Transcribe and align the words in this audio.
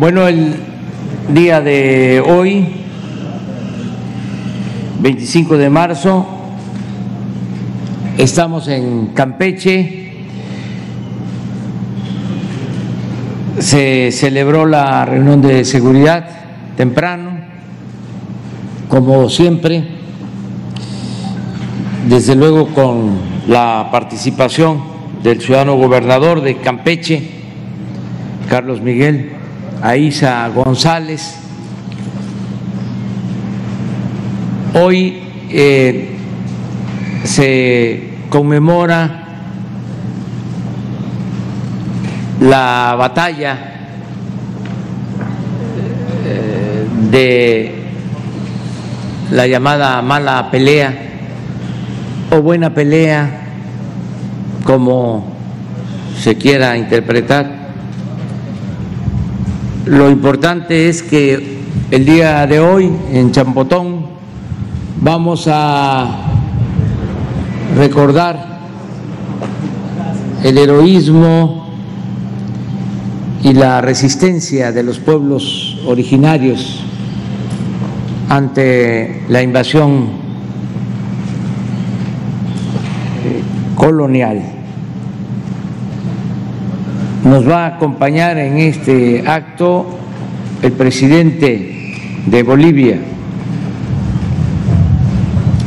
Bueno, 0.00 0.26
el 0.26 0.54
día 1.28 1.60
de 1.60 2.22
hoy, 2.26 2.66
25 4.98 5.58
de 5.58 5.68
marzo, 5.68 6.26
estamos 8.16 8.66
en 8.68 9.08
Campeche. 9.08 10.14
Se 13.58 14.10
celebró 14.10 14.64
la 14.64 15.04
reunión 15.04 15.42
de 15.42 15.66
seguridad 15.66 16.30
temprano, 16.78 17.32
como 18.88 19.28
siempre, 19.28 19.84
desde 22.08 22.36
luego 22.36 22.68
con 22.68 23.18
la 23.48 23.90
participación 23.92 24.80
del 25.22 25.42
ciudadano 25.42 25.76
gobernador 25.76 26.40
de 26.40 26.56
Campeche, 26.56 27.22
Carlos 28.48 28.80
Miguel 28.80 29.39
Aiza 29.82 30.48
González. 30.48 31.36
Hoy 34.74 35.22
eh, 35.50 36.16
se 37.24 38.14
conmemora 38.28 39.24
la 42.40 42.94
batalla 42.96 43.58
eh, 46.26 46.86
de 47.10 47.84
la 49.32 49.46
llamada 49.46 50.02
mala 50.02 50.50
pelea 50.50 50.94
o 52.30 52.40
buena 52.42 52.72
pelea, 52.72 53.28
como 54.64 55.32
se 56.20 56.36
quiera 56.36 56.76
interpretar 56.76 57.59
lo 59.90 60.08
importante 60.08 60.88
es 60.88 61.02
que 61.02 61.58
el 61.90 62.04
día 62.04 62.46
de 62.46 62.60
hoy 62.60 62.92
en 63.12 63.32
Champotón 63.32 64.06
vamos 65.00 65.48
a 65.50 66.26
recordar 67.76 68.60
el 70.44 70.58
heroísmo 70.58 71.70
y 73.42 73.52
la 73.52 73.80
resistencia 73.80 74.70
de 74.70 74.84
los 74.84 75.00
pueblos 75.00 75.80
originarios 75.84 76.84
ante 78.28 79.24
la 79.28 79.42
invasión 79.42 80.06
colonial 83.74 84.59
nos 87.24 87.46
va 87.46 87.66
a 87.66 87.76
acompañar 87.76 88.38
en 88.38 88.58
este 88.58 89.24
acto 89.26 89.98
el 90.62 90.72
presidente 90.72 91.94
de 92.26 92.42
Bolivia, 92.42 92.98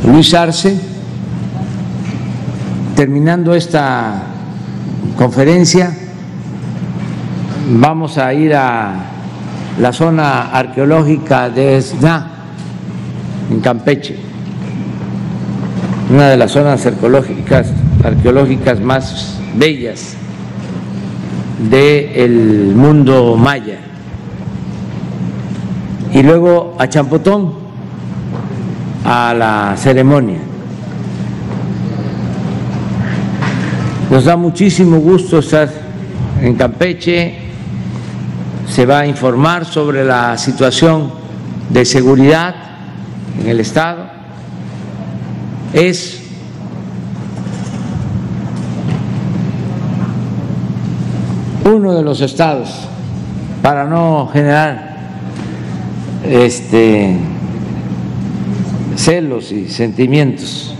Luis 0.06 0.34
Arce. 0.34 0.76
Terminando 2.96 3.54
esta 3.54 4.22
conferencia, 5.16 5.92
vamos 7.70 8.18
a 8.18 8.32
ir 8.32 8.54
a 8.54 8.94
la 9.80 9.92
zona 9.92 10.50
arqueológica 10.50 11.50
de 11.50 11.78
Esna, 11.78 12.30
en 13.50 13.60
Campeche, 13.60 14.16
una 16.08 16.28
de 16.28 16.36
las 16.36 16.52
zonas 16.52 16.86
arqueológicas, 16.86 17.72
arqueológicas 18.04 18.80
más 18.80 19.40
bellas 19.56 20.16
del 21.70 22.72
mundo 22.74 23.36
maya. 23.36 23.78
Y 26.12 26.22
luego 26.22 26.76
a 26.78 26.88
Champotón, 26.88 27.54
a 29.04 29.34
la 29.34 29.74
ceremonia. 29.76 30.38
Nos 34.10 34.24
da 34.24 34.36
muchísimo 34.36 34.98
gusto 34.98 35.38
estar 35.38 35.68
en 36.40 36.54
Campeche, 36.54 37.34
se 38.68 38.86
va 38.86 39.00
a 39.00 39.06
informar 39.06 39.64
sobre 39.64 40.04
la 40.04 40.36
situación 40.38 41.10
de 41.70 41.84
seguridad 41.84 42.54
en 43.40 43.48
el 43.48 43.60
Estado. 43.60 44.06
Es 45.72 46.23
uno 51.74 51.92
de 51.92 52.02
los 52.02 52.20
estados 52.20 52.70
para 53.62 53.84
no 53.84 54.28
generar 54.32 54.96
este 56.24 57.16
celos 58.96 59.50
y 59.50 59.68
sentimientos, 59.68 60.74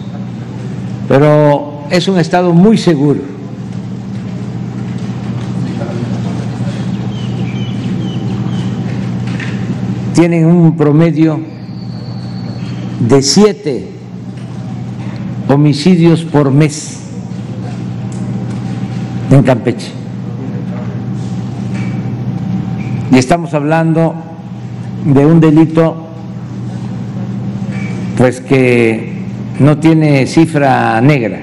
pero 1.09 1.83
es 1.91 2.07
un 2.07 2.19
estado 2.19 2.53
muy 2.53 2.79
seguro. 2.79 3.21
Tienen 10.15 10.47
un 10.47 10.77
promedio 10.77 11.41
de 13.01 13.21
siete 13.21 13.89
homicidios 15.49 16.23
por 16.23 16.53
mes 16.53 17.01
en 19.31 19.43
Campeche. 19.43 20.04
Y 23.15 23.19
estamos 23.19 23.55
hablando 23.55 24.13
de 25.05 25.25
un 25.25 25.39
delito 25.39 26.09
pues 28.17 28.41
que 28.41 29.13
no 29.61 29.79
tiene 29.79 30.27
cifra 30.27 31.01
negra, 31.01 31.39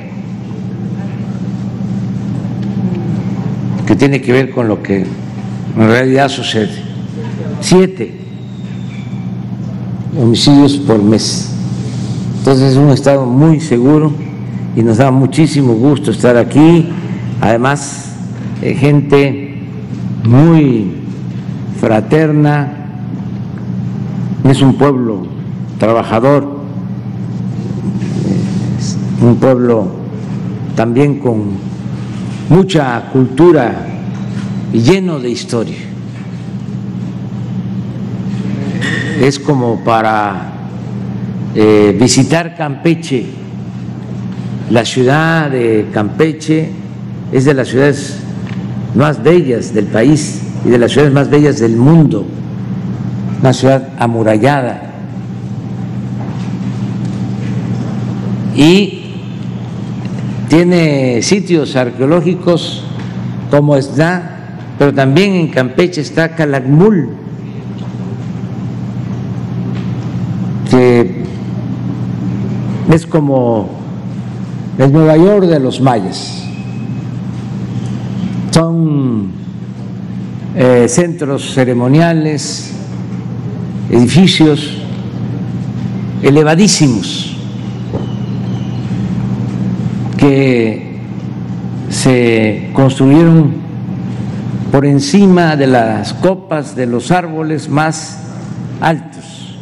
que 3.88 3.96
tiene 3.96 4.22
que 4.22 4.34
ver 4.34 4.52
con 4.52 4.68
lo 4.68 4.84
que 4.84 4.98
en 4.98 5.88
realidad 5.88 6.28
sucede. 6.28 6.74
Siete 7.62 8.20
homicidios 10.20 10.74
por 10.76 11.02
mes. 11.02 11.54
Entonces 12.40 12.74
es 12.74 12.78
un 12.78 12.90
estado 12.90 13.26
muy 13.26 13.62
seguro 13.62 14.12
y 14.76 14.84
nos 14.84 14.98
da 14.98 15.10
muchísimo 15.10 15.72
gusto 15.76 16.12
estar 16.12 16.36
aquí. 16.36 16.90
Además, 17.40 18.14
eh, 18.62 18.74
gente 18.74 19.56
muy 20.26 21.01
fraterna, 21.82 22.72
es 24.48 24.62
un 24.62 24.76
pueblo 24.76 25.26
trabajador, 25.80 26.62
un 29.20 29.36
pueblo 29.38 29.88
también 30.76 31.18
con 31.18 31.54
mucha 32.50 33.10
cultura 33.12 33.88
y 34.72 34.80
lleno 34.80 35.20
de 35.20 35.32
historia. 35.32 35.80
Es 39.20 39.40
como 39.40 39.84
para 39.84 40.54
eh, 41.56 41.98
visitar 42.00 42.56
Campeche, 42.56 43.26
la 44.70 44.86
ciudad 44.86 45.50
de 45.50 45.88
Campeche 45.92 46.70
es 47.32 47.46
de 47.46 47.56
las 47.56 47.70
ciudades 47.70 48.20
más 48.94 49.24
bellas 49.24 49.74
del 49.74 49.86
país 49.86 50.41
y 50.66 50.70
de 50.70 50.78
las 50.78 50.92
ciudades 50.92 51.14
más 51.14 51.30
bellas 51.30 51.60
del 51.60 51.76
mundo, 51.76 52.26
una 53.40 53.54
ciudad 53.54 53.90
amurallada. 53.98 54.84
Y 58.56 59.16
tiene 60.50 61.22
sitios 61.22 61.76
arqueológicos 61.76 62.84
como 63.50 63.76
está, 63.76 64.58
pero 64.78 64.94
también 64.94 65.34
en 65.34 65.48
Campeche 65.48 66.02
está 66.02 66.36
Calakmul, 66.36 67.10
que 70.70 71.24
es 72.92 73.06
como 73.08 73.70
el 74.78 74.92
Nueva 74.92 75.18
York 75.18 75.46
de 75.46 75.60
los 75.60 75.82
mayas. 75.82 76.44
Son 78.52 79.41
eh, 80.54 80.88
centros 80.90 81.54
ceremoniales, 81.54 82.74
edificios 83.90 84.82
elevadísimos 86.22 87.38
que 90.18 91.00
se 91.90 92.70
construyeron 92.74 93.54
por 94.72 94.86
encima 94.86 95.56
de 95.56 95.68
las 95.68 96.14
copas 96.14 96.76
de 96.76 96.86
los 96.86 97.12
árboles 97.12 97.70
más 97.70 98.20
altos. 98.82 99.58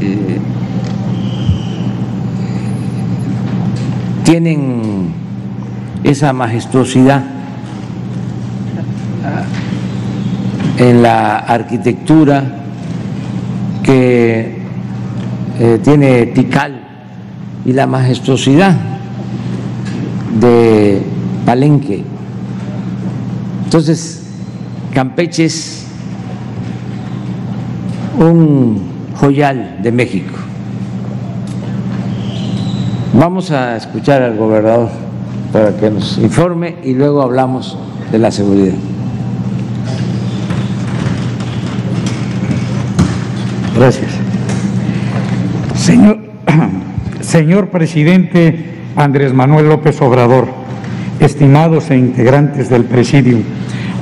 Eh, 0.00 0.38
tienen 4.24 5.12
esa 6.02 6.32
majestuosidad 6.32 7.33
en 10.78 11.02
la 11.02 11.38
arquitectura 11.38 12.42
que 13.82 14.58
eh, 15.60 15.80
tiene 15.82 16.26
Tikal 16.26 16.80
y 17.64 17.72
la 17.72 17.86
majestuosidad 17.86 18.74
de 20.40 21.02
Palenque. 21.46 22.02
Entonces, 23.64 24.22
Campeche 24.92 25.44
es 25.44 25.86
un 28.18 28.80
joyal 29.16 29.78
de 29.82 29.92
México. 29.92 30.34
Vamos 33.12 33.50
a 33.50 33.76
escuchar 33.76 34.22
al 34.22 34.36
gobernador 34.36 34.88
para 35.52 35.76
que 35.76 35.90
nos 35.90 36.18
informe 36.18 36.76
y 36.82 36.94
luego 36.94 37.22
hablamos 37.22 37.78
de 38.10 38.18
la 38.18 38.30
seguridad. 38.30 38.74
Gracias. 43.76 44.12
Señor, 45.76 46.18
señor 47.20 47.68
presidente 47.68 48.56
Andrés 48.94 49.34
Manuel 49.34 49.68
López 49.68 50.00
Obrador, 50.00 50.46
estimados 51.18 51.90
e 51.90 51.96
integrantes 51.96 52.70
del 52.70 52.84
presidium, 52.84 53.42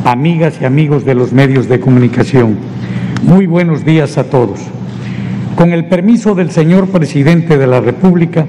amigas 0.04 0.58
y 0.60 0.66
amigos 0.66 1.06
de 1.06 1.14
los 1.14 1.32
medios 1.32 1.68
de 1.68 1.80
comunicación, 1.80 2.56
muy 3.22 3.46
buenos 3.46 3.84
días 3.84 4.18
a 4.18 4.24
todos. 4.24 4.60
Con 5.56 5.72
el 5.72 5.86
permiso 5.86 6.34
del 6.34 6.50
señor 6.50 6.88
presidente 6.88 7.56
de 7.56 7.66
la 7.66 7.80
República, 7.80 8.44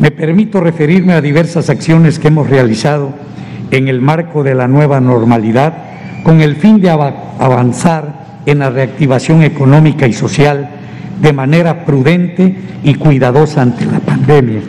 me 0.00 0.12
permito 0.12 0.60
referirme 0.60 1.14
a 1.14 1.20
diversas 1.20 1.70
acciones 1.70 2.20
que 2.20 2.28
hemos 2.28 2.48
realizado 2.48 3.12
en 3.72 3.88
el 3.88 4.00
marco 4.00 4.44
de 4.44 4.54
la 4.54 4.68
nueva 4.68 5.00
normalidad 5.00 5.74
con 6.22 6.40
el 6.40 6.54
fin 6.54 6.80
de 6.80 6.90
avanzar 6.90 8.17
en 8.50 8.60
la 8.60 8.70
reactivación 8.70 9.42
económica 9.42 10.06
y 10.06 10.14
social 10.14 10.70
de 11.20 11.32
manera 11.32 11.84
prudente 11.84 12.56
y 12.82 12.94
cuidadosa 12.94 13.60
ante 13.60 13.84
la 13.84 14.00
pandemia. 14.00 14.62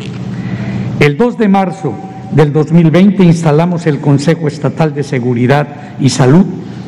El 1.00 1.16
2 1.16 1.38
de 1.38 1.48
marzo 1.48 1.94
del 2.32 2.52
2020 2.52 3.24
instalamos 3.24 3.88
el 3.88 4.00
Consejo 4.00 4.50
Estatal 4.50 4.94
de 4.94 5.04
Seguridad 5.04 5.68
y 6.00 6.10
Salud, 6.10 6.46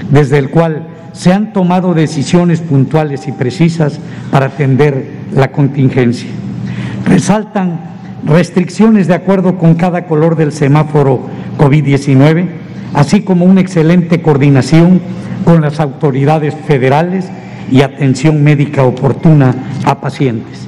desde 0.09 0.37
el 0.37 0.49
cual 0.49 0.87
se 1.13 1.31
han 1.31 1.53
tomado 1.53 1.93
decisiones 1.93 2.59
puntuales 2.59 3.25
y 3.27 3.31
precisas 3.31 3.99
para 4.29 4.47
atender 4.47 5.05
la 5.33 5.51
contingencia. 5.51 6.29
Resaltan 7.05 7.79
restricciones 8.25 9.07
de 9.07 9.15
acuerdo 9.15 9.57
con 9.57 9.75
cada 9.75 10.05
color 10.05 10.35
del 10.35 10.51
semáforo 10.51 11.21
COVID-19, 11.57 12.60
así 12.93 13.21
como 13.21 13.45
una 13.45 13.61
excelente 13.61 14.21
coordinación 14.21 15.01
con 15.45 15.61
las 15.61 15.79
autoridades 15.79 16.55
federales 16.67 17.29
y 17.71 17.81
atención 17.81 18.43
médica 18.43 18.83
oportuna 18.83 19.55
a 19.85 19.99
pacientes. 20.01 20.67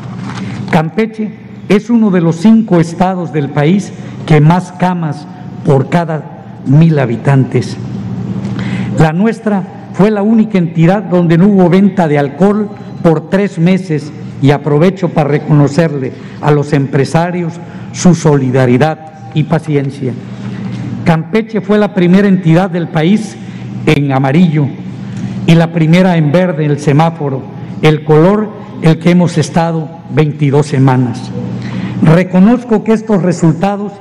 Campeche 0.72 1.32
es 1.70 1.90
uno 1.90 2.12
de 2.12 2.22
los 2.22 2.38
cinco 2.38 2.80
estados 2.80 3.34
del 3.34 3.50
país 3.50 3.92
que 4.26 4.42
más 4.42 4.72
camas 4.74 5.28
por 5.66 5.90
cada 5.90 6.62
mil 6.66 6.98
habitantes. 7.00 7.78
La 8.98 9.14
nuestra 9.14 9.64
fue 9.94 10.12
la 10.12 10.22
única 10.22 10.58
entidad 10.58 11.04
donde 11.04 11.38
no 11.38 11.48
hubo 11.48 11.70
venta 11.70 12.08
de 12.08 12.18
alcohol 12.18 12.70
por 13.02 13.30
tres 13.30 13.60
meses 13.60 14.12
y 14.42 14.52
aprovecho 14.52 15.10
para 15.10 15.30
reconocerle 15.30 16.14
a 16.42 16.52
los 16.52 16.74
empresarios 16.74 17.54
su 17.92 18.16
solidaridad 18.16 19.32
y 19.34 19.44
paciencia. 19.44 20.14
Campeche 21.06 21.62
fue 21.62 21.78
la 21.78 21.94
primera 21.94 22.28
entidad 22.28 22.70
del 22.70 22.88
país 22.88 23.36
en 23.86 24.12
amarillo 24.12 24.68
y 25.46 25.56
la 25.56 25.72
primera 25.74 26.18
en 26.18 26.32
verde, 26.32 26.66
el 26.66 26.80
semáforo, 26.80 27.44
el 27.82 28.04
color 28.04 28.50
el 28.82 29.00
que 29.00 29.12
hemos 29.12 29.38
estado 29.38 29.90
22 30.14 30.66
semanas. 30.66 31.32
Reconozco 32.02 32.84
que 32.84 32.94
estos 32.94 33.22
resultados 33.22 33.94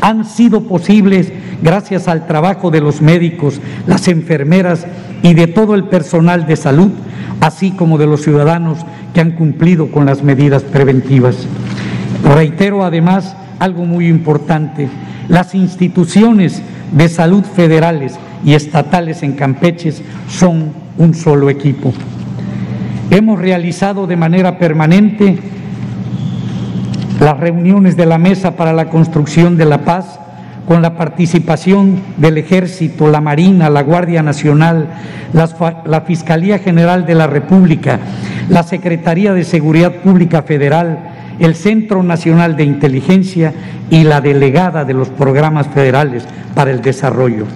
han 0.00 0.24
sido 0.24 0.62
posibles 0.62 1.32
gracias 1.62 2.08
al 2.08 2.26
trabajo 2.26 2.70
de 2.70 2.80
los 2.80 3.02
médicos, 3.02 3.60
las 3.86 4.08
enfermeras 4.08 4.86
y 5.22 5.34
de 5.34 5.46
todo 5.46 5.74
el 5.74 5.84
personal 5.84 6.46
de 6.46 6.56
salud, 6.56 6.90
así 7.40 7.72
como 7.72 7.98
de 7.98 8.06
los 8.06 8.22
ciudadanos 8.22 8.78
que 9.14 9.20
han 9.20 9.32
cumplido 9.32 9.90
con 9.90 10.06
las 10.06 10.22
medidas 10.22 10.62
preventivas. 10.62 11.36
Reitero 12.24 12.84
además 12.84 13.36
algo 13.58 13.84
muy 13.84 14.06
importante, 14.08 14.88
las 15.30 15.54
instituciones 15.54 16.60
de 16.90 17.08
salud 17.08 17.44
federales 17.44 18.18
y 18.44 18.54
estatales 18.54 19.22
en 19.22 19.32
Campeche 19.32 19.94
son 20.28 20.72
un 20.98 21.14
solo 21.14 21.48
equipo. 21.48 21.94
Hemos 23.10 23.38
realizado 23.38 24.08
de 24.08 24.16
manera 24.16 24.58
permanente 24.58 25.38
las 27.20 27.38
reuniones 27.38 27.96
de 27.96 28.06
la 28.06 28.18
Mesa 28.18 28.56
para 28.56 28.72
la 28.72 28.88
Construcción 28.90 29.56
de 29.56 29.66
la 29.66 29.84
Paz 29.84 30.18
con 30.66 30.82
la 30.82 30.96
participación 30.96 32.00
del 32.16 32.38
Ejército, 32.38 33.08
la 33.08 33.20
Marina, 33.20 33.70
la 33.70 33.82
Guardia 33.82 34.22
Nacional, 34.22 34.88
la 35.32 36.00
Fiscalía 36.00 36.58
General 36.58 37.06
de 37.06 37.14
la 37.14 37.28
República, 37.28 38.00
la 38.48 38.64
Secretaría 38.64 39.32
de 39.32 39.44
Seguridad 39.44 39.92
Pública 40.02 40.42
Federal, 40.42 41.09
el 41.40 41.54
Centro 41.54 42.02
Nacional 42.02 42.56
de 42.56 42.64
Inteligencia 42.64 43.52
y 43.90 44.04
la 44.04 44.20
delegada 44.20 44.84
de 44.84 44.94
los 44.94 45.08
programas 45.08 45.66
federales 45.68 46.24
para 46.54 46.70
el 46.70 46.82
desarrollo. 46.82 47.46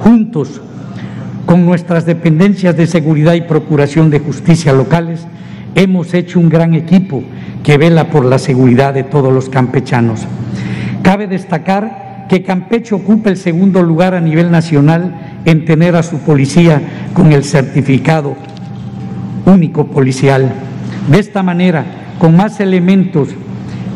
Juntos, 0.00 0.60
con 1.46 1.64
nuestras 1.64 2.04
dependencias 2.04 2.76
de 2.76 2.86
seguridad 2.86 3.34
y 3.34 3.40
procuración 3.42 4.10
de 4.10 4.18
justicia 4.18 4.72
locales, 4.72 5.26
hemos 5.74 6.12
hecho 6.12 6.40
un 6.40 6.48
gran 6.48 6.74
equipo 6.74 7.22
que 7.62 7.78
vela 7.78 8.10
por 8.10 8.24
la 8.24 8.38
seguridad 8.38 8.92
de 8.92 9.04
todos 9.04 9.32
los 9.32 9.48
campechanos. 9.48 10.26
Cabe 11.02 11.26
destacar 11.26 12.26
que 12.28 12.42
Campeche 12.42 12.94
ocupa 12.94 13.30
el 13.30 13.36
segundo 13.36 13.82
lugar 13.82 14.14
a 14.14 14.20
nivel 14.20 14.50
nacional 14.50 15.40
en 15.44 15.64
tener 15.64 15.96
a 15.96 16.02
su 16.02 16.18
policía 16.18 16.82
con 17.14 17.32
el 17.32 17.44
certificado 17.44 18.36
único 19.46 19.86
policial. 19.86 20.52
De 21.10 21.18
esta 21.18 21.42
manera, 21.42 21.86
con 22.18 22.36
más 22.36 22.60
elementos, 22.60 23.28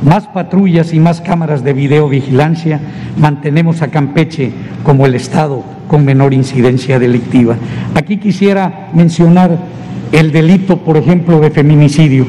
más 0.04 0.26
patrullas 0.26 0.92
y 0.94 1.00
más 1.00 1.20
cámaras 1.20 1.62
de 1.62 1.72
videovigilancia, 1.72 2.80
mantenemos 3.18 3.82
a 3.82 3.88
Campeche 3.88 4.52
como 4.82 5.06
el 5.06 5.14
Estado 5.14 5.62
con 5.88 6.04
menor 6.04 6.32
incidencia 6.32 6.98
delictiva. 6.98 7.56
Aquí 7.94 8.16
quisiera 8.16 8.90
mencionar 8.94 9.58
el 10.12 10.32
delito, 10.32 10.78
por 10.78 10.96
ejemplo, 10.96 11.40
de 11.40 11.50
feminicidio. 11.50 12.26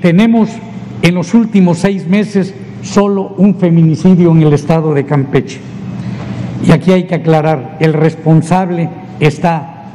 tenemos 0.00 0.48
en 1.02 1.14
los 1.14 1.34
últimos 1.34 1.78
seis 1.78 2.06
meses 2.06 2.54
solo 2.82 3.34
un 3.36 3.56
feminicidio 3.56 4.30
en 4.30 4.42
el 4.42 4.52
estado 4.52 4.94
de 4.94 5.04
Campeche. 5.04 5.58
Y 6.64 6.70
aquí 6.70 6.92
hay 6.92 7.04
que 7.04 7.16
aclarar, 7.16 7.76
el 7.80 7.92
responsable 7.92 8.88
está 9.18 9.86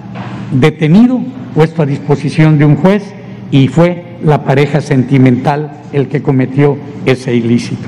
detenido, 0.51 1.21
puesto 1.55 1.81
a 1.81 1.85
disposición 1.85 2.57
de 2.57 2.65
un 2.65 2.75
juez 2.75 3.03
y 3.53 3.67
fue 3.67 4.17
la 4.25 4.43
pareja 4.43 4.81
sentimental 4.81 5.83
el 5.93 6.07
que 6.07 6.23
cometió 6.23 6.75
ese 7.05 7.35
ilícito. 7.35 7.87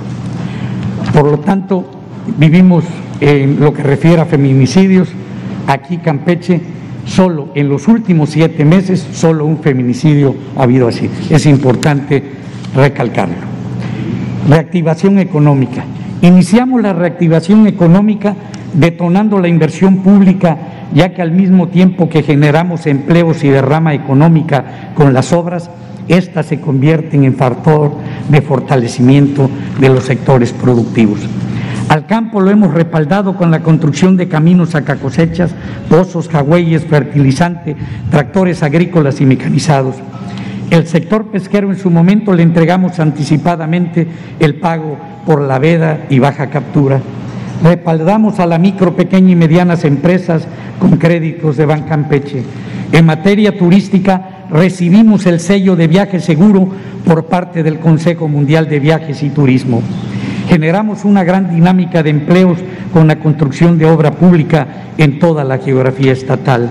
Por 1.11 1.25
lo 1.25 1.39
tanto, 1.39 1.89
vivimos 2.37 2.83
en 3.19 3.59
lo 3.59 3.73
que 3.73 3.81
refiere 3.81 4.21
a 4.21 4.25
feminicidios, 4.25 5.09
aquí 5.65 5.97
Campeche, 5.97 6.61
solo 7.07 7.49
en 7.55 7.67
los 7.67 7.87
últimos 7.87 8.29
siete 8.29 8.63
meses, 8.63 9.07
solo 9.11 9.43
un 9.47 9.57
feminicidio 9.57 10.35
ha 10.55 10.63
habido 10.63 10.87
así. 10.87 11.09
Es 11.31 11.47
importante 11.47 12.21
recalcarlo. 12.75 13.33
Reactivación 14.47 15.17
económica. 15.17 15.83
Iniciamos 16.21 16.83
la 16.83 16.93
reactivación 16.93 17.65
económica 17.65 18.35
detonando 18.75 19.39
la 19.39 19.47
inversión 19.47 19.97
pública 19.97 20.74
ya 20.93 21.13
que 21.13 21.21
al 21.21 21.31
mismo 21.31 21.67
tiempo 21.67 22.09
que 22.09 22.23
generamos 22.23 22.85
empleos 22.85 23.43
y 23.43 23.49
derrama 23.49 23.93
económica 23.93 24.91
con 24.95 25.13
las 25.13 25.33
obras, 25.33 25.69
éstas 26.07 26.47
se 26.47 26.59
convierten 26.59 27.23
en 27.23 27.35
factor 27.35 27.91
de 28.29 28.41
fortalecimiento 28.41 29.49
de 29.79 29.89
los 29.89 30.03
sectores 30.03 30.53
productivos. 30.53 31.19
Al 31.89 32.07
campo 32.07 32.41
lo 32.41 32.49
hemos 32.49 32.73
respaldado 32.73 33.37
con 33.37 33.51
la 33.51 33.61
construcción 33.61 34.17
de 34.17 34.27
caminos 34.27 34.73
a 34.73 34.83
cosechas, 34.83 35.53
pozos, 35.87 36.27
jagüeyes, 36.29 36.85
fertilizante, 36.85 37.75
tractores 38.09 38.63
agrícolas 38.63 39.21
y 39.21 39.25
mecanizados. 39.25 39.95
El 40.71 40.87
sector 40.87 41.27
pesquero 41.27 41.69
en 41.69 41.77
su 41.77 41.91
momento 41.91 42.33
le 42.33 42.41
entregamos 42.41 42.99
anticipadamente 42.99 44.07
el 44.39 44.55
pago 44.55 44.97
por 45.27 45.41
la 45.41 45.59
veda 45.59 46.05
y 46.09 46.17
baja 46.17 46.49
captura. 46.49 47.01
Respaldamos 47.65 48.39
a 48.39 48.45
la 48.45 48.59
micro, 48.59 48.95
pequeña 48.95 49.31
y 49.31 49.35
medianas 49.35 49.85
empresas 49.85 50.47
con 50.79 50.97
créditos 50.97 51.57
de 51.57 51.65
Bancampeche. 51.65 52.43
En 52.91 53.07
materia 53.07 53.57
turística, 53.57 54.45
recibimos 54.51 55.25
el 55.25 55.39
sello 55.39 55.75
de 55.75 55.87
viaje 55.87 56.19
seguro 56.19 56.69
por 57.03 57.25
parte 57.25 57.63
del 57.63 57.79
Consejo 57.79 58.27
Mundial 58.27 58.69
de 58.69 58.79
Viajes 58.79 59.23
y 59.23 59.31
Turismo. 59.31 59.81
Generamos 60.47 61.05
una 61.05 61.23
gran 61.23 61.49
dinámica 61.49 62.03
de 62.03 62.11
empleos 62.11 62.59
con 62.93 63.07
la 63.07 63.17
construcción 63.17 63.79
de 63.79 63.87
obra 63.87 64.11
pública 64.11 64.67
en 64.99 65.17
toda 65.17 65.43
la 65.43 65.57
geografía 65.57 66.11
estatal. 66.11 66.69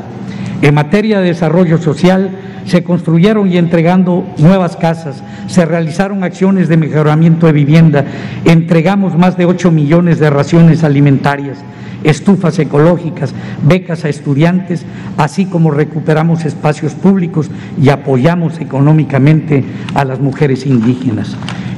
En 0.62 0.74
materia 0.74 1.18
de 1.18 1.26
desarrollo 1.26 1.78
social, 1.78 2.30
se 2.66 2.83
construyeron 2.83 3.50
y 3.50 3.59
entregando 3.59 4.27
nuevas 4.38 4.77
casas, 4.77 5.22
se 5.46 5.64
realizaron 5.64 6.24
acciones 6.24 6.68
de 6.68 6.77
mejoramiento 6.77 7.46
de 7.46 7.53
vivienda, 7.53 8.05
entregamos 8.44 9.16
más 9.16 9.37
de 9.37 9.46
8 9.46 9.70
millones 9.70 10.18
de 10.18 10.31
raciones 10.31 10.85
alimentarias, 10.85 11.59
estufas 12.05 12.59
ecológicas, 12.59 13.35
becas 13.66 14.05
a 14.05 14.09
estudiantes, 14.09 14.85
así 15.16 15.46
como 15.46 15.70
recuperamos 15.70 16.44
espacios 16.44 16.94
públicos 16.94 17.50
y 17.81 17.88
apoyamos 17.88 18.61
económicamente 18.61 19.64
a 19.94 20.05
las 20.05 20.20
mujeres 20.20 20.66
indígenas. 20.66 21.37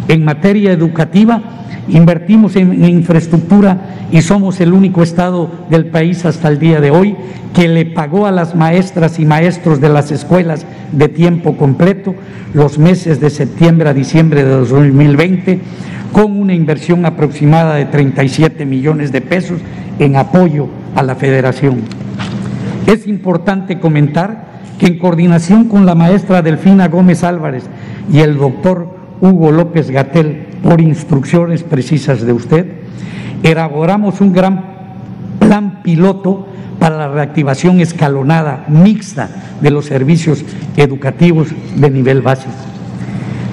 En 0.08 0.24
materia 0.24 0.72
educativa, 0.72 1.65
invertimos 1.88 2.56
en, 2.56 2.84
infraestructura 2.84 4.08
y 4.10 4.22
somos 4.22 4.60
el 4.60 4.72
único 4.72 5.02
Estado 5.02 5.50
del 5.70 5.86
país 5.86 6.24
hasta 6.24 6.48
el 6.48 6.58
día 6.58 6.80
de 6.80 6.90
hoy 6.90 7.16
que 7.54 7.68
le 7.68 7.86
pagó 7.86 8.26
a 8.26 8.32
las 8.32 8.54
maestras 8.54 9.18
y 9.18 9.24
maestros 9.24 9.80
de 9.80 9.88
las 9.88 10.10
escuelas 10.10 10.66
de 10.92 11.08
tiempo 11.08 11.56
completo 11.56 12.14
los 12.54 12.78
meses 12.78 13.20
de 13.20 13.30
septiembre 13.30 13.88
a 13.88 13.94
diciembre 13.94 14.44
de 14.44 14.50
2020 14.50 15.60
con 16.12 16.38
una 16.38 16.54
inversión 16.54 17.04
aproximada 17.06 17.74
de 17.74 17.86
37 17.86 18.64
millones 18.66 19.12
de 19.12 19.20
pesos 19.20 19.60
en 19.98 20.16
apoyo 20.16 20.68
a 20.94 21.02
la 21.02 21.14
federación. 21.14 21.80
Es 22.86 23.06
importante 23.06 23.80
comentar 23.80 24.46
que 24.78 24.86
en 24.86 24.98
coordinación 24.98 25.64
con 25.68 25.86
la 25.86 25.94
maestra 25.94 26.42
Delfina 26.42 26.88
Gómez 26.88 27.24
Álvarez 27.24 27.64
y 28.12 28.20
el 28.20 28.36
doctor 28.36 28.96
Hugo 29.20 29.50
López 29.50 29.90
Gatel, 29.90 30.45
por 30.62 30.80
instrucciones 30.80 31.62
precisas 31.62 32.22
de 32.22 32.32
usted, 32.32 32.66
elaboramos 33.42 34.20
un 34.20 34.32
gran 34.32 34.64
plan 35.38 35.82
piloto 35.82 36.46
para 36.78 36.96
la 36.96 37.08
reactivación 37.08 37.80
escalonada, 37.80 38.64
mixta, 38.68 39.28
de 39.60 39.70
los 39.70 39.86
servicios 39.86 40.44
educativos 40.76 41.48
de 41.76 41.90
nivel 41.90 42.22
básico. 42.22 42.52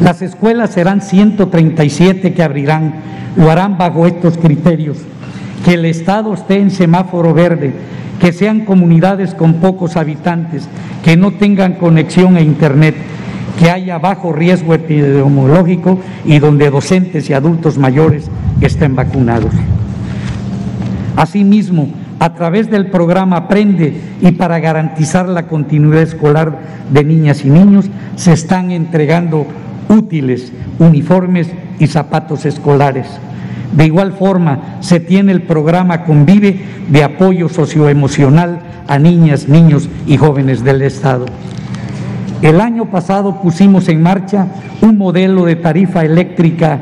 Las 0.02 0.22
escuelas 0.22 0.72
serán 0.72 1.02
137 1.02 2.34
que 2.34 2.44
abrirán, 2.44 2.96
lo 3.38 3.50
harán 3.50 3.78
bajo 3.78 4.06
estos 4.06 4.38
criterios, 4.38 4.98
que 5.64 5.76
el 5.76 5.86
Estado 5.86 6.34
esté 6.34 6.60
en 6.60 6.72
semáforo 6.72 7.34
verde, 7.34 7.74
que 8.20 8.34
sean 8.34 8.66
comunidades 8.66 9.34
con 9.34 9.56
pocos 9.56 9.96
habitantes, 9.96 10.68
que 11.04 11.16
no 11.16 11.32
tengan 11.32 11.76
conexión 11.76 12.36
a 12.36 12.42
Internet, 12.42 12.96
que 13.60 13.70
haya 13.70 14.00
bajo 14.00 14.34
riesgo 14.34 14.74
epidemiológico 14.74 16.00
y 16.26 16.40
donde 16.40 16.70
docentes 16.70 17.30
y 17.30 17.34
adultos 17.34 17.78
mayores 17.78 18.30
estén 18.62 18.96
vacunados. 18.96 19.54
Asimismo, 21.16 21.90
a 22.20 22.34
través 22.34 22.70
del 22.72 22.88
programa 22.88 23.38
Aprende 23.38 24.00
y 24.22 24.32
para 24.32 24.60
garantizar 24.60 25.28
la 25.28 25.48
continuidad 25.48 26.04
escolar 26.04 26.58
de 26.90 27.04
niñas 27.04 27.44
y 27.44 27.50
niños, 27.50 27.90
se 28.16 28.34
están 28.34 28.72
entregando 28.72 29.46
útiles, 29.90 30.52
uniformes 30.80 31.50
y 31.80 31.88
zapatos 31.88 32.46
escolares. 32.46 33.08
De 33.76 33.86
igual 33.86 34.14
forma, 34.14 34.78
se 34.80 35.00
tiene 35.00 35.32
el 35.32 35.42
programa 35.42 36.04
Convive 36.06 36.62
de 36.90 37.04
apoyo 37.04 37.50
socioemocional 37.50 38.60
a 38.88 39.00
niñas, 39.00 39.50
niños 39.50 39.90
y 40.08 40.18
jóvenes 40.18 40.64
del 40.64 40.82
Estado. 40.82 41.26
El 42.44 42.60
año 42.60 42.88
pasado 42.88 43.40
pusimos 43.42 43.88
en 43.88 44.02
marcha 44.02 44.48
un 44.82 44.98
modelo 44.98 45.46
de 45.46 45.56
tarifa 45.56 46.04
eléctrica 46.04 46.78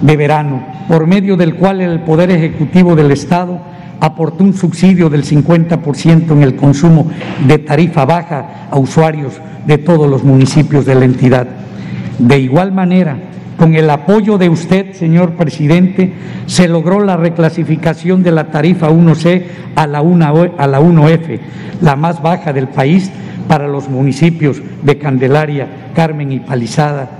de 0.00 0.16
verano, 0.16 0.64
por 0.86 1.08
medio 1.08 1.36
del 1.36 1.56
cual 1.56 1.80
el 1.80 1.98
Poder 2.02 2.30
Ejecutivo 2.30 2.94
del 2.94 3.10
Estado 3.10 3.58
aportó 3.98 4.44
un 4.44 4.54
subsidio 4.54 5.10
del 5.10 5.24
50% 5.24 6.30
en 6.30 6.44
el 6.44 6.54
consumo 6.54 7.10
de 7.44 7.58
tarifa 7.58 8.04
baja 8.04 8.68
a 8.70 8.78
usuarios 8.78 9.32
de 9.66 9.78
todos 9.78 10.08
los 10.08 10.22
municipios 10.22 10.86
de 10.86 10.94
la 10.94 11.06
entidad. 11.06 11.48
De 12.20 12.38
igual 12.38 12.70
manera, 12.70 13.16
con 13.58 13.74
el 13.74 13.90
apoyo 13.90 14.38
de 14.38 14.48
usted, 14.48 14.92
señor 14.92 15.32
presidente, 15.32 16.12
se 16.46 16.68
logró 16.68 17.00
la 17.00 17.16
reclasificación 17.16 18.22
de 18.22 18.30
la 18.30 18.52
tarifa 18.52 18.90
1C 18.90 19.42
a 19.74 19.88
la, 19.88 20.02
1, 20.02 20.52
a 20.56 20.66
la 20.68 20.80
1F, 20.80 21.40
la 21.80 21.96
más 21.96 22.22
baja 22.22 22.52
del 22.52 22.68
país, 22.68 23.10
para 23.48 23.68
los 23.68 23.88
municipios 23.88 24.62
de 24.82 24.98
Candelaria, 24.98 25.90
Carmen 25.94 26.32
y 26.32 26.40
Palizada, 26.40 27.10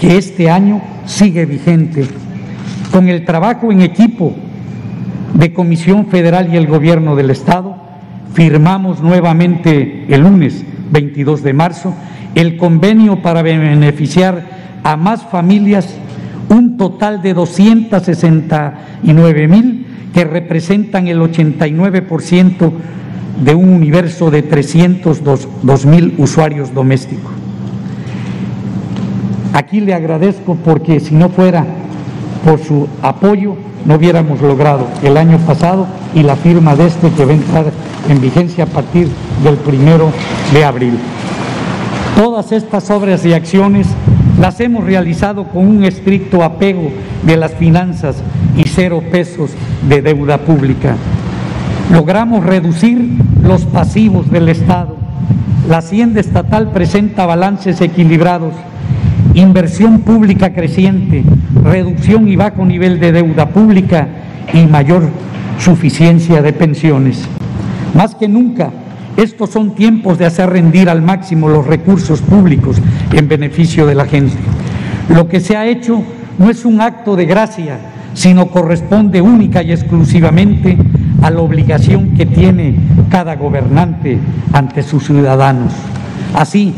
que 0.00 0.16
este 0.16 0.50
año 0.50 0.82
sigue 1.04 1.46
vigente. 1.46 2.06
Con 2.92 3.08
el 3.08 3.24
trabajo 3.24 3.72
en 3.72 3.82
equipo 3.82 4.34
de 5.34 5.52
Comisión 5.52 6.06
Federal 6.06 6.52
y 6.52 6.56
el 6.56 6.66
Gobierno 6.66 7.16
del 7.16 7.30
Estado, 7.30 7.76
firmamos 8.32 9.02
nuevamente 9.02 10.06
el 10.08 10.22
lunes 10.22 10.64
22 10.90 11.42
de 11.42 11.52
marzo 11.52 11.94
el 12.36 12.56
convenio 12.58 13.22
para 13.22 13.42
beneficiar 13.42 14.44
a 14.84 14.96
más 14.96 15.24
familias, 15.24 15.96
un 16.50 16.76
total 16.76 17.22
de 17.22 17.34
269 17.34 19.48
mil 19.48 19.86
que 20.12 20.22
representan 20.24 21.08
el 21.08 21.18
89% 21.18 22.72
de 23.42 23.54
un 23.54 23.68
universo 23.68 24.30
de 24.30 24.42
302 24.42 25.86
mil 25.86 26.14
usuarios 26.18 26.72
domésticos. 26.72 27.32
Aquí 29.52 29.80
le 29.80 29.94
agradezco 29.94 30.56
porque 30.56 31.00
si 31.00 31.14
no 31.14 31.28
fuera 31.28 31.64
por 32.44 32.58
su 32.58 32.88
apoyo 33.02 33.56
no 33.84 33.94
hubiéramos 33.94 34.40
logrado 34.40 34.86
el 35.02 35.16
año 35.16 35.38
pasado 35.38 35.86
y 36.14 36.22
la 36.22 36.36
firma 36.36 36.76
de 36.76 36.86
este 36.86 37.10
que 37.10 37.24
va 37.24 37.32
a 37.32 37.36
entrar 37.36 37.64
en 38.08 38.20
vigencia 38.20 38.64
a 38.64 38.66
partir 38.66 39.08
del 39.42 39.56
primero 39.56 40.10
de 40.52 40.64
abril. 40.64 40.98
Todas 42.16 42.52
estas 42.52 42.90
obras 42.90 43.24
y 43.24 43.32
acciones 43.32 43.86
las 44.40 44.60
hemos 44.60 44.84
realizado 44.84 45.44
con 45.44 45.66
un 45.66 45.84
estricto 45.84 46.42
apego 46.42 46.90
de 47.22 47.36
las 47.36 47.52
finanzas 47.54 48.16
y 48.56 48.64
cero 48.68 49.02
pesos 49.10 49.50
de 49.88 50.02
deuda 50.02 50.38
pública 50.38 50.96
logramos 51.92 52.44
reducir 52.44 53.18
los 53.42 53.64
pasivos 53.64 54.30
del 54.30 54.48
Estado. 54.48 54.96
La 55.68 55.78
hacienda 55.78 56.20
estatal 56.20 56.70
presenta 56.72 57.26
balances 57.26 57.80
equilibrados, 57.80 58.54
inversión 59.34 60.00
pública 60.00 60.52
creciente, 60.52 61.24
reducción 61.62 62.28
y 62.28 62.36
bajo 62.36 62.64
nivel 62.64 63.00
de 63.00 63.12
deuda 63.12 63.48
pública 63.48 64.08
y 64.52 64.66
mayor 64.66 65.08
suficiencia 65.58 66.42
de 66.42 66.52
pensiones. 66.52 67.26
Más 67.94 68.14
que 68.14 68.28
nunca, 68.28 68.70
estos 69.16 69.50
son 69.50 69.74
tiempos 69.74 70.18
de 70.18 70.26
hacer 70.26 70.50
rendir 70.50 70.90
al 70.90 71.02
máximo 71.02 71.48
los 71.48 71.66
recursos 71.66 72.20
públicos 72.20 72.76
en 73.12 73.28
beneficio 73.28 73.86
de 73.86 73.94
la 73.94 74.04
gente. 74.04 74.36
Lo 75.08 75.28
que 75.28 75.40
se 75.40 75.56
ha 75.56 75.66
hecho 75.66 76.02
no 76.38 76.50
es 76.50 76.64
un 76.64 76.80
acto 76.80 77.16
de 77.16 77.24
gracia, 77.24 77.78
sino 78.14 78.48
corresponde 78.48 79.20
única 79.20 79.62
y 79.62 79.72
exclusivamente 79.72 80.76
a 81.22 81.30
la 81.30 81.40
obligación 81.40 82.14
que 82.16 82.26
tiene 82.26 82.76
cada 83.10 83.36
gobernante 83.36 84.18
ante 84.52 84.82
sus 84.82 85.04
ciudadanos. 85.04 85.72
Así, 86.34 86.74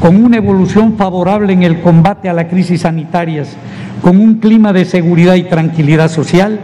con 0.00 0.22
una 0.24 0.38
evolución 0.38 0.96
favorable 0.96 1.52
en 1.52 1.62
el 1.62 1.80
combate 1.80 2.28
a 2.28 2.32
las 2.32 2.46
crisis 2.46 2.82
sanitarias, 2.82 3.56
con 4.02 4.18
un 4.18 4.36
clima 4.36 4.72
de 4.72 4.84
seguridad 4.84 5.34
y 5.34 5.44
tranquilidad 5.44 6.10
social 6.10 6.60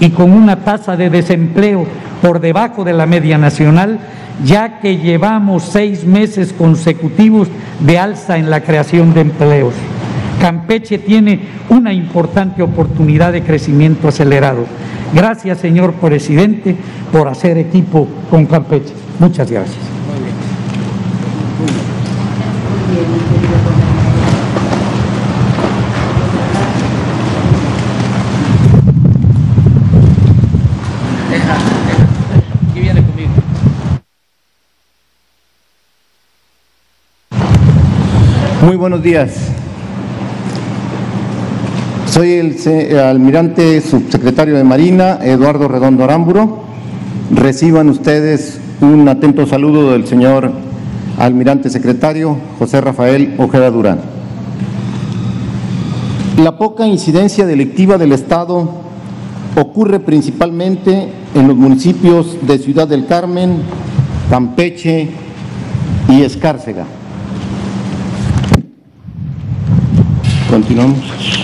y 0.00 0.10
con 0.10 0.32
una 0.32 0.56
tasa 0.56 0.96
de 0.96 1.08
desempleo 1.08 1.86
por 2.20 2.40
debajo 2.40 2.84
de 2.84 2.92
la 2.92 3.06
media 3.06 3.38
nacional, 3.38 3.98
ya 4.44 4.80
que 4.80 4.98
llevamos 4.98 5.64
seis 5.64 6.04
meses 6.04 6.52
consecutivos 6.52 7.48
de 7.80 7.98
alza 7.98 8.38
en 8.38 8.50
la 8.50 8.60
creación 8.60 9.14
de 9.14 9.22
empleos. 9.22 9.74
Campeche 10.42 10.98
tiene 10.98 11.38
una 11.68 11.92
importante 11.92 12.64
oportunidad 12.64 13.30
de 13.30 13.44
crecimiento 13.44 14.08
acelerado. 14.08 14.66
Gracias, 15.14 15.58
señor 15.58 15.92
presidente, 15.92 16.74
por 17.12 17.28
hacer 17.28 17.58
equipo 17.58 18.08
con 18.28 18.46
Campeche. 18.46 18.92
Muchas 19.20 19.48
gracias. 19.48 19.78
Muy 38.60 38.74
buenos 38.76 39.04
días. 39.04 39.61
Soy 42.12 42.32
el, 42.32 42.98
almirante 42.98 43.80
subsecretario 43.80 44.54
de 44.54 44.64
Marina, 44.64 45.18
Eduardo 45.22 45.66
Redondo 45.66 46.04
Arámburo. 46.04 46.58
Reciban 47.30 47.88
ustedes 47.88 48.60
un 48.82 49.08
atento 49.08 49.46
saludo 49.46 49.92
del 49.92 50.06
señor 50.06 50.52
almirante 51.16 51.70
secretario 51.70 52.36
José 52.58 52.82
Rafael 52.82 53.34
Ojeda 53.38 53.70
Durán. 53.70 54.00
La 56.36 56.58
poca 56.58 56.86
incidencia 56.86 57.46
delictiva 57.46 57.96
del 57.96 58.12
Estado 58.12 58.68
ocurre 59.58 59.98
principalmente 59.98 61.08
en 61.34 61.48
los 61.48 61.56
municipios 61.56 62.36
de 62.42 62.58
Ciudad 62.58 62.86
del 62.86 63.06
Carmen, 63.06 63.62
Campeche 64.28 65.08
y 66.10 66.20
Escárcega. 66.20 66.84
Continuamos. 70.50 71.41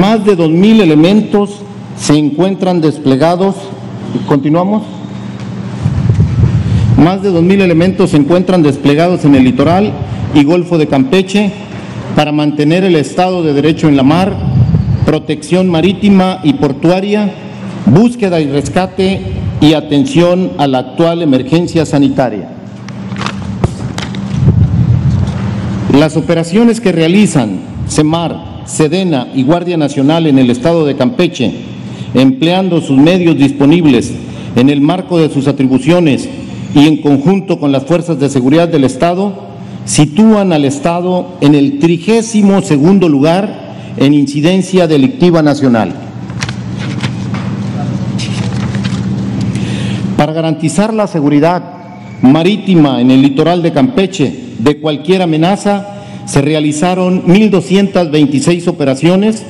Más 0.00 0.24
de 0.24 0.36
2.000 0.36 0.80
elementos 0.80 1.50
se 1.96 2.18
encuentran 2.18 2.80
desplegados. 2.80 3.54
Continuamos. 4.26 4.82
Más 6.96 7.22
de 7.22 7.30
2.000 7.30 7.60
elementos 7.60 8.10
se 8.10 8.16
encuentran 8.16 8.64
desplegados 8.64 9.24
en 9.24 9.36
el 9.36 9.44
litoral 9.44 9.92
y 10.34 10.42
Golfo 10.42 10.78
de 10.78 10.88
Campeche 10.88 11.52
para 12.16 12.32
mantener 12.32 12.82
el 12.82 12.96
Estado 12.96 13.44
de 13.44 13.52
Derecho 13.52 13.86
en 13.86 13.96
la 13.96 14.02
mar, 14.02 14.34
protección 15.06 15.70
marítima 15.70 16.40
y 16.42 16.54
portuaria, 16.54 17.32
búsqueda 17.86 18.40
y 18.40 18.50
rescate 18.50 19.20
y 19.60 19.74
atención 19.74 20.54
a 20.58 20.66
la 20.66 20.78
actual 20.78 21.22
emergencia 21.22 21.86
sanitaria. 21.86 22.48
Las 25.96 26.16
operaciones 26.16 26.80
que 26.80 26.90
realizan 26.90 27.60
CEMAR, 27.88 28.53
Sedena 28.66 29.28
y 29.34 29.42
Guardia 29.42 29.76
Nacional 29.76 30.26
en 30.26 30.38
el 30.38 30.50
Estado 30.50 30.86
de 30.86 30.96
Campeche, 30.96 31.52
empleando 32.14 32.80
sus 32.80 32.98
medios 32.98 33.36
disponibles 33.36 34.12
en 34.56 34.70
el 34.70 34.80
marco 34.80 35.18
de 35.18 35.28
sus 35.30 35.48
atribuciones 35.48 36.28
y 36.74 36.86
en 36.86 36.98
conjunto 37.02 37.58
con 37.58 37.72
las 37.72 37.84
fuerzas 37.84 38.18
de 38.18 38.28
seguridad 38.28 38.68
del 38.68 38.84
Estado, 38.84 39.32
sitúan 39.84 40.52
al 40.52 40.64
Estado 40.64 41.28
en 41.40 41.54
el 41.54 41.78
trigésimo 41.78 42.62
segundo 42.62 43.08
lugar 43.08 43.74
en 43.96 44.14
incidencia 44.14 44.86
delictiva 44.86 45.42
nacional. 45.42 45.92
Para 50.16 50.32
garantizar 50.32 50.94
la 50.94 51.06
seguridad 51.06 51.62
marítima 52.22 53.00
en 53.00 53.10
el 53.10 53.20
litoral 53.20 53.62
de 53.62 53.72
Campeche 53.72 54.54
de 54.58 54.80
cualquier 54.80 55.22
amenaza, 55.22 55.93
se 56.26 56.40
realizaron 56.40 57.24
1.226 57.26 58.68
operaciones 58.68 59.42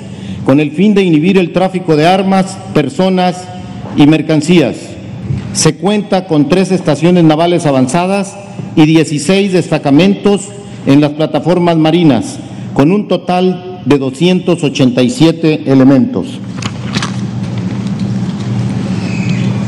con 0.44 0.60
el 0.60 0.72
fin 0.72 0.94
de 0.94 1.02
inhibir 1.02 1.38
el 1.38 1.52
tráfico 1.52 1.96
de 1.96 2.06
armas, 2.06 2.58
personas 2.74 3.44
y 3.96 4.06
mercancías. 4.06 4.76
Se 5.52 5.76
cuenta 5.76 6.26
con 6.26 6.48
tres 6.48 6.72
estaciones 6.72 7.24
navales 7.24 7.66
avanzadas 7.66 8.36
y 8.76 8.86
16 8.86 9.52
destacamentos 9.52 10.48
en 10.86 11.00
las 11.00 11.12
plataformas 11.12 11.76
marinas, 11.76 12.38
con 12.74 12.92
un 12.92 13.08
total 13.08 13.80
de 13.84 13.98
287 13.98 15.62
elementos. 15.66 16.26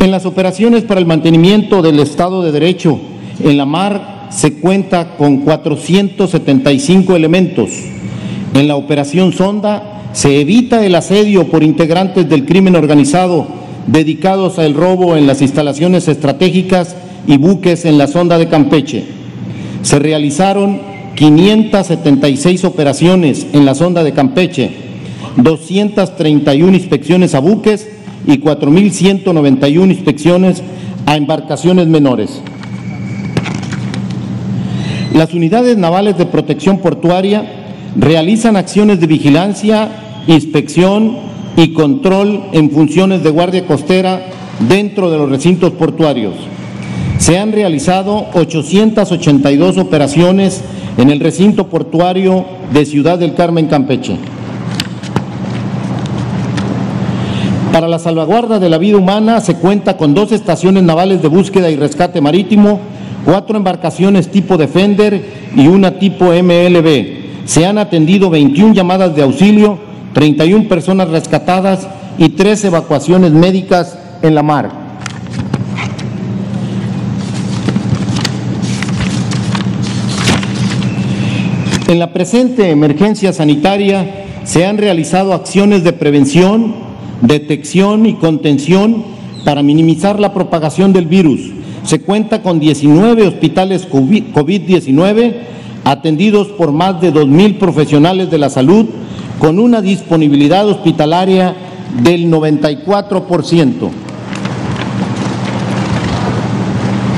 En 0.01 0.11
las 0.11 0.27
operaciones 0.27 0.85
para 0.85 1.01
el 1.01 1.07
mantenimiento 1.07 1.83
del 1.83 2.01
Estado 2.01 2.42
de 2.42 2.53
Derecho 2.53 2.99
en 3.40 3.57
la 3.57 3.64
mar 3.64 4.15
se 4.31 4.55
cuenta 4.55 5.17
con 5.17 5.39
475 5.39 7.17
elementos. 7.17 7.71
En 8.55 8.69
la 8.69 8.77
operación 8.77 9.33
Sonda 9.33 10.03
se 10.12 10.41
evita 10.41 10.85
el 10.85 10.95
asedio 10.95 11.49
por 11.49 11.62
integrantes 11.62 12.29
del 12.29 12.47
crimen 12.47 12.77
organizado 12.77 13.47
dedicados 13.87 14.59
al 14.59 14.75
robo 14.75 15.17
en 15.17 15.27
las 15.27 15.43
instalaciones 15.43 16.09
estratégicas 16.09 16.97
y 17.27 17.37
buques 17.37 17.85
en 17.85 17.99
la 17.99 18.07
sonda 18.07 18.39
de 18.39 18.49
Campeche. 18.49 19.05
Se 19.83 19.99
realizaron 19.99 20.81
576 21.15 22.65
operaciones 22.65 23.47
en 23.53 23.65
la 23.65 23.75
sonda 23.75 24.05
de 24.05 24.12
Campeche, 24.12 24.71
231 25.37 26.75
inspecciones 26.75 27.35
a 27.35 27.41
buques 27.41 27.89
y 28.27 28.39
4.191 28.39 29.91
inspecciones 29.91 30.62
a 31.07 31.17
embarcaciones 31.17 31.87
menores. 31.87 32.43
Las 35.16 35.33
unidades 35.33 35.79
navales 35.79 36.18
de 36.18 36.26
protección 36.26 36.76
portuaria 36.76 37.42
realizan 37.96 38.55
acciones 38.55 39.00
de 39.00 39.07
vigilancia, 39.07 39.88
inspección 40.26 41.16
y 41.57 41.72
control 41.72 42.42
en 42.52 42.70
funciones 42.70 43.24
de 43.24 43.31
guardia 43.31 43.66
costera 43.66 44.26
dentro 44.68 45.11
de 45.11 45.16
los 45.16 45.31
recintos 45.31 45.72
portuarios. 45.72 46.35
Se 47.16 47.38
han 47.38 47.52
realizado 47.52 48.26
882 48.35 49.79
operaciones 49.79 50.61
en 50.98 51.09
el 51.09 51.20
recinto 51.20 51.68
portuario 51.68 52.44
de 52.74 52.85
Ciudad 52.85 53.18
del 53.18 53.33
Carmen, 53.33 53.68
Campeche. 53.68 54.18
Para 57.72 57.88
la 57.88 57.98
salvaguarda 57.98 58.59
de 58.59 58.68
la 58.68 58.76
vida 58.76 58.98
humana 58.98 59.40
se 59.40 59.55
cuenta 59.55 59.96
con 59.96 60.12
dos 60.12 60.31
estaciones 60.33 60.83
navales 60.83 61.22
de 61.22 61.29
búsqueda 61.29 61.70
y 61.70 61.76
rescate 61.76 62.20
marítimo, 62.20 62.81
cuatro 63.27 63.57
embarcaciones 63.57 64.31
tipo 64.31 64.57
Defender 64.57 65.21
y 65.55 65.67
una 65.67 65.99
tipo 65.99 66.27
MLB. 66.27 67.45
Se 67.45 67.67
han 67.67 67.77
atendido 67.77 68.31
21 68.31 68.73
llamadas 68.73 69.15
de 69.17 69.23
auxilio, 69.23 69.79
31 70.15 70.69
personas 70.69 71.11
rescatadas 71.11 71.89
y 72.19 72.31
tres 72.31 72.65
evacuaciones 72.65 73.33
médicas 73.33 73.99
en 74.23 74.35
la 74.35 74.43
mar. 74.43 74.71
En 81.89 81.99
la 81.99 82.12
presente 82.12 82.71
emergencia 82.71 83.33
sanitaria 83.33 84.25
se 84.45 84.67
han 84.67 84.79
realizado 84.79 85.33
acciones 85.35 85.83
de 85.83 85.93
prevención, 85.93 86.75
detección 87.23 88.07
y 88.07 88.15
contención 88.15 89.05
para 89.45 89.62
minimizar 89.62 90.19
la 90.19 90.33
propagación 90.33 90.93
del 90.93 91.07
virus. 91.07 91.56
Se 91.87 92.01
cuenta 92.01 92.42
con 92.42 92.59
19 92.59 93.29
hospitales 93.29 93.88
COVID-19 93.88 95.35
atendidos 95.85 96.49
por 96.49 96.72
más 96.72 97.01
de 97.01 97.14
2.000 97.14 97.59
profesionales 97.59 98.29
de 98.29 98.38
la 98.38 98.51
salud 98.51 98.87
con 99.38 99.61
una 99.61 99.81
disponibilidad 99.81 100.68
hospitalaria 100.68 101.55
del 102.03 102.29
94%. 102.29 103.72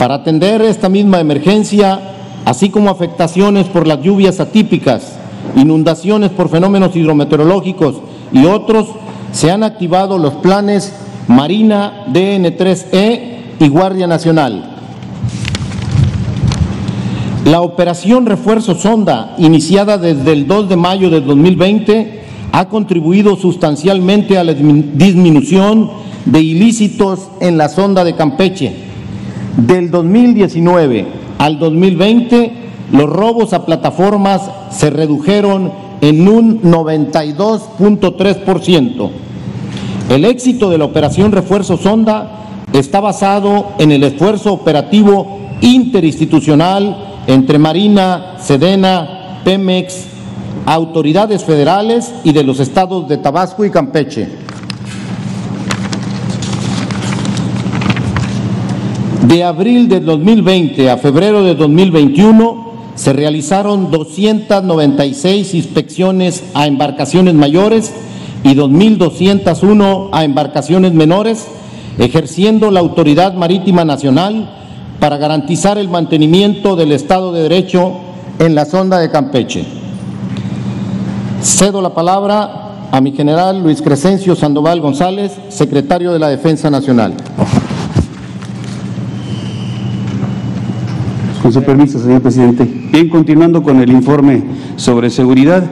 Para 0.00 0.14
atender 0.14 0.62
esta 0.62 0.88
misma 0.88 1.20
emergencia, 1.20 2.00
así 2.46 2.70
como 2.70 2.88
afectaciones 2.88 3.66
por 3.66 3.86
las 3.86 4.00
lluvias 4.00 4.40
atípicas, 4.40 5.18
inundaciones 5.56 6.30
por 6.30 6.48
fenómenos 6.48 6.96
hidrometeorológicos 6.96 7.96
y 8.32 8.46
otros, 8.46 8.88
se 9.32 9.50
han 9.50 9.62
activado 9.62 10.16
los 10.16 10.32
planes 10.36 10.94
Marina, 11.28 12.06
DN3E 12.14 13.20
y 13.60 13.68
Guardia 13.68 14.06
Nacional. 14.06 14.78
La 17.44 17.60
operación 17.60 18.24
Refuerzo 18.24 18.76
Sonda, 18.76 19.34
iniciada 19.36 19.98
desde 19.98 20.32
el 20.32 20.46
2 20.46 20.70
de 20.70 20.76
mayo 20.76 21.10
de 21.10 21.20
2020, 21.20 22.22
ha 22.52 22.70
contribuido 22.70 23.36
sustancialmente 23.36 24.38
a 24.38 24.44
la 24.44 24.54
disminución 24.54 25.90
de 26.24 26.40
ilícitos 26.40 27.28
en 27.40 27.58
la 27.58 27.68
sonda 27.68 28.02
de 28.02 28.16
Campeche. 28.16 28.89
Del 29.56 29.90
2019 29.90 31.06
al 31.38 31.58
2020, 31.58 32.52
los 32.92 33.10
robos 33.10 33.52
a 33.52 33.66
plataformas 33.66 34.48
se 34.70 34.90
redujeron 34.90 35.72
en 36.00 36.28
un 36.28 36.62
92.3%. 36.62 39.10
El 40.08 40.24
éxito 40.24 40.70
de 40.70 40.78
la 40.78 40.86
operación 40.86 41.32
Refuerzo 41.32 41.76
Sonda 41.76 42.46
está 42.72 43.00
basado 43.00 43.72
en 43.78 43.92
el 43.92 44.02
esfuerzo 44.04 44.52
operativo 44.52 45.40
interinstitucional 45.60 46.96
entre 47.26 47.58
Marina, 47.58 48.36
Sedena, 48.40 49.40
Pemex 49.44 50.06
autoridades 50.66 51.44
federales 51.44 52.12
y 52.24 52.32
de 52.32 52.44
los 52.44 52.60
estados 52.60 53.08
de 53.08 53.18
Tabasco 53.18 53.64
y 53.64 53.70
Campeche. 53.70 54.28
De 59.26 59.44
abril 59.44 59.88
de 59.88 60.00
2020 60.00 60.90
a 60.90 60.96
febrero 60.96 61.42
de 61.42 61.54
2021 61.54 62.70
se 62.94 63.12
realizaron 63.12 63.90
296 63.90 65.54
inspecciones 65.54 66.44
a 66.54 66.66
embarcaciones 66.66 67.34
mayores 67.34 67.92
y 68.42 68.54
2.201 68.54 70.08
a 70.12 70.24
embarcaciones 70.24 70.94
menores, 70.94 71.46
ejerciendo 71.98 72.70
la 72.70 72.80
Autoridad 72.80 73.34
Marítima 73.34 73.84
Nacional 73.84 74.50
para 74.98 75.18
garantizar 75.18 75.76
el 75.76 75.88
mantenimiento 75.88 76.74
del 76.74 76.92
Estado 76.92 77.32
de 77.32 77.42
Derecho 77.42 77.92
en 78.38 78.54
la 78.54 78.64
sonda 78.64 78.98
de 78.98 79.10
Campeche. 79.10 79.64
Cedo 81.42 81.82
la 81.82 81.94
palabra 81.94 82.88
a 82.90 83.00
mi 83.00 83.12
general 83.12 83.62
Luis 83.62 83.82
Crescencio 83.82 84.34
Sandoval 84.34 84.80
González, 84.80 85.32
secretario 85.50 86.12
de 86.12 86.18
la 86.18 86.28
Defensa 86.28 86.70
Nacional. 86.70 87.14
Con 91.42 91.52
su 91.52 91.62
permiso, 91.62 91.98
señor 91.98 92.20
presidente. 92.20 92.68
Bien, 92.92 93.08
continuando 93.08 93.62
con 93.62 93.80
el 93.80 93.90
informe 93.90 94.42
sobre 94.76 95.08
seguridad 95.08 95.64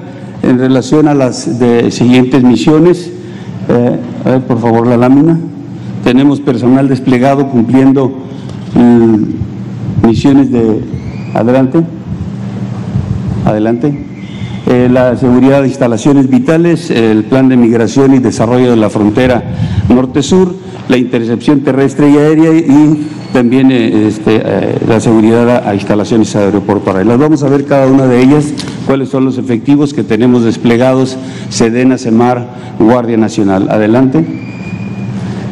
en 0.43 0.59
relación 0.59 1.09
a 1.09 1.15
las 1.15 1.47
siguientes 1.91 2.43
misiones. 2.43 3.13
Eh, 3.69 3.99
a 4.25 4.31
ver, 4.31 4.41
por 4.43 4.61
favor, 4.61 4.87
la 4.87 4.97
lámina. 4.97 5.39
Tenemos 6.05 6.41
personal 6.41 6.89
desplegado 6.89 7.49
cumpliendo 7.49 8.09
mm, 8.75 10.07
misiones 10.07 10.51
de... 10.51 10.81
Adelante. 11.35 11.85
Adelante. 13.45 14.07
Eh, 14.67 14.89
la 14.91 15.17
seguridad 15.17 15.61
de 15.61 15.69
instalaciones 15.69 16.31
vitales, 16.31 16.91
el 16.91 17.25
plan 17.25 17.51
de 17.51 17.59
migración 17.59 18.15
y 18.15 18.21
desarrollo 18.21 18.71
de 18.71 18.77
la 18.77 18.89
frontera 18.89 19.43
norte-sur, 19.91 20.55
la 20.89 20.97
intercepción 20.97 21.61
terrestre 21.61 22.11
y 22.11 22.17
aérea 22.17 22.53
y 22.55 23.09
también 23.33 23.71
eh, 23.71 24.07
este, 24.09 24.41
eh, 24.45 24.79
la 24.87 25.01
seguridad 25.01 25.67
a, 25.67 25.75
instalaciones 25.75 26.35
aeroportuarias. 26.35 27.07
Las 27.07 27.19
vamos 27.19 27.43
a 27.43 27.49
ver 27.49 27.65
cada 27.65 27.87
una 27.87 28.07
de 28.07 28.23
ellas, 28.23 28.47
cuáles 28.87 29.09
son 29.09 29.25
los 29.25 29.39
efectivos 29.39 29.95
que 29.95 30.03
tenemos 30.03 30.45
desplegados, 30.45 31.17
Sedena, 31.51 31.99
Semar, 31.99 32.47
Guardia 32.79 33.17
Nacional. 33.17 33.69
Adelante. 33.71 34.25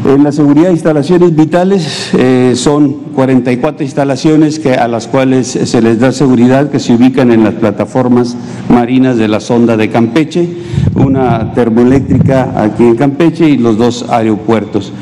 En 0.05 0.23
la 0.23 0.31
seguridad 0.31 0.67
de 0.67 0.73
instalaciones 0.75 1.35
vitales 1.35 2.11
eh, 2.15 2.53
son 2.55 2.93
44 3.13 3.83
instalaciones 3.83 4.61
que, 4.61 4.75
a 4.75 4.87
las 4.87 5.09
cuales 5.09 5.49
se 5.49 5.83
les 5.83 5.99
da 5.99 6.13
seguridad 6.13 6.71
que 6.71 6.79
se 6.79 6.95
ubican 6.95 7.33
en 7.33 7.43
las 7.43 7.55
plataformas 7.55 8.37
marinas 8.69 9.17
de 9.17 9.27
la 9.27 9.41
sonda 9.41 9.77
de 9.77 9.91
Campeche, 9.91 10.49
una 10.95 11.53
termoeléctrica 11.55 12.53
aquí 12.55 12.85
en 12.85 12.95
Campeche 12.95 13.49
y 13.49 13.59
los 13.59 13.79
dos 13.79 14.07
aeropuertos. 14.09 14.93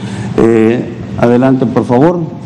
adelante, 1.18 1.66
por 1.66 1.84
favor 1.84 2.43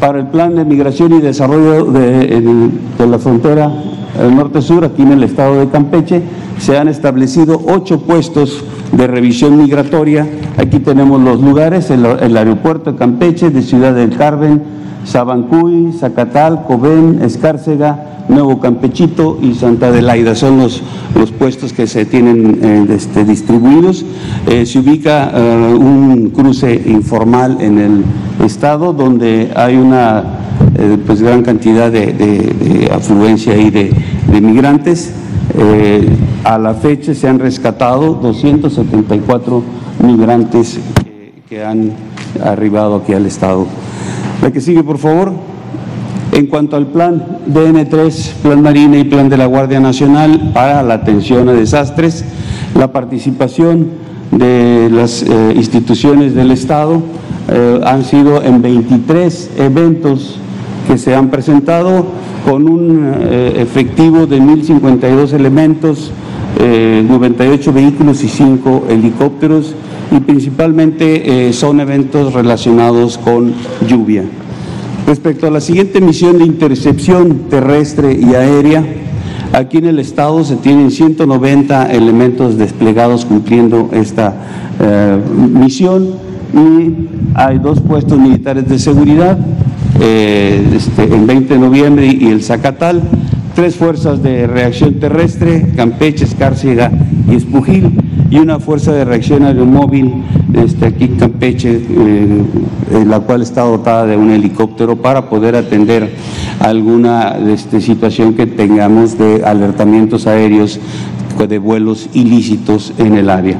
para 0.00 0.18
el 0.18 0.26
plan 0.26 0.54
de 0.54 0.64
migración 0.64 1.12
y 1.14 1.20
desarrollo 1.20 1.84
de, 1.86 2.70
la 2.98 3.18
frontera 3.18 3.70
norte-sur, 4.34 4.84
aquí 4.84 5.02
en 5.02 5.12
el 5.12 5.22
estado 5.22 5.60
de 5.60 5.68
Campeche, 5.68 6.22
se 6.58 6.78
han 6.78 6.88
establecido 6.88 7.60
ocho 7.68 8.00
puestos 8.00 8.64
de 8.92 9.06
revisión 9.06 9.58
migratoria. 9.58 10.26
Aquí 10.56 10.78
tenemos 10.78 11.20
los 11.20 11.40
lugares, 11.40 11.90
el, 11.90 12.36
aeropuerto 12.36 12.92
de 12.92 12.98
Campeche, 12.98 13.50
de 13.50 13.62
Ciudad 13.62 13.94
del 13.94 14.16
Carmen, 14.16 14.62
Sabancuy, 15.04 15.92
Zacatal, 15.92 16.64
Cobén, 16.66 17.20
Escárcega, 17.22 18.15
Nuevo 18.28 18.58
Campechito 18.60 19.38
y 19.40 19.54
Santa 19.54 19.88
Adelaida. 19.88 20.34
Son 20.34 20.58
los, 20.58 20.82
los 21.14 21.30
puestos 21.32 21.72
que 21.72 21.86
se 21.86 22.04
tienen 22.04 22.58
eh, 22.62 22.86
este, 22.90 23.24
distribuidos. 23.24 24.04
Eh, 24.46 24.66
se 24.66 24.78
ubica 24.78 25.30
eh, 25.34 25.74
un 25.74 26.30
cruce 26.30 26.82
informal 26.86 27.58
en 27.60 27.78
el 27.78 28.04
estado 28.44 28.92
donde 28.92 29.52
hay 29.54 29.76
una 29.76 30.42
pues 31.06 31.22
gran 31.22 31.42
cantidad 31.42 31.90
de, 31.90 32.90
afluencia 32.94 33.56
y 33.56 33.70
de, 33.70 33.92
migrantes. 34.40 35.12
a 36.44 36.58
la 36.58 36.74
fecha 36.74 37.14
se 37.14 37.28
han 37.28 37.38
rescatado 37.38 38.14
274 38.14 39.62
migrantes 40.02 40.78
que 41.48 41.64
han 41.64 41.92
arribado 42.44 42.96
aquí 42.96 43.14
al 43.14 43.24
estado. 43.26 43.66
La 44.42 44.50
que 44.50 44.60
sigue, 44.60 44.82
por 44.82 44.98
favor. 44.98 45.32
En 46.36 46.48
cuanto 46.48 46.76
al 46.76 46.88
plan 46.88 47.24
DN3, 47.50 48.32
Plan 48.42 48.60
Marina 48.60 48.98
y 48.98 49.04
Plan 49.04 49.30
de 49.30 49.38
la 49.38 49.46
Guardia 49.46 49.80
Nacional 49.80 50.50
para 50.52 50.82
la 50.82 50.92
atención 50.92 51.48
a 51.48 51.54
desastres, 51.54 52.26
la 52.78 52.92
participación 52.92 53.88
de 54.32 54.90
las 54.92 55.22
eh, 55.22 55.54
instituciones 55.56 56.34
del 56.34 56.50
Estado 56.50 57.00
eh, 57.48 57.80
han 57.82 58.04
sido 58.04 58.42
en 58.42 58.60
23 58.60 59.52
eventos 59.56 60.36
que 60.86 60.98
se 60.98 61.14
han 61.14 61.30
presentado 61.30 62.04
con 62.44 62.68
un 62.68 63.14
eh, 63.14 63.54
efectivo 63.56 64.26
de 64.26 64.38
1.052 64.38 65.32
elementos, 65.32 66.12
98 66.58 67.72
vehículos 67.72 68.22
y 68.22 68.28
5 68.28 68.88
helicópteros 68.90 69.74
y 70.10 70.20
principalmente 70.20 71.52
son 71.52 71.80
eventos 71.80 72.32
relacionados 72.32 73.18
con 73.18 73.52
lluvia. 73.86 74.24
Respecto 75.06 75.46
a 75.46 75.50
la 75.50 75.60
siguiente 75.60 76.00
misión 76.00 76.38
de 76.38 76.44
intercepción 76.44 77.48
terrestre 77.48 78.12
y 78.12 78.34
aérea, 78.34 78.84
aquí 79.52 79.78
en 79.78 79.86
el 79.86 80.00
estado 80.00 80.42
se 80.42 80.56
tienen 80.56 80.90
190 80.90 81.92
elementos 81.92 82.58
desplegados 82.58 83.24
cumpliendo 83.24 83.90
esta 83.92 84.34
eh, 84.80 85.16
misión 85.36 86.08
y 86.52 87.08
hay 87.34 87.58
dos 87.58 87.80
puestos 87.80 88.18
militares 88.18 88.68
de 88.68 88.80
seguridad, 88.80 89.38
eh, 90.00 90.66
este, 90.74 91.04
el 91.04 91.24
20 91.24 91.54
de 91.54 91.60
noviembre 91.60 92.06
y 92.06 92.26
el 92.26 92.42
Zacatal, 92.42 93.00
tres 93.54 93.76
fuerzas 93.76 94.24
de 94.24 94.48
reacción 94.48 94.94
terrestre, 94.94 95.68
Campeche, 95.76 96.24
Escárcega 96.24 96.90
y 97.30 97.36
Espujil, 97.36 97.92
y 98.30 98.38
una 98.38 98.58
fuerza 98.58 98.92
de 98.92 99.04
reacción 99.04 99.44
aeromóvil 99.44 100.12
este, 100.54 100.86
aquí 100.86 101.08
Campeche, 101.08 101.80
eh, 101.88 103.04
la 103.06 103.20
cual 103.20 103.42
está 103.42 103.62
dotada 103.62 104.06
de 104.06 104.16
un 104.16 104.30
helicóptero 104.30 104.96
para 104.96 105.28
poder 105.28 105.54
atender 105.56 106.10
alguna 106.60 107.36
este, 107.48 107.80
situación 107.80 108.34
que 108.34 108.46
tengamos 108.46 109.18
de 109.18 109.44
alertamientos 109.44 110.26
aéreos 110.26 110.80
de 111.48 111.58
vuelos 111.58 112.08
ilícitos 112.14 112.94
en 112.98 113.14
el 113.14 113.28
área. 113.28 113.58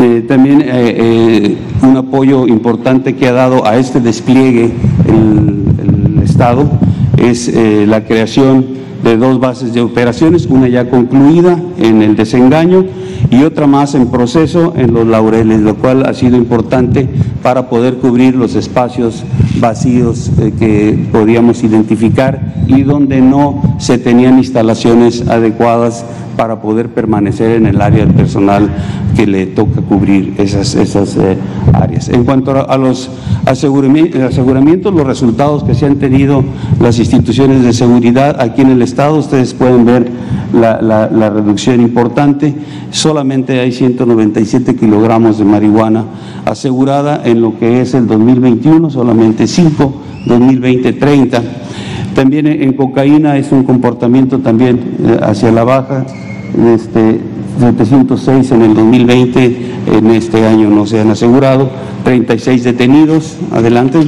Eh, 0.00 0.24
también 0.26 0.62
eh, 0.64 1.56
un 1.82 1.96
apoyo 1.96 2.46
importante 2.48 3.14
que 3.14 3.28
ha 3.28 3.32
dado 3.32 3.66
a 3.66 3.76
este 3.76 4.00
despliegue 4.00 4.72
el, 5.06 6.16
el 6.16 6.22
Estado 6.22 6.68
es 7.16 7.50
la 7.86 8.04
creación 8.04 8.64
de 9.04 9.16
dos 9.16 9.38
bases 9.38 9.72
de 9.72 9.80
operaciones, 9.82 10.46
una 10.46 10.66
ya 10.66 10.90
concluida 10.90 11.58
en 11.78 12.02
el 12.02 12.16
desengaño 12.16 12.84
y 13.34 13.42
otra 13.42 13.66
más 13.66 13.94
en 13.94 14.06
proceso 14.08 14.74
en 14.76 14.94
los 14.94 15.06
laureles, 15.06 15.60
lo 15.60 15.74
cual 15.76 16.06
ha 16.06 16.14
sido 16.14 16.36
importante 16.36 17.08
para 17.42 17.68
poder 17.68 17.96
cubrir 17.96 18.36
los 18.36 18.54
espacios 18.54 19.24
vacíos 19.58 20.30
eh, 20.38 20.52
que 20.56 21.08
podíamos 21.10 21.64
identificar 21.64 22.54
y 22.68 22.82
donde 22.82 23.20
no 23.20 23.76
se 23.78 23.98
tenían 23.98 24.38
instalaciones 24.38 25.28
adecuadas 25.28 26.04
para 26.36 26.60
poder 26.60 26.88
permanecer 26.88 27.56
en 27.56 27.66
el 27.66 27.80
área 27.80 28.04
del 28.04 28.14
personal 28.14 28.68
que 29.16 29.26
le 29.26 29.46
toca 29.46 29.80
cubrir 29.80 30.34
esas, 30.38 30.74
esas 30.74 31.16
eh, 31.16 31.36
áreas. 31.72 32.08
En 32.08 32.24
cuanto 32.24 32.50
a, 32.52 32.76
los 32.76 33.10
aseguramientos, 33.46 34.92
los 34.92 35.06
resultados 35.06 35.64
que 35.64 35.74
se 35.74 35.86
han 35.86 35.96
tenido 35.96 36.44
las 36.80 36.98
instituciones 36.98 37.62
de 37.62 37.72
seguridad 37.72 38.40
aquí 38.40 38.62
en 38.62 38.70
el 38.70 38.82
Estado, 38.82 39.16
ustedes 39.16 39.54
pueden 39.54 39.84
ver 39.84 40.08
la, 40.52 40.80
la 40.82 41.30
reducción 41.30 41.80
importante. 41.80 42.54
Solamente 42.90 43.60
hay 43.60 43.72
197 43.72 44.76
kilogramos 44.76 45.38
de 45.38 45.44
marihuana 45.44 46.04
asegurada 46.44 47.22
en 47.24 47.40
lo 47.40 47.58
que 47.58 47.80
es 47.80 47.94
el 47.94 48.06
2021, 48.06 48.90
solamente 48.90 49.46
5, 49.46 50.02
2020 50.26 50.92
30 50.92 51.42
también 52.14 52.46
en 52.46 52.72
cocaína 52.74 53.36
es 53.36 53.50
un 53.52 53.64
comportamiento 53.64 54.38
también 54.38 54.96
eh, 55.04 55.18
hacia 55.22 55.50
la 55.50 55.64
baja, 55.64 56.06
este, 56.74 57.20
706 57.58 58.52
en 58.52 58.62
el 58.62 58.74
2020, 58.74 59.72
en 59.96 60.06
este 60.10 60.46
año 60.46 60.70
no 60.70 60.86
se 60.86 61.00
han 61.00 61.10
asegurado, 61.10 61.68
36 62.04 62.62
detenidos, 62.64 63.36
adelante. 63.52 63.98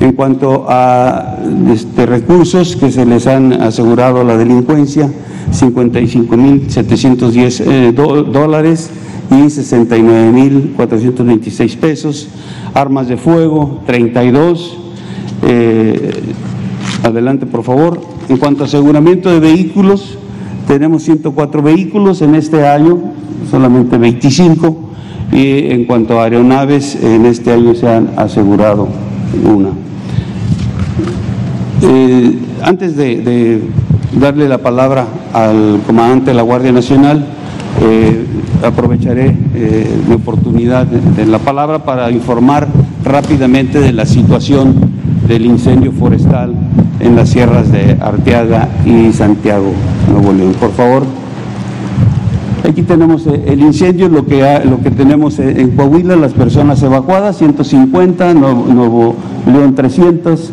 En 0.00 0.12
cuanto 0.12 0.66
a 0.68 1.38
este, 1.72 2.04
recursos 2.04 2.76
que 2.76 2.90
se 2.90 3.06
les 3.06 3.26
han 3.26 3.54
asegurado 3.54 4.20
a 4.20 4.24
la 4.24 4.36
delincuencia, 4.36 5.10
55.710 5.52 7.62
eh, 7.66 7.92
dólares 7.92 8.90
y 9.30 9.34
69.426 9.34 11.78
pesos, 11.78 12.28
armas 12.74 13.08
de 13.08 13.16
fuego, 13.16 13.80
32. 13.86 14.76
Eh, 15.42 16.10
Adelante, 17.02 17.46
por 17.46 17.62
favor. 17.62 18.00
En 18.28 18.36
cuanto 18.36 18.64
a 18.64 18.66
aseguramiento 18.66 19.30
de 19.30 19.40
vehículos, 19.40 20.18
Tenemos 20.66 21.04
104 21.04 21.62
vehículos 21.62 22.22
en 22.22 22.34
este 22.34 22.66
año, 22.66 22.98
solamente 23.48 23.98
25, 23.98 24.76
y 25.30 25.70
en 25.70 25.84
cuanto 25.84 26.18
a 26.18 26.24
aeronaves, 26.24 26.96
en 27.00 27.24
este 27.24 27.52
año 27.52 27.76
se 27.76 27.88
han 27.88 28.10
asegurado 28.16 28.88
una. 29.44 29.68
Eh, 31.82 32.38
antes 32.62 32.96
de, 32.96 33.62
darle 34.18 34.48
la 34.48 34.58
palabra 34.58 35.06
al 35.32 35.80
comandante 35.86 36.30
de 36.30 36.34
la 36.34 36.42
Guardia 36.42 36.72
Nacional, 36.72 37.24
eh, 37.82 38.26
aprovecharé 38.64 39.36
eh, 39.54 39.88
mi 40.08 40.14
oportunidad 40.14 40.84
de, 40.86 41.26
la 41.26 41.38
palabra 41.38 41.84
para 41.84 42.10
informar 42.10 42.66
rápidamente 43.04 43.78
de 43.78 43.92
la 43.92 44.04
situación 44.04 44.74
del 45.28 45.46
incendio 45.46 45.92
forestal 45.92 46.54
en 47.00 47.16
las 47.16 47.28
sierras 47.28 47.70
de 47.70 47.96
Arteaga 48.00 48.68
y 48.84 49.12
Santiago, 49.12 49.72
Nuevo 50.10 50.32
León. 50.32 50.54
Por 50.58 50.72
favor. 50.72 51.02
Aquí 52.68 52.82
tenemos 52.82 53.26
el 53.26 53.60
incendio, 53.60 54.08
lo 54.08 54.26
que, 54.26 54.42
lo 54.64 54.80
que 54.80 54.90
tenemos 54.90 55.38
en 55.38 55.70
Coahuila, 55.76 56.16
las 56.16 56.32
personas 56.32 56.82
evacuadas, 56.82 57.38
150, 57.38 58.34
Nuevo, 58.34 58.66
Nuevo 58.66 59.14
León 59.46 59.76
300, 59.76 60.50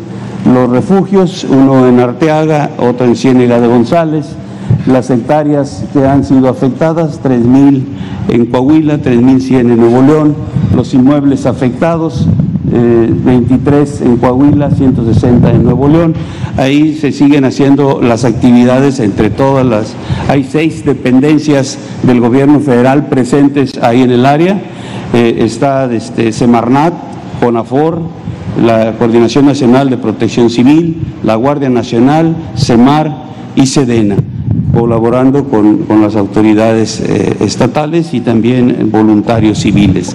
los 0.52 0.70
refugios, 0.70 1.44
uno 1.48 1.88
en 1.88 1.98
Arteaga, 1.98 2.70
otro 2.78 3.06
en 3.06 3.16
Ciénega 3.16 3.60
de 3.60 3.66
González, 3.66 4.26
las 4.86 5.10
hectáreas 5.10 5.84
que 5.92 6.06
han 6.06 6.24
sido 6.24 6.48
afectadas, 6.48 7.20
3.000 7.22 7.82
en 8.28 8.46
Coahuila, 8.46 8.98
3.100 8.98 9.60
en 9.60 9.76
Nuevo 9.76 10.02
León, 10.02 10.36
los 10.76 10.94
inmuebles 10.94 11.46
afectados, 11.46 12.28
23 12.64 14.00
eh, 14.00 14.04
en 14.04 14.16
Coahuila, 14.16 14.70
160 14.70 15.50
en 15.50 15.64
Nuevo 15.64 15.88
León. 15.88 16.14
Ahí 16.56 16.94
se 16.94 17.12
siguen 17.12 17.44
haciendo 17.44 18.00
las 18.02 18.24
actividades 18.24 19.00
entre 19.00 19.30
todas 19.30 19.66
las... 19.66 19.94
Hay 20.28 20.44
seis 20.44 20.84
dependencias 20.84 21.78
del 22.02 22.20
gobierno 22.20 22.60
federal 22.60 23.06
presentes 23.06 23.78
ahí 23.82 24.02
en 24.02 24.10
el 24.10 24.26
área. 24.26 24.60
Eh, 25.12 25.36
está 25.40 25.92
este, 25.92 26.32
Semarnat, 26.32 26.94
CONAFOR, 27.40 28.00
la 28.62 28.92
Coordinación 28.92 29.46
Nacional 29.46 29.90
de 29.90 29.96
Protección 29.96 30.50
Civil, 30.50 31.02
la 31.22 31.34
Guardia 31.34 31.68
Nacional, 31.68 32.34
CEMAR 32.56 33.24
y 33.56 33.66
SEDENA, 33.66 34.16
colaborando 34.74 35.44
con, 35.44 35.86
las 36.02 36.16
autoridades 36.16 37.00
eh, 37.00 37.36
estatales 37.40 38.12
y 38.12 38.20
también 38.20 38.90
voluntarios 38.90 39.58
civiles. 39.58 40.14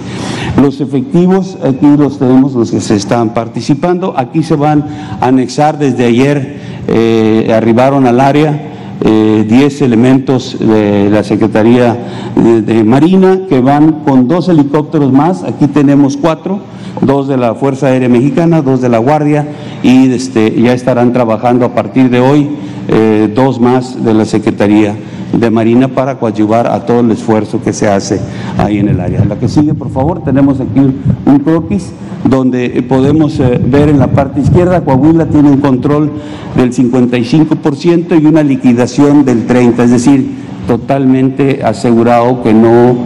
Los 0.60 0.80
efectivos, 0.80 1.58
aquí 1.64 1.86
los 1.96 2.18
tenemos, 2.18 2.52
los 2.52 2.70
que 2.70 2.80
se 2.80 2.94
están 2.94 3.34
participando, 3.34 4.14
aquí 4.16 4.42
se 4.42 4.54
van 4.54 4.84
a 5.20 5.26
anexar 5.26 5.78
desde 5.78 6.04
ayer, 6.04 6.58
eh, 6.86 7.52
arribaron 7.54 8.06
al 8.06 8.20
área. 8.20 8.66
10 9.00 9.80
eh, 9.80 9.84
elementos 9.86 10.58
de 10.60 11.08
la 11.08 11.24
Secretaría 11.24 11.96
de 12.36 12.84
Marina 12.84 13.40
que 13.48 13.60
van 13.60 14.04
con 14.04 14.28
dos 14.28 14.50
helicópteros 14.50 15.10
más, 15.10 15.42
aquí 15.42 15.68
tenemos 15.68 16.18
cuatro, 16.18 16.60
dos 17.00 17.26
de 17.26 17.38
la 17.38 17.54
Fuerza 17.54 17.86
Aérea 17.86 18.10
Mexicana, 18.10 18.60
dos 18.60 18.82
de 18.82 18.90
la 18.90 18.98
Guardia 18.98 19.48
y 19.82 20.12
este, 20.12 20.60
ya 20.60 20.74
estarán 20.74 21.14
trabajando 21.14 21.64
a 21.64 21.74
partir 21.74 22.10
de 22.10 22.20
hoy 22.20 22.50
eh, 22.92 23.32
dos 23.34 23.60
más 23.60 24.02
de 24.04 24.14
la 24.14 24.24
Secretaría 24.24 24.96
de 25.32 25.50
Marina 25.50 25.88
para 25.88 26.18
coadyuvar 26.18 26.66
a 26.66 26.84
todo 26.84 27.00
el 27.00 27.10
esfuerzo 27.12 27.62
que 27.62 27.72
se 27.72 27.88
hace 27.88 28.20
ahí 28.58 28.78
en 28.78 28.88
el 28.88 29.00
área. 29.00 29.24
La 29.24 29.38
que 29.38 29.48
sigue, 29.48 29.74
por 29.74 29.90
favor, 29.90 30.24
tenemos 30.24 30.60
aquí 30.60 30.80
un 30.80 31.38
croquis 31.38 31.92
donde 32.24 32.84
podemos 32.88 33.38
eh, 33.40 33.60
ver 33.64 33.88
en 33.88 33.98
la 33.98 34.08
parte 34.08 34.40
izquierda, 34.40 34.84
Coahuila 34.84 35.26
tiene 35.26 35.50
un 35.50 35.60
control 35.60 36.10
del 36.56 36.72
55% 36.72 38.20
y 38.20 38.26
una 38.26 38.42
liquidación 38.42 39.24
del 39.24 39.46
30%, 39.46 39.84
es 39.84 39.90
decir, 39.90 40.40
totalmente 40.66 41.64
asegurado 41.64 42.42
que 42.42 42.52
no 42.52 42.96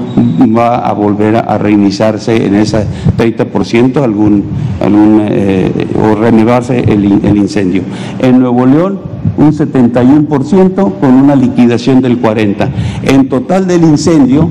va 0.56 0.78
a 0.78 0.92
volver 0.92 1.36
a 1.36 1.56
reiniciarse 1.58 2.46
en 2.46 2.56
ese 2.56 2.84
30% 3.16 4.02
algún, 4.02 4.44
algún 4.82 5.22
eh, 5.28 5.70
o 6.02 6.14
reanimarse 6.14 6.80
el, 6.80 7.04
el, 7.24 7.36
incendio. 7.36 7.82
En 8.18 8.40
Nuevo 8.40 8.66
León, 8.66 9.13
un 9.36 9.52
71% 9.52 10.92
con 11.00 11.14
una 11.14 11.36
liquidación 11.36 12.00
del 12.00 12.20
40%. 12.20 12.68
En 13.04 13.28
total 13.28 13.66
del 13.66 13.82
incendio, 13.82 14.48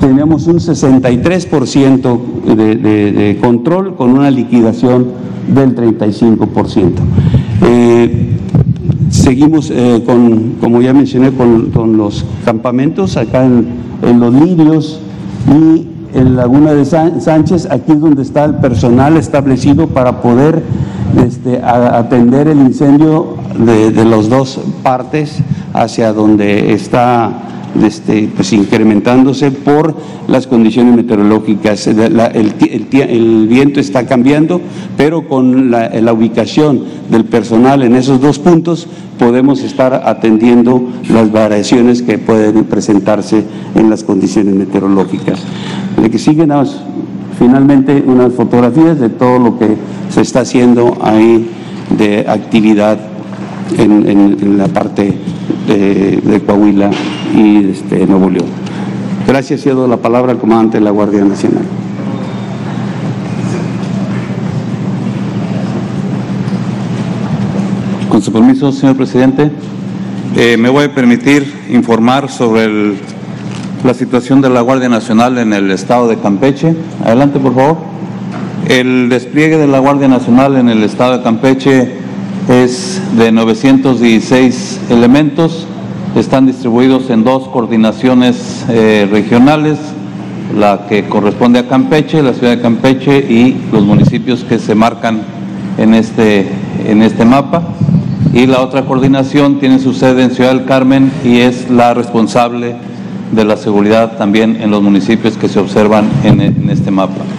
tenemos 0.00 0.46
un 0.46 0.56
63% 0.56 2.20
de, 2.56 2.76
de, 2.76 3.38
control 3.40 3.96
con 3.96 4.10
una 4.10 4.30
liquidación 4.30 5.06
del 5.52 5.74
35%. 5.74 6.92
Eh, 7.62 8.30
Seguimos 9.10 9.70
eh, 9.70 10.04
con, 10.06 10.54
como 10.60 10.80
ya 10.80 10.94
mencioné, 10.94 11.32
con, 11.32 11.96
los 11.96 12.24
campamentos 12.44 13.16
acá 13.16 13.44
en, 13.44 14.20
Los 14.20 14.32
Lirios 14.32 15.00
y 15.48 15.88
en 16.16 16.36
Laguna 16.36 16.72
de 16.72 16.84
Sánchez, 16.84 17.66
aquí 17.70 17.92
es 17.92 18.00
donde 18.00 18.22
está 18.22 18.44
el 18.44 18.54
personal 18.56 19.16
establecido 19.16 19.88
para 19.88 20.22
poder 20.22 20.62
este, 21.26 21.60
atender 21.60 22.46
el 22.46 22.58
incendio 22.58 23.34
de, 23.58 23.90
de 23.90 24.04
las 24.04 24.28
dos 24.28 24.60
partes 24.82 25.38
hacia 25.72 26.12
donde 26.12 26.72
está 26.72 27.50
este, 27.84 28.28
pues, 28.34 28.52
incrementándose 28.52 29.52
por 29.52 29.94
las 30.26 30.46
condiciones 30.46 30.94
meteorológicas. 30.94 31.86
el, 31.86 33.46
viento 33.48 33.80
está 33.80 34.06
cambiando, 34.06 34.60
pero 34.96 35.28
con 35.28 35.70
la, 35.70 35.88
la, 35.88 36.12
ubicación 36.12 36.82
del 37.10 37.24
personal 37.24 37.82
en 37.82 37.94
esos 37.94 38.20
dos 38.20 38.38
puntos 38.38 38.88
podemos 39.18 39.62
estar 39.62 40.02
atendiendo 40.04 40.82
las 41.08 41.30
variaciones 41.30 42.02
que 42.02 42.18
pueden 42.18 42.64
presentarse 42.64 43.44
en 43.76 43.88
las 43.88 44.02
condiciones 44.02 44.54
meteorológicas. 44.54 45.40
De 46.00 46.10
que 46.10 46.18
siguen 46.18 46.52
finalmente 47.38 48.02
unas 48.04 48.32
fotografías 48.32 48.98
de 48.98 49.10
todo 49.10 49.38
lo 49.38 49.58
que 49.58 49.76
se 50.10 50.22
está 50.22 50.40
haciendo 50.40 50.98
ahí 51.02 51.48
de 51.96 52.24
actividad 52.28 53.09
en, 53.78 54.58
la 54.58 54.68
parte 54.68 55.14
de, 55.66 56.42
Coahuila 56.46 56.90
y 57.34 57.70
este, 57.70 58.06
Nuevo 58.06 58.30
León. 58.30 58.48
Gracias, 59.26 59.62
cedo 59.62 59.86
la 59.86 59.98
palabra 59.98 60.32
al 60.32 60.38
comandante 60.38 60.78
de 60.78 60.84
la 60.84 60.90
Guardia 60.90 61.24
Nacional. 61.24 61.64
Con 68.08 68.22
su 68.22 68.32
permiso, 68.32 68.72
señor 68.72 68.96
presidente, 68.96 69.50
eh, 70.36 70.56
me 70.56 70.68
voy 70.68 70.84
a 70.86 70.94
permitir 70.94 71.52
informar 71.70 72.28
sobre 72.28 72.94
la 73.84 73.94
situación 73.94 74.40
de 74.40 74.50
la 74.50 74.60
Guardia 74.60 74.88
Nacional 74.88 75.38
en 75.38 75.52
el 75.52 75.70
estado 75.70 76.08
de 76.08 76.16
Campeche. 76.18 76.74
Adelante, 77.04 77.38
por 77.38 77.54
favor. 77.54 77.78
El 78.68 79.08
despliegue 79.08 79.56
de 79.56 79.66
la 79.66 79.78
Guardia 79.78 80.08
Nacional 80.08 80.56
en 80.56 80.68
el 80.68 80.82
estado 80.82 81.18
de 81.18 81.22
Campeche 81.22 82.00
es 82.50 83.00
de 83.16 83.30
916 83.30 84.80
elementos, 84.90 85.66
están 86.16 86.46
distribuidos 86.46 87.08
en 87.08 87.22
dos 87.22 87.46
coordinaciones 87.48 88.64
eh, 88.68 89.06
regionales, 89.08 89.78
la 90.58 90.86
que 90.88 91.04
corresponde 91.04 91.60
a 91.60 91.68
Campeche, 91.68 92.24
la 92.24 92.34
ciudad 92.34 92.56
de 92.56 92.60
Campeche 92.60 93.18
y 93.18 93.56
los 93.70 93.84
municipios 93.84 94.42
que 94.42 94.58
se 94.58 94.74
marcan 94.74 95.20
en 95.78 95.94
este, 95.94 96.48
en 96.86 97.02
este 97.02 97.24
mapa. 97.24 97.62
Y 98.34 98.46
la 98.46 98.60
otra 98.60 98.82
coordinación 98.84 99.60
tiene 99.60 99.78
su 99.78 99.92
sede 99.94 100.24
en 100.24 100.32
Ciudad 100.32 100.50
del 100.52 100.64
Carmen 100.64 101.12
y 101.24 101.38
es 101.38 101.70
la 101.70 101.94
responsable 101.94 102.74
de 103.30 103.44
la 103.44 103.56
seguridad 103.56 104.16
también 104.18 104.58
en 104.60 104.72
los 104.72 104.82
municipios 104.82 105.36
que 105.36 105.48
se 105.48 105.60
observan 105.60 106.08
en 106.24 106.68
este 106.68 106.90
mapa. 106.90 107.29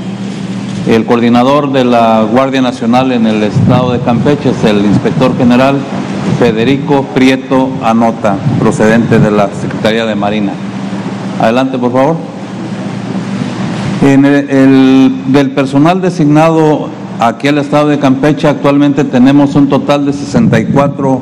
El 0.87 1.05
coordinador 1.05 1.71
de 1.71 1.85
la 1.85 2.23
Guardia 2.23 2.61
Nacional 2.61 3.11
en 3.11 3.27
el 3.27 3.43
estado 3.43 3.91
de 3.91 3.99
Campeche 3.99 4.49
es 4.49 4.63
el 4.63 4.83
inspector 4.83 5.37
general 5.37 5.75
Federico 6.39 7.03
Prieto 7.13 7.69
Anota, 7.83 8.35
procedente 8.59 9.19
de 9.19 9.29
la 9.29 9.47
Secretaría 9.61 10.07
de 10.07 10.15
Marina. 10.15 10.53
Adelante, 11.39 11.77
por 11.77 11.91
favor. 11.91 12.15
Del 14.01 15.51
personal 15.51 16.01
designado 16.01 16.89
aquí 17.19 17.47
al 17.47 17.59
estado 17.59 17.89
de 17.89 17.99
Campeche, 17.99 18.47
actualmente 18.47 19.03
tenemos 19.03 19.53
un 19.53 19.69
total 19.69 20.07
de 20.07 20.13
64 20.13 21.21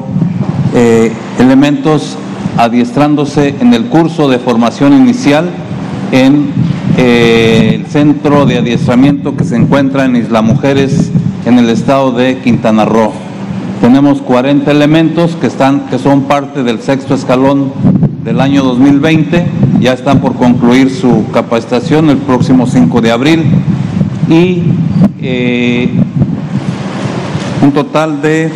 eh, 0.73 1.11
elementos 1.37 2.17
adiestrándose 2.57 3.55
en 3.59 3.73
el 3.73 3.87
curso 3.87 4.29
de 4.29 4.39
formación 4.39 4.93
inicial 4.93 5.49
en 6.13 6.53
el 6.99 7.85
centro 7.85 8.45
de 8.45 8.57
adiestramiento 8.57 9.37
que 9.37 9.45
se 9.45 9.55
encuentra 9.55 10.05
en 10.05 10.17
Isla 10.17 10.41
Mujeres 10.41 11.11
en 11.45 11.57
el 11.57 11.69
estado 11.69 12.11
de 12.11 12.39
Quintana 12.39 12.83
Roo. 12.83 13.13
Tenemos 13.79 14.21
40 14.21 14.69
elementos 14.69 15.37
que, 15.37 15.47
están, 15.47 15.87
que 15.89 15.97
son 15.97 16.23
parte 16.23 16.63
del 16.63 16.81
sexto 16.81 17.15
escalón 17.15 17.71
del 18.25 18.41
año 18.41 18.63
2020, 18.63 19.45
ya 19.79 19.93
están 19.93 20.19
por 20.19 20.35
concluir 20.35 20.89
su 20.89 21.25
capacitación 21.31 22.09
el 22.09 22.17
próximo 22.17 22.67
5 22.67 22.99
de 22.99 23.11
abril. 23.11 23.43
Y 24.29 24.63
eh, 25.21 25.89
un 27.63 27.71
total 27.71 28.21
de 28.21 28.51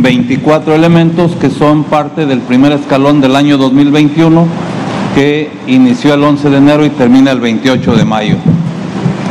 24 0.00 0.74
elementos 0.74 1.32
que 1.36 1.50
son 1.50 1.84
parte 1.84 2.26
del 2.26 2.40
primer 2.40 2.72
escalón 2.72 3.20
del 3.20 3.36
año 3.36 3.58
2021 3.58 4.71
que 5.14 5.50
inició 5.66 6.14
el 6.14 6.22
11 6.22 6.50
de 6.50 6.56
enero 6.56 6.84
y 6.84 6.90
termina 6.90 7.30
el 7.30 7.40
28 7.40 7.96
de 7.96 8.04
mayo. 8.04 8.36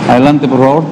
Adelante, 0.10 0.48
por 0.48 0.60
favor. 0.60 0.84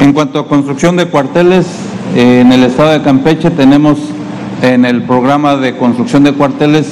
En 0.00 0.12
cuanto 0.12 0.38
a 0.38 0.46
construcción 0.46 0.96
de 0.96 1.06
cuarteles, 1.06 1.66
eh, 2.14 2.40
en 2.40 2.52
el 2.52 2.64
estado 2.64 2.90
de 2.90 3.02
Campeche 3.02 3.50
tenemos 3.50 3.98
en 4.62 4.84
el 4.84 5.02
programa 5.02 5.56
de 5.56 5.76
construcción 5.76 6.24
de 6.24 6.32
cuarteles 6.32 6.86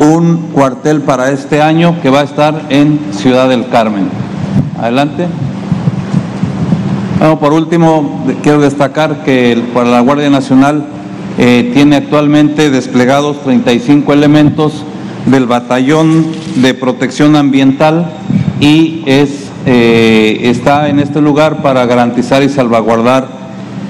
un 0.00 0.48
cuartel 0.52 1.00
para 1.00 1.30
este 1.30 1.62
año 1.62 2.00
que 2.02 2.10
va 2.10 2.20
a 2.20 2.24
estar 2.24 2.66
en 2.68 3.00
Ciudad 3.12 3.48
del 3.48 3.68
Carmen. 3.68 4.08
Adelante. 4.78 5.26
Bueno, 7.18 7.38
por 7.38 7.52
último, 7.54 8.24
quiero 8.42 8.60
destacar 8.60 9.24
que 9.24 9.62
para 9.72 9.88
la 9.88 10.00
Guardia 10.00 10.28
Nacional 10.28 10.84
eh, 11.38 11.70
tiene 11.72 11.96
actualmente 11.96 12.70
desplegados 12.70 13.42
35 13.42 14.12
elementos 14.12 14.84
del 15.26 15.46
Batallón 15.46 16.26
de 16.56 16.74
Protección 16.74 17.36
Ambiental 17.36 18.10
y 18.60 19.02
es, 19.06 19.50
eh, 19.66 20.38
está 20.42 20.88
en 20.88 21.00
este 21.00 21.20
lugar 21.20 21.62
para 21.62 21.84
garantizar 21.86 22.42
y 22.42 22.48
salvaguardar 22.48 23.28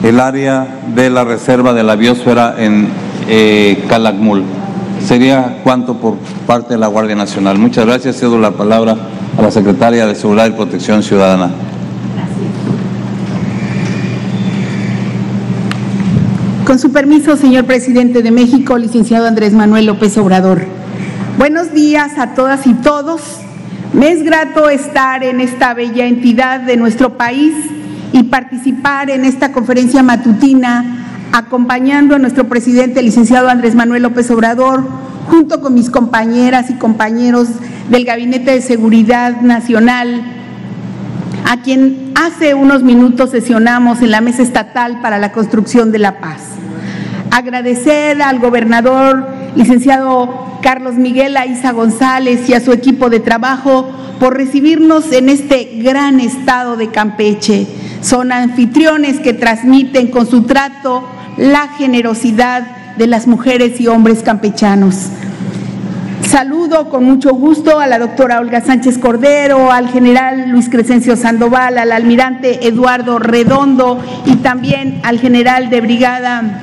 el 0.02 0.20
área 0.20 0.66
de 0.94 1.10
la 1.10 1.24
reserva 1.24 1.72
de 1.72 1.82
la 1.82 1.96
biosfera 1.96 2.54
en 2.58 2.88
eh, 3.28 3.84
Calakmul. 3.88 4.42
Sería 5.04 5.60
cuanto 5.62 5.94
por 5.94 6.16
parte 6.46 6.74
de 6.74 6.80
la 6.80 6.88
Guardia 6.88 7.14
Nacional. 7.14 7.58
Muchas 7.58 7.86
gracias. 7.86 8.16
Cedo 8.16 8.38
la 8.38 8.52
palabra 8.52 8.96
a 9.38 9.42
la 9.42 9.50
Secretaria 9.50 10.06
de 10.06 10.14
Seguridad 10.14 10.46
y 10.46 10.52
Protección 10.52 11.02
Ciudadana. 11.02 11.50
Con 16.66 16.80
su 16.80 16.90
permiso, 16.90 17.36
señor 17.36 17.64
presidente 17.64 18.22
de 18.22 18.32
México, 18.32 18.76
licenciado 18.76 19.28
Andrés 19.28 19.52
Manuel 19.52 19.86
López 19.86 20.18
Obrador. 20.18 20.62
Buenos 21.38 21.74
días 21.74 22.18
a 22.18 22.34
todas 22.34 22.66
y 22.66 22.72
todos. 22.72 23.20
Me 23.92 24.10
es 24.10 24.22
grato 24.22 24.70
estar 24.70 25.22
en 25.22 25.40
esta 25.40 25.74
bella 25.74 26.06
entidad 26.06 26.60
de 26.60 26.78
nuestro 26.78 27.18
país 27.18 27.52
y 28.12 28.22
participar 28.24 29.10
en 29.10 29.26
esta 29.26 29.52
conferencia 29.52 30.02
matutina 30.02 31.28
acompañando 31.32 32.14
a 32.14 32.18
nuestro 32.18 32.48
presidente, 32.48 33.02
licenciado 33.02 33.50
Andrés 33.50 33.74
Manuel 33.74 34.04
López 34.04 34.30
Obrador, 34.30 34.88
junto 35.28 35.60
con 35.60 35.74
mis 35.74 35.90
compañeras 35.90 36.70
y 36.70 36.74
compañeros 36.74 37.48
del 37.90 38.06
Gabinete 38.06 38.52
de 38.52 38.62
Seguridad 38.62 39.42
Nacional, 39.42 40.22
a 41.44 41.60
quien 41.60 42.12
hace 42.14 42.54
unos 42.54 42.82
minutos 42.82 43.30
sesionamos 43.30 44.00
en 44.00 44.10
la 44.10 44.22
Mesa 44.22 44.42
Estatal 44.42 45.02
para 45.02 45.18
la 45.18 45.32
Construcción 45.32 45.92
de 45.92 45.98
la 45.98 46.18
Paz 46.18 46.56
agradecer 47.30 48.22
al 48.22 48.38
gobernador 48.38 49.26
licenciado 49.56 50.45
Carlos 50.60 50.94
Miguel 50.94 51.36
Aiza 51.36 51.72
González 51.72 52.48
y 52.48 52.54
a 52.54 52.60
su 52.60 52.72
equipo 52.72 53.10
de 53.10 53.20
trabajo 53.20 53.88
por 54.18 54.36
recibirnos 54.36 55.12
en 55.12 55.28
este 55.28 55.78
gran 55.82 56.20
estado 56.20 56.76
de 56.76 56.90
Campeche. 56.90 57.66
Son 58.00 58.32
anfitriones 58.32 59.20
que 59.20 59.34
transmiten 59.34 60.08
con 60.08 60.26
su 60.26 60.42
trato 60.42 61.04
la 61.36 61.68
generosidad 61.68 62.94
de 62.96 63.06
las 63.06 63.26
mujeres 63.26 63.80
y 63.80 63.88
hombres 63.88 64.22
campechanos. 64.22 65.10
Saludo 66.26 66.88
con 66.88 67.04
mucho 67.04 67.34
gusto 67.34 67.78
a 67.78 67.86
la 67.86 67.98
doctora 67.98 68.40
Olga 68.40 68.60
Sánchez 68.60 68.98
Cordero, 68.98 69.70
al 69.70 69.88
general 69.88 70.50
Luis 70.50 70.68
Crescencio 70.68 71.14
Sandoval, 71.14 71.78
al 71.78 71.92
almirante 71.92 72.66
Eduardo 72.66 73.18
Redondo 73.18 74.00
y 74.24 74.36
también 74.36 75.00
al 75.04 75.20
general 75.20 75.70
de 75.70 75.80
brigada 75.80 76.62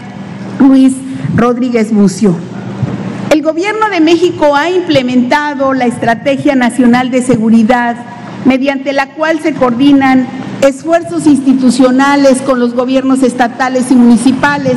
Luis 0.60 0.94
Rodríguez 1.36 1.94
Bucio. 1.94 2.36
El 3.34 3.42
Gobierno 3.42 3.90
de 3.90 4.00
México 4.00 4.56
ha 4.56 4.70
implementado 4.70 5.74
la 5.74 5.86
Estrategia 5.86 6.54
Nacional 6.54 7.10
de 7.10 7.24
Seguridad, 7.24 7.96
mediante 8.46 8.94
la 8.94 9.16
cual 9.16 9.40
se 9.40 9.56
coordinan 9.56 10.28
esfuerzos 10.62 11.26
institucionales 11.26 12.44
con 12.44 12.60
los 12.60 12.76
gobiernos 12.76 13.24
estatales 13.24 13.90
y 13.90 13.96
municipales 13.96 14.76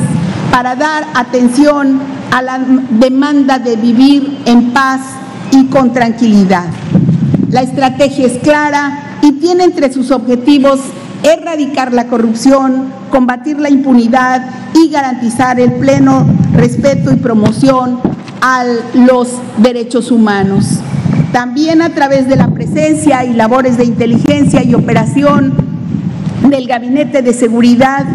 para 0.49 0.75
dar 0.75 1.05
atención 1.13 1.99
a 2.31 2.41
la 2.41 2.57
demanda 2.89 3.59
de 3.59 3.75
vivir 3.75 4.39
en 4.45 4.73
paz 4.73 5.01
y 5.51 5.67
con 5.67 5.93
tranquilidad. 5.93 6.65
La 7.51 7.61
estrategia 7.61 8.25
es 8.25 8.39
clara 8.39 9.19
y 9.21 9.33
tiene 9.33 9.65
entre 9.65 9.93
sus 9.93 10.09
objetivos 10.09 10.79
erradicar 11.21 11.93
la 11.93 12.07
corrupción, 12.07 12.91
combatir 13.11 13.59
la 13.59 13.69
impunidad 13.69 14.49
y 14.73 14.89
garantizar 14.89 15.59
el 15.59 15.73
pleno 15.73 16.25
respeto 16.55 17.13
y 17.13 17.17
promoción 17.17 18.16
a 18.41 18.63
los 18.93 19.29
derechos 19.57 20.11
humanos. 20.11 20.79
También 21.31 21.81
a 21.81 21.89
través 21.89 22.27
de 22.27 22.35
la 22.35 22.47
presencia 22.47 23.23
y 23.25 23.33
labores 23.33 23.77
de 23.77 23.85
inteligencia 23.85 24.63
y 24.63 24.73
operación 24.73 25.53
del 26.49 26.67
Gabinete 26.67 27.21
de 27.21 27.33
Seguridad 27.33 28.05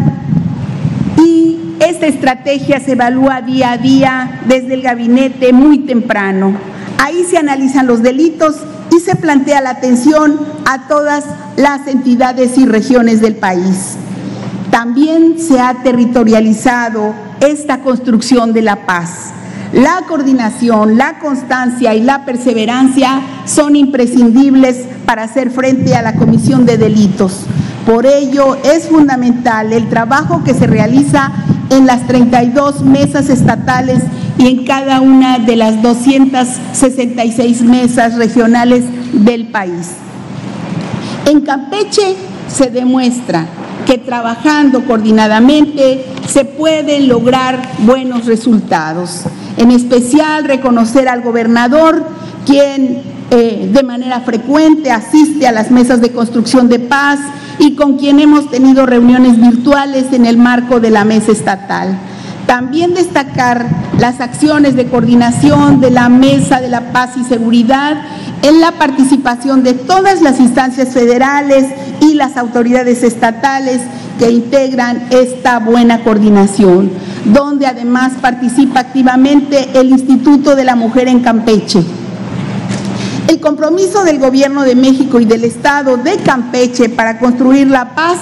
y 1.17 1.75
esta 1.79 2.07
estrategia 2.07 2.79
se 2.79 2.93
evalúa 2.93 3.41
día 3.41 3.71
a 3.71 3.77
día 3.77 4.41
desde 4.47 4.73
el 4.73 4.81
gabinete 4.81 5.53
muy 5.53 5.79
temprano. 5.79 6.53
Ahí 6.97 7.23
se 7.29 7.37
analizan 7.37 7.87
los 7.87 8.01
delitos 8.01 8.55
y 8.95 8.99
se 8.99 9.15
plantea 9.15 9.61
la 9.61 9.71
atención 9.71 10.39
a 10.65 10.87
todas 10.87 11.25
las 11.57 11.87
entidades 11.87 12.57
y 12.57 12.65
regiones 12.65 13.21
del 13.21 13.35
país. 13.35 13.95
También 14.71 15.39
se 15.39 15.59
ha 15.59 15.83
territorializado 15.83 17.13
esta 17.39 17.81
construcción 17.81 18.53
de 18.53 18.61
la 18.61 18.85
paz. 18.85 19.33
La 19.73 20.03
coordinación, 20.07 20.99
la 20.99 21.17
constancia 21.17 21.95
y 21.95 22.03
la 22.03 22.25
perseverancia 22.25 23.21
son 23.45 23.75
imprescindibles 23.75 24.85
para 25.07 25.23
hacer 25.23 25.49
frente 25.49 25.95
a 25.95 26.03
la 26.03 26.13
comisión 26.13 26.67
de 26.67 26.77
delitos. 26.77 27.39
Por 27.83 28.05
ello 28.05 28.55
es 28.63 28.87
fundamental 28.87 29.73
el 29.73 29.89
trabajo 29.89 30.43
que 30.43 30.53
se 30.53 30.67
realiza 30.67 31.31
en 31.71 31.87
las 31.87 32.05
32 32.05 32.83
mesas 32.83 33.31
estatales 33.31 34.03
y 34.37 34.47
en 34.47 34.63
cada 34.63 35.01
una 35.01 35.39
de 35.39 35.55
las 35.55 35.81
266 35.81 37.63
mesas 37.63 38.13
regionales 38.13 38.83
del 39.11 39.47
país. 39.47 39.89
En 41.25 41.41
Campeche 41.41 42.15
se 42.47 42.69
demuestra 42.69 43.47
que 43.85 43.97
trabajando 43.97 44.85
coordinadamente 44.85 46.05
se 46.27 46.45
pueden 46.45 47.07
lograr 47.07 47.61
buenos 47.79 48.25
resultados. 48.25 49.23
En 49.57 49.71
especial 49.71 50.45
reconocer 50.45 51.07
al 51.07 51.21
gobernador, 51.21 52.05
quien 52.45 53.01
eh, 53.31 53.69
de 53.71 53.83
manera 53.83 54.21
frecuente 54.21 54.91
asiste 54.91 55.47
a 55.47 55.51
las 55.51 55.71
mesas 55.71 56.01
de 56.01 56.11
construcción 56.11 56.69
de 56.69 56.79
paz 56.79 57.19
y 57.59 57.75
con 57.75 57.97
quien 57.97 58.19
hemos 58.19 58.49
tenido 58.49 58.85
reuniones 58.85 59.39
virtuales 59.39 60.11
en 60.13 60.25
el 60.25 60.37
marco 60.37 60.79
de 60.79 60.91
la 60.91 61.03
mesa 61.03 61.31
estatal. 61.31 61.97
También 62.45 62.93
destacar 62.93 63.65
las 63.99 64.19
acciones 64.19 64.75
de 64.75 64.87
coordinación 64.87 65.79
de 65.79 65.91
la 65.91 66.09
Mesa 66.09 66.59
de 66.59 66.67
la 66.67 66.91
Paz 66.91 67.11
y 67.15 67.23
Seguridad 67.23 68.01
en 68.43 68.59
la 68.59 68.73
participación 68.73 69.63
de 69.63 69.73
todas 69.73 70.21
las 70.21 70.39
instancias 70.39 70.89
federales 70.89 71.65
y 72.01 72.13
las 72.13 72.37
autoridades 72.37 73.01
estatales 73.01 73.81
que 74.19 74.29
integran 74.29 75.07
esta 75.09 75.59
buena 75.59 76.03
coordinación, 76.03 76.91
donde 77.25 77.65
además 77.65 78.13
participa 78.21 78.81
activamente 78.81 79.69
el 79.73 79.89
Instituto 79.89 80.55
de 80.55 80.65
la 80.65 80.75
Mujer 80.75 81.07
en 81.07 81.21
Campeche. 81.21 81.83
El 83.29 83.39
compromiso 83.39 84.03
del 84.03 84.19
Gobierno 84.19 84.63
de 84.63 84.75
México 84.75 85.21
y 85.21 85.25
del 85.25 85.45
Estado 85.45 85.95
de 85.95 86.17
Campeche 86.17 86.89
para 86.89 87.19
construir 87.19 87.67
la 87.67 87.95
paz 87.95 88.17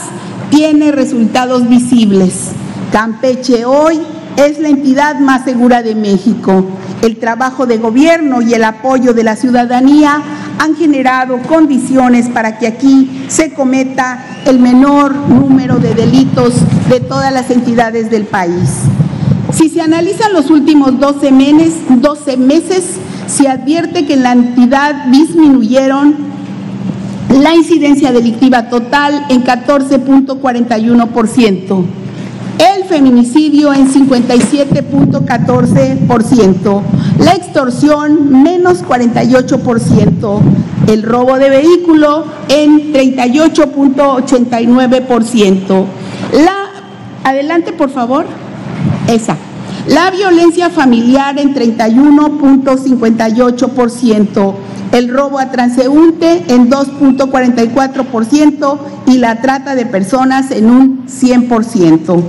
tiene 0.51 0.91
resultados 0.91 1.67
visibles. 1.67 2.49
Campeche 2.91 3.65
hoy 3.65 3.99
es 4.37 4.59
la 4.59 4.69
entidad 4.69 5.19
más 5.19 5.43
segura 5.43 5.83
de 5.83 5.95
México. 5.95 6.65
El 7.01 7.17
trabajo 7.17 7.65
de 7.65 7.77
gobierno 7.77 8.41
y 8.41 8.53
el 8.53 8.63
apoyo 8.63 9.13
de 9.13 9.23
la 9.23 9.35
ciudadanía 9.35 10.21
han 10.59 10.75
generado 10.75 11.41
condiciones 11.43 12.29
para 12.29 12.57
que 12.59 12.67
aquí 12.67 13.25
se 13.27 13.53
cometa 13.53 14.23
el 14.45 14.59
menor 14.59 15.15
número 15.15 15.79
de 15.79 15.95
delitos 15.95 16.53
de 16.89 16.99
todas 16.99 17.33
las 17.33 17.49
entidades 17.49 18.11
del 18.11 18.25
país. 18.25 18.69
Si 19.53 19.69
se 19.69 19.81
analizan 19.81 20.33
los 20.33 20.49
últimos 20.49 20.99
12 20.99 21.31
meses, 21.31 21.75
12 21.89 22.37
meses 22.37 22.97
se 23.27 23.47
advierte 23.47 24.05
que 24.05 24.13
en 24.13 24.23
la 24.23 24.31
entidad 24.33 25.05
disminuyeron 25.05 26.15
la 27.29 27.55
incidencia 27.55 28.11
delictiva 28.11 28.69
total 28.69 29.25
en 29.29 29.43
14.41% 29.43 32.00
el 32.61 32.85
feminicidio 32.85 33.73
en 33.73 33.91
57.14%, 33.91 36.81
la 37.19 37.33
extorsión 37.33 38.43
menos 38.43 38.85
48%, 38.85 40.39
el 40.87 41.03
robo 41.03 41.37
de 41.39 41.49
vehículo 41.49 42.25
en 42.49 42.93
38.89%. 42.93 45.85
La, 46.45 46.69
adelante, 47.23 47.73
por 47.73 47.89
favor. 47.89 48.27
esa. 49.07 49.35
La 49.87 50.11
violencia 50.11 50.69
familiar 50.69 51.39
en 51.39 51.55
31.58%, 51.55 54.53
el 54.91 55.09
robo 55.09 55.39
a 55.39 55.51
transeúnte 55.51 56.43
en 56.47 56.69
2.44% 56.69 58.79
y 59.07 59.17
la 59.17 59.41
trata 59.41 59.75
de 59.75 59.85
personas 59.85 60.51
en 60.51 60.69
un 60.69 61.07
100%. 61.07 62.23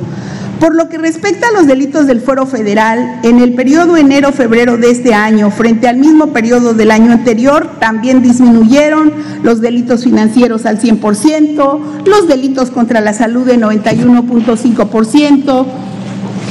Por 0.62 0.76
lo 0.76 0.88
que 0.88 0.96
respecta 0.96 1.48
a 1.48 1.52
los 1.52 1.66
delitos 1.66 2.06
del 2.06 2.20
Fuero 2.20 2.46
Federal, 2.46 3.18
en 3.24 3.40
el 3.40 3.54
periodo 3.54 3.96
enero-febrero 3.96 4.76
de 4.76 4.92
este 4.92 5.12
año, 5.12 5.50
frente 5.50 5.88
al 5.88 5.96
mismo 5.96 6.28
periodo 6.28 6.72
del 6.72 6.92
año 6.92 7.10
anterior, 7.10 7.68
también 7.80 8.22
disminuyeron 8.22 9.12
los 9.42 9.60
delitos 9.60 10.04
financieros 10.04 10.64
al 10.64 10.80
100%, 10.80 11.80
los 12.06 12.28
delitos 12.28 12.70
contra 12.70 13.00
la 13.00 13.12
salud 13.12 13.48
en 13.48 13.62
91.5%, 13.62 15.66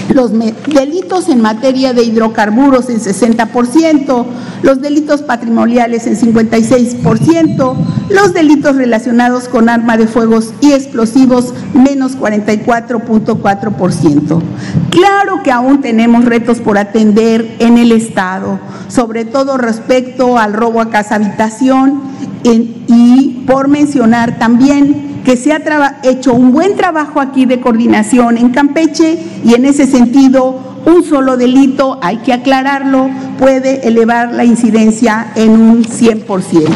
los 0.09 0.31
delitos 0.67 1.29
en 1.29 1.39
materia 1.41 1.93
de 1.93 2.03
hidrocarburos 2.03 2.89
en 2.89 2.99
60%, 2.99 4.25
los 4.63 4.81
delitos 4.81 5.21
patrimoniales 5.21 6.07
en 6.07 6.17
56%, 6.17 7.75
los 8.09 8.33
delitos 8.33 8.75
relacionados 8.75 9.47
con 9.47 9.69
arma 9.69 9.95
de 9.97 10.07
fuegos 10.07 10.53
y 10.61 10.71
explosivos 10.73 11.53
menos 11.73 12.17
44.4%. 12.17 14.41
Claro 14.89 15.43
que 15.43 15.51
aún 15.51 15.81
tenemos 15.81 16.25
retos 16.25 16.59
por 16.59 16.77
atender 16.77 17.55
en 17.59 17.77
el 17.77 17.91
Estado, 17.91 18.59
sobre 18.87 19.25
todo 19.25 19.57
respecto 19.57 20.37
al 20.37 20.53
robo 20.53 20.79
a 20.81 20.89
casa 20.89 21.15
habitación 21.15 22.01
y 22.43 23.43
por 23.45 23.67
mencionar 23.67 24.39
también 24.39 25.10
que 25.23 25.37
se 25.37 25.53
ha 25.53 25.99
hecho 26.03 26.33
un 26.33 26.51
buen 26.51 26.75
trabajo 26.75 27.19
aquí 27.19 27.45
de 27.45 27.59
coordinación 27.59 28.37
en 28.37 28.49
Campeche 28.49 29.19
y 29.43 29.53
en 29.53 29.65
ese 29.65 29.85
sentido 29.85 30.71
un 30.85 31.03
solo 31.03 31.37
delito, 31.37 31.99
hay 32.01 32.17
que 32.17 32.33
aclararlo, 32.33 33.09
puede 33.37 33.87
elevar 33.87 34.33
la 34.33 34.45
incidencia 34.45 35.31
en 35.35 35.51
un 35.51 35.83
100%. 35.83 36.69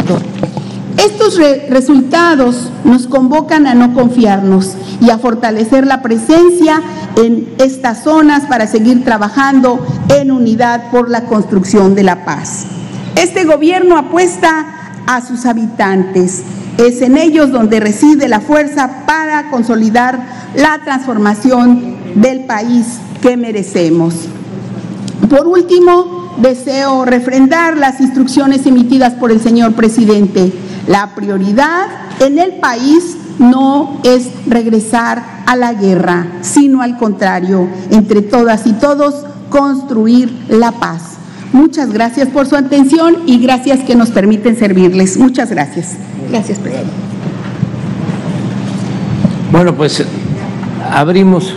Estos 0.97 1.37
resultados 1.69 2.71
nos 2.83 3.07
convocan 3.07 3.67
a 3.67 3.73
no 3.73 3.93
confiarnos 3.93 4.75
y 5.01 5.09
a 5.09 5.17
fortalecer 5.17 5.85
la 5.85 6.01
presencia 6.01 6.81
en 7.17 7.53
estas 7.57 8.03
zonas 8.03 8.45
para 8.45 8.67
seguir 8.67 9.03
trabajando 9.03 9.85
en 10.09 10.31
unidad 10.31 10.91
por 10.91 11.09
la 11.09 11.25
construcción 11.25 11.95
de 11.95 12.03
la 12.03 12.25
paz. 12.25 12.65
Este 13.15 13.43
gobierno 13.43 13.97
apuesta 13.97 14.65
a 15.05 15.21
sus 15.21 15.45
habitantes, 15.45 16.43
es 16.77 17.01
en 17.01 17.17
ellos 17.17 17.51
donde 17.51 17.79
reside 17.79 18.27
la 18.27 18.41
fuerza 18.41 19.05
para 19.05 19.49
consolidar 19.49 20.19
la 20.55 20.79
transformación 20.83 21.95
del 22.15 22.41
país 22.41 22.99
que 23.21 23.37
merecemos. 23.37 24.13
Por 25.29 25.47
último, 25.47 26.33
deseo 26.37 27.05
refrendar 27.05 27.77
las 27.77 27.99
instrucciones 28.01 28.65
emitidas 28.65 29.13
por 29.13 29.31
el 29.31 29.41
señor 29.41 29.73
presidente. 29.73 30.53
La 30.87 31.15
prioridad 31.15 31.87
en 32.19 32.39
el 32.39 32.55
país 32.55 33.17
no 33.39 33.99
es 34.03 34.29
regresar 34.47 35.23
a 35.45 35.55
la 35.55 35.73
guerra, 35.73 36.27
sino 36.41 36.81
al 36.81 36.97
contrario, 36.97 37.67
entre 37.89 38.21
todas 38.21 38.67
y 38.67 38.73
todos, 38.73 39.25
construir 39.49 40.45
la 40.49 40.71
paz. 40.73 41.14
Muchas 41.55 41.93
gracias 41.93 42.27
por 42.27 42.47
su 42.47 42.57
atención 42.57 43.15
y 43.27 43.39
gracias 43.39 43.79
que 43.79 43.95
nos 43.95 44.09
permiten 44.09 44.57
servirles. 44.57 45.15
Muchas 45.15 45.49
gracias. 45.49 45.95
Gracias, 46.29 46.59
presidente. 46.59 46.91
Bueno, 49.53 49.73
pues 49.73 50.05
abrimos. 50.91 51.55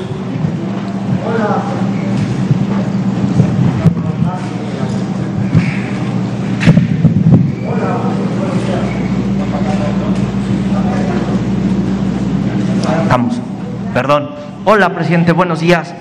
Vamos. 13.09 13.41
Perdón. 13.93 14.31
Hola, 14.65 14.95
presidente, 14.95 15.33
buenos 15.33 15.59
días. 15.59 15.93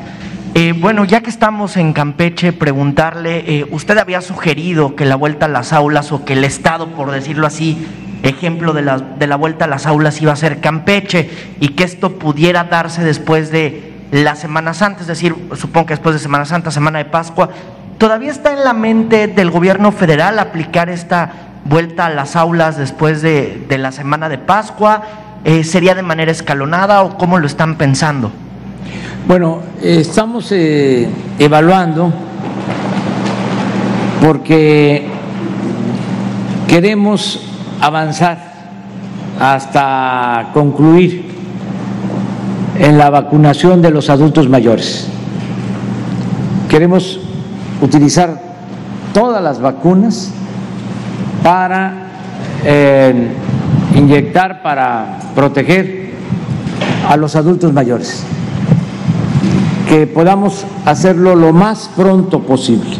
Eh, 0.53 0.73
bueno, 0.75 1.05
ya 1.05 1.21
que 1.21 1.29
estamos 1.29 1.77
en 1.77 1.93
Campeche, 1.93 2.51
preguntarle, 2.51 3.59
eh, 3.59 3.67
usted 3.69 3.97
había 3.97 4.21
sugerido 4.21 4.95
que 4.95 5.05
la 5.05 5.15
vuelta 5.15 5.45
a 5.45 5.49
las 5.49 5.71
aulas 5.71 6.11
o 6.11 6.25
que 6.25 6.33
el 6.33 6.43
Estado, 6.43 6.87
por 6.87 7.11
decirlo 7.11 7.45
así, 7.45 7.87
ejemplo 8.23 8.73
de 8.73 8.81
la, 8.81 8.97
de 8.97 9.27
la 9.27 9.35
vuelta 9.35 9.65
a 9.65 9.67
las 9.67 9.85
aulas 9.85 10.21
iba 10.21 10.33
a 10.33 10.35
ser 10.35 10.59
Campeche 10.59 11.29
y 11.59 11.69
que 11.69 11.83
esto 11.83 12.17
pudiera 12.17 12.63
darse 12.63 13.03
después 13.03 13.51
de 13.51 13.93
la 14.11 14.35
Semana 14.35 14.73
Santa, 14.73 15.01
es 15.01 15.07
decir, 15.07 15.35
supongo 15.55 15.87
que 15.87 15.93
después 15.93 16.15
de 16.15 16.19
Semana 16.19 16.45
Santa, 16.45 16.71
Semana 16.71 16.99
de 16.99 17.05
Pascua. 17.05 17.49
¿Todavía 17.97 18.31
está 18.31 18.53
en 18.53 18.63
la 18.63 18.73
mente 18.73 19.27
del 19.27 19.51
gobierno 19.51 19.91
federal 19.91 20.39
aplicar 20.39 20.89
esta 20.89 21.31
vuelta 21.65 22.05
a 22.05 22.09
las 22.09 22.35
aulas 22.35 22.77
después 22.77 23.21
de, 23.21 23.65
la 23.69 23.91
Semana 23.91 24.29
de 24.29 24.37
Pascua? 24.37 25.01
Eh, 25.43 25.63
¿Sería 25.63 25.95
de 25.95 26.03
manera 26.03 26.31
escalonada 26.31 27.03
o 27.03 27.17
cómo 27.17 27.37
lo 27.37 27.47
están 27.47 27.75
pensando? 27.75 28.31
Bueno, 29.25 29.59
estamos 29.81 30.51
eh, 30.51 31.07
evaluando 31.37 32.13
porque 34.21 35.05
queremos 36.67 37.41
avanzar 37.81 38.37
hasta 39.39 40.51
concluir 40.53 41.25
en 42.79 42.97
la 42.97 43.09
vacunación 43.09 43.81
de 43.81 43.91
los 43.91 44.09
adultos 44.09 44.47
mayores. 44.47 45.07
Queremos 46.69 47.19
utilizar 47.81 48.41
todas 49.13 49.43
las 49.43 49.59
vacunas 49.59 50.31
para 51.43 51.93
eh, 52.63 53.27
inyectar, 53.93 54.61
para 54.61 55.19
proteger 55.35 56.11
a 57.09 57.17
los 57.17 57.35
adultos 57.35 57.73
mayores 57.73 58.25
que 59.87 60.05
podamos 60.05 60.65
hacerlo 60.85 61.35
lo 61.35 61.53
más 61.53 61.89
pronto 61.95 62.41
posible. 62.41 62.97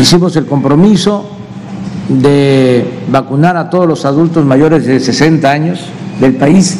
Hicimos 0.00 0.34
el 0.36 0.46
compromiso 0.46 1.28
de 2.08 2.84
vacunar 3.08 3.56
a 3.56 3.70
todos 3.70 3.86
los 3.86 4.04
adultos 4.04 4.44
mayores 4.44 4.86
de 4.86 5.00
60 5.00 5.50
años 5.50 5.80
del 6.20 6.34
país 6.34 6.78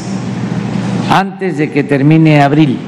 antes 1.11 1.59
de 1.59 1.71
que 1.71 1.85
termine 1.85 2.43
abril. 2.43 2.79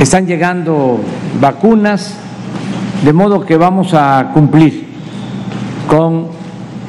Están 0.00 0.26
llegando 0.26 1.00
vacunas, 1.40 2.14
de 3.04 3.12
modo 3.12 3.44
que 3.44 3.56
vamos 3.56 3.92
a 3.92 4.30
cumplir 4.32 4.86
con 5.86 6.28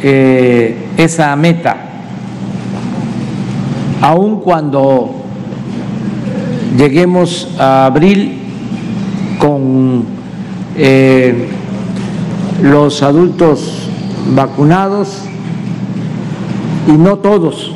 eh, 0.01 0.87
esa 0.97 1.35
meta 1.35 1.90
aun 4.01 4.41
cuando 4.41 5.11
lleguemos 6.77 7.47
a 7.59 7.85
abril 7.85 8.39
con 9.39 10.03
eh, 10.75 11.49
los 12.63 13.03
adultos 13.03 13.87
vacunados 14.35 15.23
y 16.87 16.91
no 16.91 17.17
todos 17.17 17.73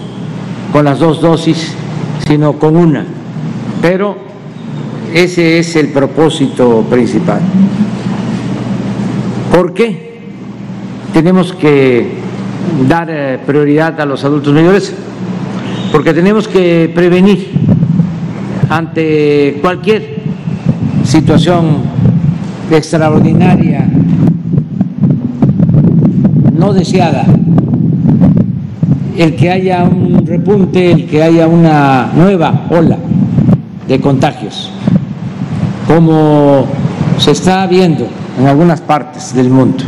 con 0.71 0.85
las 0.85 0.99
dos 0.99 1.21
dosis, 1.21 1.73
sino 2.27 2.53
con 2.53 2.75
una. 2.75 3.05
Pero 3.81 4.17
ese 5.13 5.59
es 5.59 5.75
el 5.75 5.89
propósito 5.89 6.83
principal. 6.89 7.39
¿Por 9.51 9.73
qué 9.73 10.21
tenemos 11.13 11.53
que 11.53 12.15
dar 12.89 13.07
eh, 13.09 13.39
prioridad 13.45 13.99
a 14.01 14.05
los 14.05 14.23
adultos 14.23 14.53
mayores? 14.53 14.93
Porque 15.95 16.13
tenemos 16.13 16.45
que 16.45 16.91
prevenir 16.93 17.51
ante 18.69 19.59
cualquier 19.61 20.17
situación 21.05 21.77
extraordinaria, 22.69 23.87
no 26.53 26.73
deseada, 26.73 27.23
el 29.17 29.37
que 29.37 29.49
haya 29.49 29.85
un 29.85 30.25
repunte, 30.27 30.91
el 30.91 31.05
que 31.05 31.23
haya 31.23 31.47
una 31.47 32.11
nueva 32.13 32.65
ola 32.71 32.97
de 33.87 34.01
contagios, 34.01 34.71
como 35.87 36.65
se 37.19 37.31
está 37.31 37.65
viendo 37.67 38.05
en 38.37 38.47
algunas 38.47 38.81
partes 38.81 39.33
del 39.33 39.49
mundo. 39.49 39.85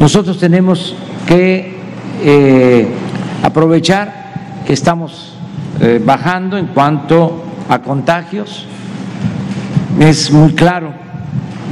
Nosotros 0.00 0.40
tenemos 0.40 0.96
que 1.24 1.76
eh, 2.24 2.88
aprovechar 3.44 4.27
que 4.68 4.74
estamos 4.74 5.32
eh, 5.80 5.98
bajando 6.04 6.58
en 6.58 6.66
cuanto 6.66 7.42
a 7.70 7.78
contagios. 7.78 8.66
Es 9.98 10.30
muy 10.30 10.52
claro 10.52 10.92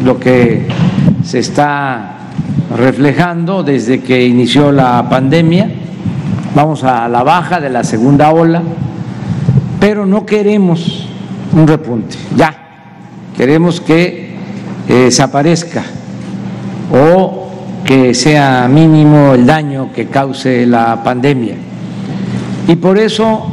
lo 0.03 0.19
que 0.19 0.67
se 1.23 1.41
está 1.41 2.17
reflejando 2.75 3.63
desde 3.63 4.01
que 4.01 4.27
inició 4.27 4.73
la 4.73 5.07
pandemia. 5.11 5.71
Vamos 6.55 6.85
a 6.85 7.07
la 7.07 7.23
baja 7.23 7.61
de 7.61 7.69
la 7.69 7.85
segunda 7.85 8.31
ola 8.31 8.63
pero 9.79 10.07
no 10.07 10.25
queremos 10.25 11.07
un 11.53 11.69
repunte, 11.69 12.17
ya, 12.35 12.57
queremos 13.37 13.79
que 13.79 14.37
eh, 14.89 14.93
desaparezca 14.95 15.85
o 16.91 17.51
que 17.85 18.15
sea 18.15 18.67
mínimo 18.69 19.35
el 19.35 19.45
daño 19.45 19.93
que 19.93 20.07
cause 20.07 20.67
la 20.67 21.03
pandemia. 21.05 21.66
Y 22.69 22.77
por 22.77 22.99
eso 22.99 23.47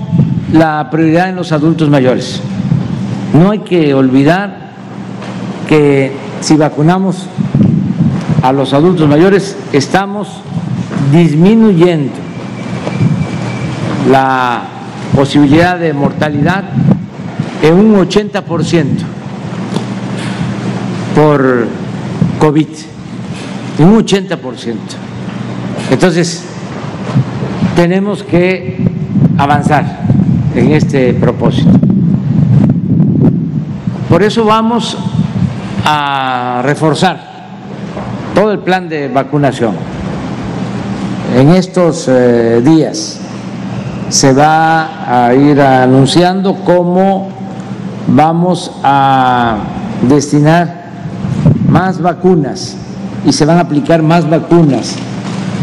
la 0.51 0.89
prioridad 0.89 1.29
en 1.29 1.35
los 1.35 1.51
adultos 1.51 1.89
mayores. 1.89 2.41
No 3.33 3.51
hay 3.51 3.59
que 3.59 3.93
olvidar 3.93 4.73
que 5.67 6.11
si 6.41 6.55
vacunamos 6.55 7.27
a 8.41 8.51
los 8.51 8.73
adultos 8.73 9.07
mayores 9.07 9.57
estamos 9.71 10.27
disminuyendo 11.11 12.11
la 14.09 14.63
posibilidad 15.15 15.79
de 15.79 15.93
mortalidad 15.93 16.65
en 17.61 17.73
un 17.75 17.95
80% 17.95 18.85
por 21.15 21.67
COVID, 22.39 22.67
un 23.79 24.05
80%. 24.05 24.75
Entonces, 25.91 26.43
tenemos 27.75 28.23
que 28.23 28.92
avanzar 29.37 29.85
en 30.55 30.71
este 30.71 31.13
propósito. 31.13 31.71
Por 34.09 34.21
eso 34.21 34.45
vamos 34.45 34.97
a 35.85 36.61
reforzar 36.63 37.19
todo 38.35 38.51
el 38.51 38.59
plan 38.59 38.87
de 38.87 39.07
vacunación. 39.07 39.75
En 41.35 41.49
estos 41.49 42.07
eh, 42.07 42.61
días 42.63 43.19
se 44.09 44.33
va 44.33 45.25
a 45.27 45.33
ir 45.33 45.59
anunciando 45.59 46.55
cómo 46.63 47.29
vamos 48.07 48.71
a 48.83 49.57
destinar 50.07 50.83
más 51.67 51.99
vacunas 51.99 52.75
y 53.25 53.31
se 53.33 53.45
van 53.45 53.57
a 53.57 53.61
aplicar 53.61 54.03
más 54.03 54.29
vacunas 54.29 54.95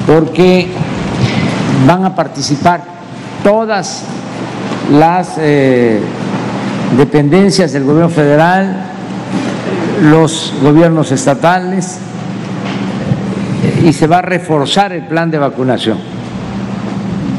porque 0.06 0.68
van 1.86 2.04
a 2.04 2.14
participar 2.16 2.82
todas 3.42 4.04
las 4.92 5.34
eh, 5.38 6.00
dependencias 6.96 7.72
del 7.72 7.84
gobierno 7.84 8.10
federal, 8.10 8.86
los 10.02 10.52
gobiernos 10.62 11.12
estatales 11.12 11.98
y 13.84 13.92
se 13.92 14.06
va 14.06 14.18
a 14.18 14.22
reforzar 14.22 14.92
el 14.92 15.06
plan 15.06 15.30
de 15.30 15.38
vacunación 15.38 15.98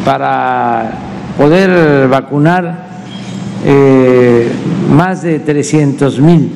para 0.06 0.92
poder 1.38 2.08
vacunar 2.08 2.86
eh, 3.66 4.52
más 4.92 5.22
de 5.22 5.40
300 5.40 6.20
mil 6.20 6.52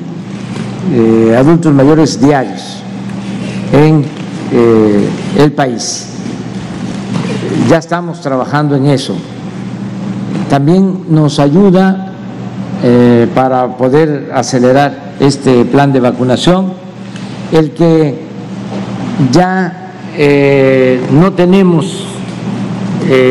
eh, 0.92 1.36
adultos 1.38 1.72
mayores 1.72 2.20
diarios 2.20 2.82
en 3.72 4.04
el 5.36 5.52
país. 5.52 6.06
Ya 7.68 7.78
estamos 7.78 8.20
trabajando 8.20 8.76
en 8.76 8.86
eso. 8.86 9.16
También 10.48 11.04
nos 11.08 11.38
ayuda 11.38 12.12
para 13.34 13.76
poder 13.76 14.30
acelerar 14.34 15.14
este 15.18 15.64
plan 15.64 15.92
de 15.92 16.00
vacunación 16.00 16.72
el 17.50 17.72
que 17.72 18.20
ya 19.32 19.92
no 21.10 21.32
tenemos 21.32 22.06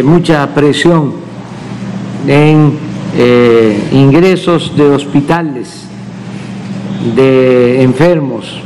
mucha 0.04 0.48
presión 0.54 1.14
en 2.28 2.74
eh, 3.18 3.90
ingresos 3.92 4.76
de 4.76 4.90
hospitales, 4.90 5.86
de 7.16 7.82
enfermos, 7.82 8.62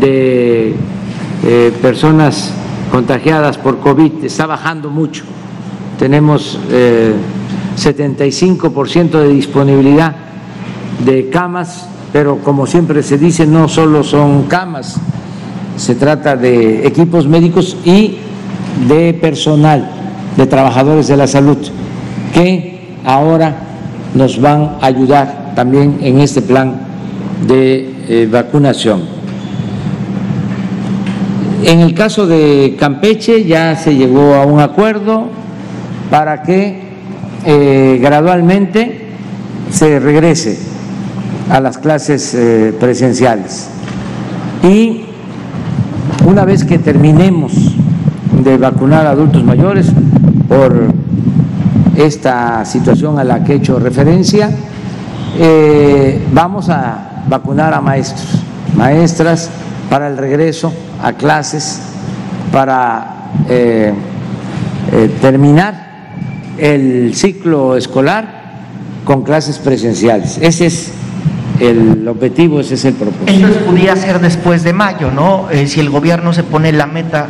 de 0.00 0.74
eh, 1.44 1.72
personas 1.82 2.52
contagiadas 2.90 3.58
por 3.58 3.78
COVID, 3.80 4.24
está 4.24 4.46
bajando 4.46 4.88
mucho. 4.90 5.24
Tenemos 5.98 6.58
75% 7.76 9.14
eh, 9.14 9.18
de 9.18 9.28
disponibilidad 9.28 10.14
de 11.04 11.28
camas, 11.28 11.86
pero 12.12 12.38
como 12.38 12.66
siempre 12.66 13.02
se 13.02 13.18
dice, 13.18 13.46
no 13.46 13.68
solo 13.68 14.02
son 14.02 14.44
camas, 14.44 14.96
se 15.76 15.94
trata 15.94 16.36
de 16.36 16.86
equipos 16.86 17.26
médicos 17.26 17.76
y 17.84 18.16
de 18.88 19.14
personal, 19.14 19.90
de 20.36 20.46
trabajadores 20.46 21.08
de 21.08 21.16
la 21.16 21.26
salud, 21.26 21.58
que 22.32 22.96
ahora 23.04 23.56
nos 24.14 24.40
van 24.40 24.76
a 24.80 24.86
ayudar 24.86 25.52
también 25.54 25.98
en 26.00 26.20
este 26.20 26.42
plan 26.42 26.80
de 27.46 27.94
eh, 28.08 28.28
vacunación. 28.30 29.02
En 31.64 31.80
el 31.80 31.94
caso 31.94 32.26
de 32.26 32.76
Campeche 32.78 33.44
ya 33.44 33.74
se 33.76 33.94
llegó 33.94 34.34
a 34.34 34.46
un 34.46 34.60
acuerdo 34.60 35.28
para 36.10 36.42
que 36.42 36.85
eh, 37.48 38.00
gradualmente 38.02 39.06
se 39.70 40.00
regrese 40.00 40.58
a 41.48 41.60
las 41.60 41.78
clases 41.78 42.34
eh, 42.34 42.74
presenciales. 42.80 43.68
Y 44.64 45.04
una 46.26 46.44
vez 46.44 46.64
que 46.64 46.80
terminemos 46.80 47.52
de 48.42 48.58
vacunar 48.58 49.06
a 49.06 49.10
adultos 49.10 49.44
mayores 49.44 49.86
por 50.48 50.92
esta 51.94 52.64
situación 52.64 53.16
a 53.20 53.22
la 53.22 53.44
que 53.44 53.52
he 53.52 53.56
hecho 53.56 53.78
referencia, 53.78 54.50
eh, 55.38 56.26
vamos 56.32 56.68
a 56.68 57.22
vacunar 57.28 57.74
a 57.74 57.80
maestros, 57.80 58.42
maestras 58.76 59.50
para 59.88 60.08
el 60.08 60.16
regreso 60.16 60.72
a 61.00 61.12
clases, 61.12 61.80
para 62.50 63.30
terminar 65.20 65.85
el 66.58 67.14
ciclo 67.14 67.76
escolar 67.76 68.46
con 69.04 69.22
clases 69.22 69.58
presenciales. 69.58 70.38
Ese 70.40 70.66
es 70.66 70.92
el 71.60 72.06
objetivo, 72.08 72.60
ese 72.60 72.74
es 72.74 72.84
el 72.84 72.94
propósito. 72.94 73.48
Eso 73.48 73.60
podría 73.64 73.96
ser 73.96 74.20
después 74.20 74.62
de 74.62 74.72
mayo, 74.72 75.10
¿no? 75.10 75.48
si 75.66 75.80
el 75.80 75.90
gobierno 75.90 76.32
se 76.32 76.42
pone 76.42 76.72
la 76.72 76.86
meta 76.86 77.28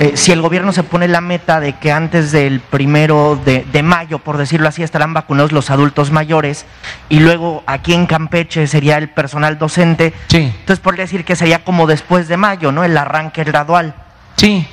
eh, 0.00 0.12
si 0.16 0.32
el 0.32 0.42
gobierno 0.42 0.72
se 0.72 0.82
pone 0.82 1.06
la 1.06 1.20
meta 1.20 1.60
de 1.60 1.74
que 1.74 1.92
antes 1.92 2.32
del 2.32 2.58
primero 2.58 3.38
de, 3.44 3.82
mayo, 3.82 4.18
por 4.18 4.38
decirlo 4.38 4.68
así, 4.68 4.82
estarán 4.82 5.14
vacunados 5.14 5.52
los 5.52 5.70
adultos 5.70 6.10
mayores 6.10 6.66
y 7.08 7.20
luego 7.20 7.62
aquí 7.66 7.94
en 7.94 8.06
Campeche 8.06 8.66
sería 8.66 8.98
el 8.98 9.08
personal 9.08 9.56
docente, 9.56 10.12
sí. 10.28 10.38
entonces 10.38 10.80
podría 10.80 11.04
decir 11.04 11.24
que 11.24 11.36
sería 11.36 11.64
como 11.64 11.86
después 11.86 12.26
de 12.26 12.36
mayo, 12.36 12.72
¿no? 12.72 12.82
El 12.82 12.96
arranque 12.96 13.44
gradual. 13.44 13.94
Sí, 14.36 14.66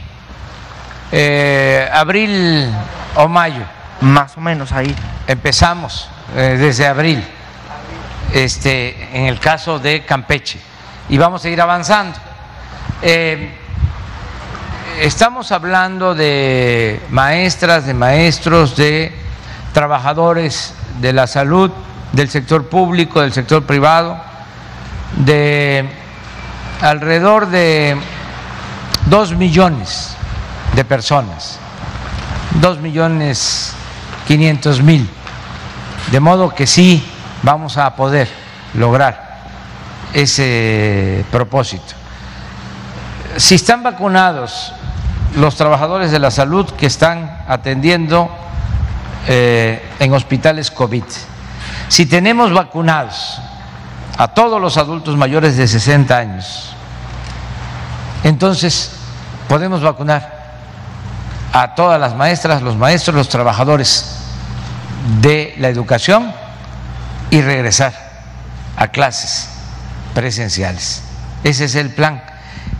eh, 1.11 1.89
abril 1.91 2.69
o 3.15 3.27
mayo. 3.27 3.63
Más 4.01 4.35
o 4.37 4.41
menos 4.41 4.71
ahí. 4.71 4.95
Empezamos 5.27 6.09
eh, 6.35 6.57
desde 6.59 6.87
abril, 6.87 7.23
este, 8.33 9.09
en 9.13 9.25
el 9.25 9.39
caso 9.39 9.79
de 9.79 10.03
Campeche, 10.05 10.59
y 11.09 11.17
vamos 11.17 11.45
a 11.45 11.49
ir 11.49 11.61
avanzando 11.61 12.17
estamos 14.99 15.51
hablando 15.51 16.13
de 16.13 17.01
maestras, 17.09 17.85
de 17.85 17.93
maestros, 17.93 18.75
de 18.75 19.11
trabajadores 19.73 20.73
de 20.99 21.13
la 21.13 21.27
salud, 21.27 21.71
del 22.11 22.29
sector 22.29 22.67
público, 22.67 23.21
del 23.21 23.33
sector 23.33 23.63
privado, 23.63 24.19
de 25.17 25.89
alrededor 26.81 27.47
de 27.47 27.97
dos 29.07 29.35
millones 29.35 30.15
de 30.75 30.85
personas, 30.85 31.59
dos 32.59 32.79
millones 32.79 33.73
quinientos 34.27 34.81
mil, 34.81 35.09
de 36.11 36.19
modo 36.19 36.49
que 36.49 36.67
sí 36.67 37.03
vamos 37.43 37.77
a 37.77 37.95
poder 37.95 38.27
lograr 38.73 39.43
ese 40.13 41.25
propósito. 41.31 41.93
Si 43.37 43.55
están 43.55 43.83
vacunados 43.83 44.73
los 45.35 45.55
trabajadores 45.55 46.11
de 46.11 46.19
la 46.19 46.31
salud 46.31 46.69
que 46.71 46.85
están 46.85 47.43
atendiendo 47.47 48.29
eh, 49.27 49.81
en 49.99 50.13
hospitales 50.13 50.71
COVID. 50.71 51.03
Si 51.87 52.05
tenemos 52.05 52.51
vacunados 52.53 53.39
a 54.17 54.27
todos 54.29 54.59
los 54.59 54.77
adultos 54.77 55.15
mayores 55.15 55.57
de 55.57 55.67
60 55.67 56.17
años, 56.17 56.73
entonces 58.23 58.91
podemos 59.47 59.81
vacunar 59.81 60.40
a 61.53 61.75
todas 61.75 61.99
las 61.99 62.15
maestras, 62.15 62.61
los 62.61 62.77
maestros, 62.77 63.15
los 63.15 63.29
trabajadores 63.29 64.17
de 65.21 65.55
la 65.57 65.69
educación 65.69 66.33
y 67.29 67.41
regresar 67.41 67.93
a 68.77 68.87
clases 68.87 69.49
presenciales. 70.13 71.03
Ese 71.43 71.65
es 71.65 71.75
el 71.75 71.89
plan. 71.89 72.23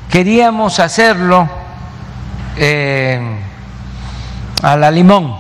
Queríamos 0.10 0.80
hacerlo 0.80 1.50
a 4.62 4.78
la 4.78 4.92
limón, 4.92 5.36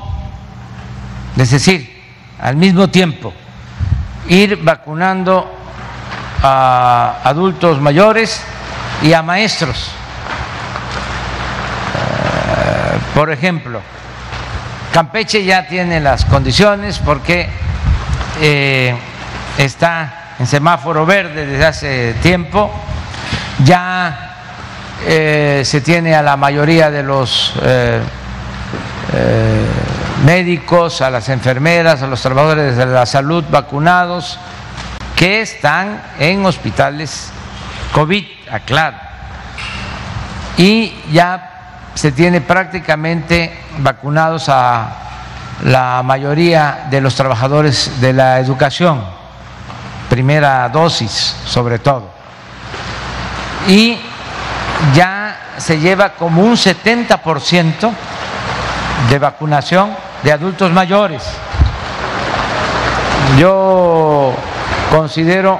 es 1.37 1.51
decir, 1.51 2.01
al 2.39 2.55
mismo 2.55 2.89
tiempo 2.89 3.33
ir 4.27 4.57
vacunando 4.63 5.45
a 6.41 7.19
adultos 7.23 7.79
mayores 7.79 8.41
y 9.01 9.13
a 9.13 9.21
maestros. 9.21 9.91
Eh, 12.57 12.99
por 13.21 13.29
ejemplo, 13.29 13.79
Campeche 14.91 15.45
ya 15.45 15.67
tiene 15.67 15.99
las 15.99 16.25
condiciones 16.25 16.97
porque 16.97 17.47
eh, 18.41 18.95
está 19.59 20.33
en 20.39 20.47
semáforo 20.47 21.05
verde 21.05 21.45
desde 21.45 21.65
hace 21.67 22.13
tiempo, 22.15 22.71
ya 23.63 24.37
eh, 25.05 25.61
se 25.63 25.81
tiene 25.81 26.15
a 26.15 26.23
la 26.23 26.35
mayoría 26.35 26.89
de 26.89 27.03
los 27.03 27.53
médicos, 30.25 31.03
a 31.03 31.11
las 31.11 31.29
enfermeras, 31.29 32.01
a 32.01 32.07
los 32.07 32.23
trabajadores 32.23 32.75
de 32.75 32.87
la 32.87 33.05
salud 33.05 33.45
vacunados 33.51 34.39
que 35.15 35.41
están 35.41 36.01
en 36.17 36.43
hospitales 36.43 37.31
COVID, 37.93 38.25
aclaro. 38.49 38.97
Y 40.57 40.95
ya 41.11 41.49
se 41.93 42.11
tiene 42.11 42.41
prácticamente 42.41 43.53
vacunados 43.79 44.49
a 44.49 44.97
la 45.63 46.01
mayoría 46.03 46.87
de 46.89 47.01
los 47.01 47.15
trabajadores 47.15 48.01
de 48.01 48.13
la 48.13 48.39
educación, 48.39 49.03
primera 50.09 50.67
dosis 50.69 51.35
sobre 51.45 51.79
todo. 51.79 52.09
Y 53.67 53.99
ya 54.93 55.37
se 55.57 55.79
lleva 55.79 56.13
como 56.13 56.41
un 56.41 56.53
70% 56.53 57.91
de 59.09 59.19
vacunación 59.19 59.95
de 60.23 60.31
adultos 60.31 60.71
mayores. 60.71 61.23
Yo 63.37 64.33
considero 64.89 65.59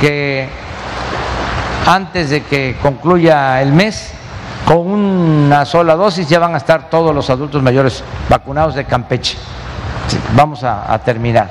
que 0.00 0.48
antes 1.86 2.30
de 2.30 2.42
que 2.42 2.76
concluya 2.82 3.62
el 3.62 3.72
mes, 3.72 4.12
con 4.68 4.86
una 4.86 5.64
sola 5.64 5.96
dosis 5.96 6.28
ya 6.28 6.38
van 6.38 6.52
a 6.52 6.58
estar 6.58 6.90
todos 6.90 7.14
los 7.14 7.30
adultos 7.30 7.62
mayores 7.62 8.04
vacunados 8.28 8.74
de 8.74 8.84
Campeche. 8.84 9.38
Vamos 10.34 10.62
a, 10.62 10.98
terminar. 11.02 11.48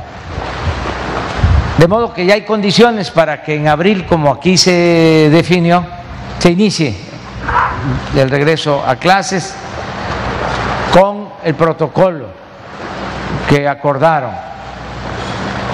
De 1.80 1.88
modo 1.88 2.14
que 2.14 2.28
ya 2.28 2.36
hay 2.36 2.44
condiciones 2.44 3.10
para 3.10 3.42
que 3.42 3.56
en 3.56 3.68
abril, 3.68 4.06
como 4.06 4.32
aquí 4.32 4.56
se 4.56 5.30
definió, 5.32 5.84
se 6.38 6.52
inicie 6.52 6.96
el 8.16 8.30
regreso 8.30 8.84
a 8.86 8.98
clases 8.98 9.56
con 10.94 11.30
el 11.44 11.56
protocolo 11.56 12.28
que 13.50 13.68
acordaron 13.68 14.32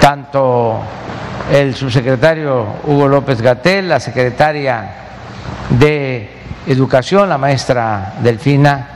tanto 0.00 0.80
el 1.52 1.74
subsecretario 1.74 2.66
Hugo 2.84 3.06
López 3.06 3.42
Gatel, 3.42 3.90
la 3.90 4.00
secretaria 4.00 4.88
de 5.68 6.43
Educación, 6.66 7.28
la 7.28 7.38
maestra 7.38 8.14
Delfina, 8.22 8.94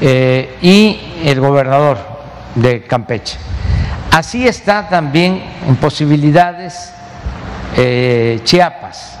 eh, 0.00 0.58
y 0.60 1.00
el 1.24 1.40
gobernador 1.40 1.98
de 2.54 2.82
Campeche. 2.84 3.38
Así 4.10 4.46
está 4.46 4.88
también 4.88 5.42
en 5.66 5.76
posibilidades 5.76 6.92
eh, 7.76 8.40
Chiapas 8.44 9.18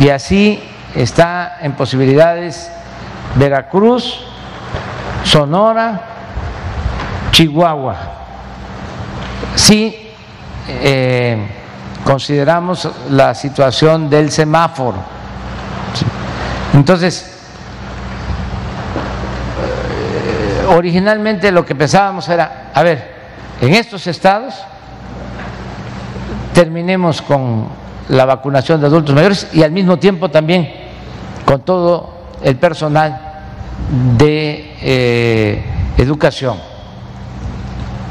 y 0.00 0.08
así 0.08 0.62
está 0.94 1.58
en 1.60 1.72
posibilidades 1.72 2.70
Veracruz, 3.36 4.20
Sonora, 5.24 6.00
Chihuahua. 7.32 7.96
Sí 9.54 10.12
eh, 10.68 11.48
consideramos 12.04 12.88
la 13.10 13.34
situación 13.34 14.08
del 14.08 14.30
semáforo. 14.30 15.16
Entonces, 16.76 17.24
originalmente 20.68 21.50
lo 21.50 21.64
que 21.64 21.74
pensábamos 21.74 22.28
era, 22.28 22.70
a 22.74 22.82
ver, 22.82 23.16
en 23.62 23.72
estos 23.72 24.06
estados 24.06 24.54
terminemos 26.52 27.22
con 27.22 27.66
la 28.10 28.26
vacunación 28.26 28.80
de 28.80 28.88
adultos 28.88 29.14
mayores 29.14 29.48
y 29.54 29.62
al 29.62 29.72
mismo 29.72 29.98
tiempo 29.98 30.30
también 30.30 30.70
con 31.46 31.62
todo 31.62 32.10
el 32.42 32.56
personal 32.56 33.20
de 34.18 34.76
eh, 34.82 35.64
educación. 35.96 36.58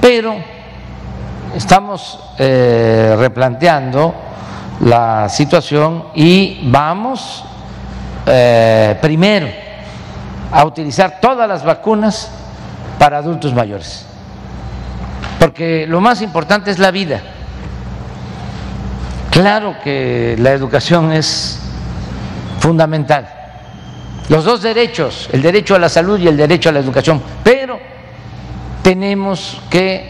Pero 0.01 0.35
estamos 1.55 2.19
eh, 2.39 3.15
replanteando 3.15 4.15
la 4.81 5.29
situación 5.29 6.05
y 6.15 6.61
vamos 6.63 7.43
eh, 8.25 8.97
primero 9.01 9.47
a 10.51 10.65
utilizar 10.65 11.19
todas 11.19 11.47
las 11.47 11.63
vacunas 11.63 12.31
para 12.97 13.17
adultos 13.17 13.53
mayores, 13.53 14.05
porque 15.39 15.85
lo 15.87 16.01
más 16.01 16.21
importante 16.21 16.71
es 16.71 16.79
la 16.79 16.91
vida. 16.91 17.21
Claro 19.29 19.75
que 19.83 20.35
la 20.39 20.51
educación 20.51 21.11
es 21.11 21.59
fundamental, 22.59 23.27
los 24.29 24.45
dos 24.45 24.61
derechos, 24.61 25.29
el 25.33 25.41
derecho 25.41 25.75
a 25.75 25.79
la 25.79 25.89
salud 25.89 26.19
y 26.19 26.27
el 26.27 26.37
derecho 26.37 26.69
a 26.69 26.71
la 26.71 26.79
educación, 26.79 27.21
pero 27.43 27.79
tenemos 28.81 29.61
que 29.69 30.09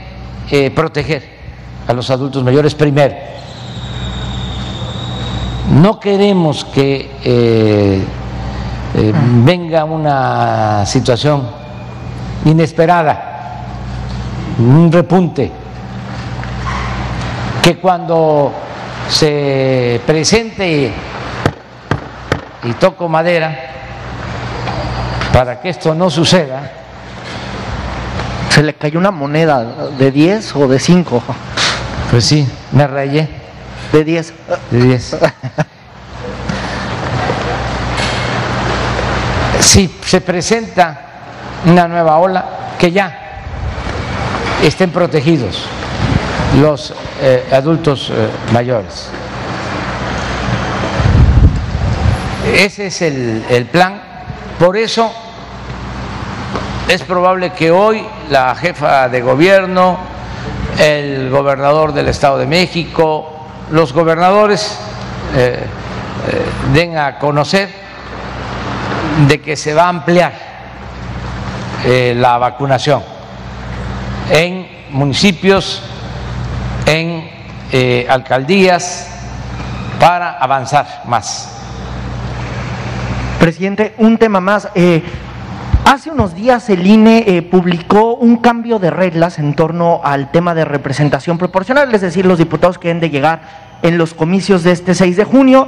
eh, 0.51 0.71
proteger 0.71 1.23
a 1.87 1.93
los 1.93 2.09
adultos 2.09 2.43
mayores 2.43 2.75
primero. 2.75 3.15
No 5.71 5.99
queremos 5.99 6.63
que 6.65 7.11
eh, 7.23 8.03
eh, 8.95 9.13
venga 9.43 9.83
una 9.83 10.85
situación 10.85 11.47
inesperada, 12.45 13.65
un 14.59 14.91
repunte, 14.91 15.51
que 17.61 17.77
cuando 17.77 18.53
se 19.09 19.99
presente 20.05 20.93
y 22.63 22.73
toco 22.73 23.09
madera, 23.09 23.57
para 25.33 25.59
que 25.59 25.69
esto 25.69 25.95
no 25.95 26.09
suceda, 26.09 26.71
se 28.49 28.63
le 28.63 28.75
cayó 28.75 28.99
una 28.99 29.11
moneda 29.11 29.89
de 29.97 30.11
10 30.11 30.55
o 30.55 30.67
de 30.67 30.79
5. 30.79 31.23
Pues 32.09 32.23
sí, 32.23 32.47
me 32.71 32.87
rayé. 32.87 33.44
De 33.91 34.03
10. 34.03 34.33
De 34.71 34.81
10. 34.81 35.15
Si 39.59 39.93
se 40.05 40.21
presenta 40.21 41.01
una 41.65 41.87
nueva 41.87 42.17
ola, 42.19 42.45
que 42.77 42.91
ya 42.91 43.25
estén 44.63 44.91
protegidos 44.91 45.65
los 46.59 46.93
eh, 47.21 47.47
adultos 47.51 48.11
eh, 48.13 48.29
mayores. 48.53 49.09
Ese 52.53 52.87
es 52.87 53.01
el, 53.01 53.43
el 53.49 53.65
plan. 53.65 54.01
Por 54.59 54.77
eso 54.77 55.11
es 56.87 57.01
probable 57.01 57.51
que 57.51 57.71
hoy 57.71 58.05
la 58.29 58.55
jefa 58.55 59.09
de 59.09 59.21
gobierno, 59.21 59.97
el 60.79 61.29
gobernador 61.29 61.93
del 61.93 62.07
Estado 62.07 62.37
de 62.37 62.45
México, 62.45 63.34
los 63.71 63.93
gobernadores 63.93 64.79
eh, 65.35 65.59
eh, 66.27 66.45
den 66.73 66.97
a 66.97 67.17
conocer 67.17 67.69
de 69.27 69.41
que 69.41 69.55
se 69.55 69.73
va 69.73 69.85
a 69.85 69.89
ampliar 69.89 70.33
eh, 71.85 72.13
la 72.15 72.37
vacunación 72.37 73.03
en 74.29 74.67
municipios, 74.91 75.81
en 76.85 77.29
alcaldías, 78.09 79.09
para 79.99 80.37
avanzar 80.37 81.01
más. 81.05 81.51
Presidente, 83.39 83.93
un 83.97 84.17
tema 84.17 84.39
más. 84.39 84.69
Hace 85.85 86.09
unos 86.09 86.33
días 86.33 86.67
el 86.71 86.85
INE 86.87 87.23
eh, 87.27 87.43
publicó 87.43 88.15
un 88.15 88.37
cambio 88.37 88.79
de 88.79 88.89
reglas 88.89 89.37
en 89.37 89.53
torno 89.53 90.01
al 90.03 90.31
tema 90.31 90.55
de 90.55 90.65
representación 90.65 91.37
proporcional, 91.37 91.93
es 91.93 92.01
decir, 92.01 92.25
los 92.25 92.39
diputados 92.39 92.79
que 92.79 92.87
deben 92.87 93.01
de 93.01 93.11
llegar 93.11 93.41
en 93.83 93.99
los 93.99 94.15
comicios 94.15 94.63
de 94.63 94.71
este 94.71 94.95
6 94.95 95.15
de 95.15 95.23
junio. 95.25 95.67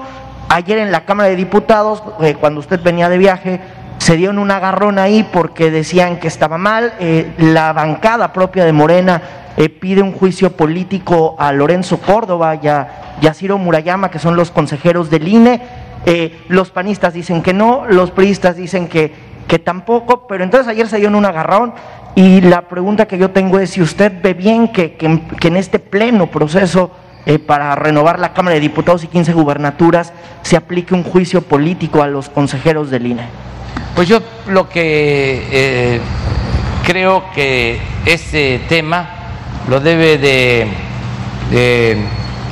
Ayer 0.49 0.79
en 0.79 0.91
la 0.91 1.05
Cámara 1.05 1.29
de 1.29 1.35
Diputados, 1.35 2.01
eh, 2.19 2.35
cuando 2.39 2.61
usted 2.61 2.81
venía 2.81 3.09
de 3.09 3.19
viaje, 3.19 3.61
se 3.99 4.17
dieron 4.17 4.39
un 4.39 4.49
agarrón 4.49 4.97
ahí 4.97 5.23
porque 5.31 5.69
decían 5.69 6.19
que 6.19 6.27
estaba 6.27 6.57
mal. 6.57 6.93
Eh, 6.99 7.31
la 7.37 7.71
bancada 7.71 8.33
propia 8.33 8.65
de 8.65 8.73
Morena 8.73 9.21
pide 9.79 10.01
un 10.01 10.13
juicio 10.13 10.51
político 10.51 11.35
a 11.37 11.51
Lorenzo 11.51 11.99
Córdoba 11.99 12.55
y 12.55 12.67
a, 12.67 13.33
Ciro 13.35 13.59
Murayama, 13.59 14.09
que 14.09 14.19
son 14.19 14.35
los 14.35 14.49
consejeros 14.49 15.11
del 15.11 15.27
INE. 15.27 15.61
los 16.47 16.71
panistas 16.71 17.13
dicen 17.13 17.41
que 17.41 17.53
no, 17.53 17.85
los 17.87 18.11
priistas 18.11 18.55
dicen 18.55 18.87
que 18.87 19.26
que 19.47 19.59
tampoco, 19.59 20.27
pero 20.27 20.43
entonces 20.43 20.67
ayer 20.67 20.87
se 20.87 20.97
dio 20.97 21.07
en 21.07 21.15
un 21.15 21.25
agarrón 21.25 21.73
y 22.15 22.41
la 22.41 22.63
pregunta 22.63 23.07
que 23.07 23.17
yo 23.17 23.31
tengo 23.31 23.59
es 23.59 23.71
si 23.71 23.81
usted 23.81 24.11
ve 24.21 24.33
bien 24.33 24.69
que, 24.69 24.95
que, 24.95 25.21
que 25.39 25.47
en 25.47 25.57
este 25.57 25.79
pleno 25.79 26.27
proceso 26.27 26.91
eh, 27.25 27.39
para 27.39 27.75
renovar 27.75 28.19
la 28.19 28.33
Cámara 28.33 28.55
de 28.55 28.61
Diputados 28.61 29.03
y 29.03 29.07
15 29.07 29.33
gubernaturas 29.33 30.13
se 30.43 30.55
aplique 30.55 30.93
un 30.93 31.03
juicio 31.03 31.41
político 31.41 32.01
a 32.01 32.07
los 32.07 32.29
consejeros 32.29 32.89
del 32.89 33.05
INE. 33.05 33.25
Pues 33.95 34.07
yo 34.07 34.21
lo 34.47 34.69
que 34.69 35.45
eh, 35.51 36.01
creo 36.85 37.25
que 37.35 37.81
este 38.05 38.61
tema 38.69 39.09
lo 39.69 39.81
debe 39.81 40.17
de, 40.17 40.67
de 41.51 41.97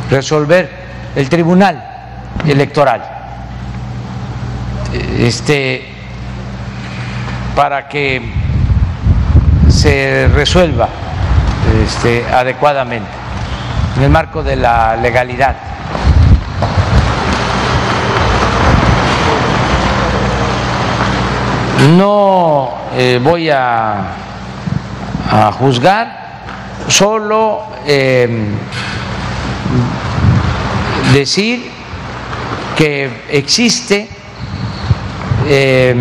resolver 0.10 0.70
el 1.16 1.30
Tribunal 1.30 1.84
Electoral. 2.46 3.02
Este, 5.20 5.95
para 7.56 7.88
que 7.88 8.22
se 9.70 10.28
resuelva 10.28 10.90
este, 11.84 12.26
adecuadamente 12.28 13.08
en 13.96 14.04
el 14.04 14.10
marco 14.10 14.44
de 14.44 14.58
la 14.58 14.98
legalidad. 14.98 15.56
No 21.96 22.74
eh, 22.96 23.20
voy 23.22 23.50
a, 23.50 24.12
juzgar, 25.60 26.08
solo 26.88 27.64
eh, 27.86 28.48
decir 31.14 31.70
que 32.78 33.24
existe 33.30 34.08
eh, 35.48 35.96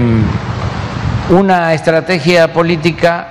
una 1.31 1.72
estrategia 1.72 2.53
política 2.53 3.29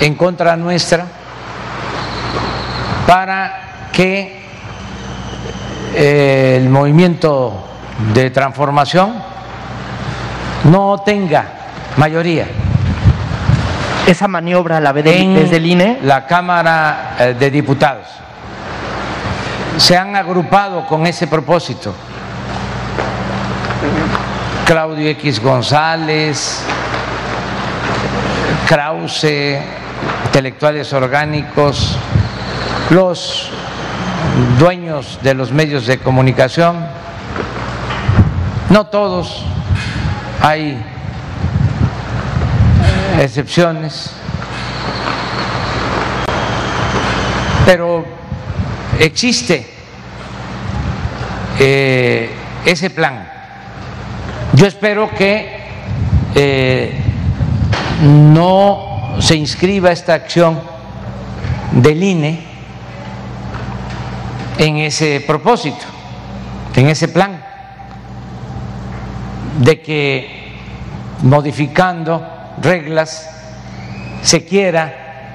en 0.00 0.14
contra 0.14 0.56
nuestra 0.56 1.06
para 3.06 3.88
que 3.92 4.42
eh, 5.94 6.58
el 6.60 6.68
movimiento 6.68 7.64
de 8.12 8.30
transformación 8.30 9.14
no 10.64 10.98
tenga 11.04 11.44
mayoría. 11.96 12.46
Esa 14.06 14.28
maniobra 14.28 14.80
la 14.80 14.92
ve 14.92 15.02
desde 15.02 15.56
el 15.56 15.66
INE. 15.66 15.98
La 16.02 16.26
Cámara 16.26 17.16
eh, 17.18 17.34
de 17.38 17.50
Diputados. 17.50 18.06
Se 19.78 19.96
han 19.96 20.14
agrupado 20.16 20.86
con 20.86 21.06
ese 21.06 21.26
propósito. 21.26 21.94
Claudio 24.66 25.08
X 25.10 25.40
González, 25.40 26.60
Krause, 28.66 29.60
intelectuales 30.24 30.92
orgánicos, 30.92 31.96
los 32.90 33.48
dueños 34.58 35.20
de 35.22 35.34
los 35.34 35.52
medios 35.52 35.86
de 35.86 35.98
comunicación, 35.98 36.84
no 38.68 38.86
todos, 38.86 39.44
hay 40.42 40.84
excepciones, 43.20 44.10
pero 47.64 48.04
existe 48.98 49.64
eh, 51.60 52.34
ese 52.64 52.90
plan. 52.90 53.35
Yo 54.56 54.64
espero 54.64 55.10
que 55.10 55.50
eh, 56.34 56.98
no 58.00 59.16
se 59.20 59.36
inscriba 59.36 59.92
esta 59.92 60.14
acción 60.14 60.58
del 61.72 62.02
INE 62.02 62.40
en 64.56 64.78
ese 64.78 65.22
propósito, 65.26 65.84
en 66.74 66.88
ese 66.88 67.08
plan, 67.08 67.38
de 69.60 69.82
que 69.82 70.54
modificando 71.22 72.26
reglas 72.62 73.28
se 74.22 74.46
quiera 74.46 75.34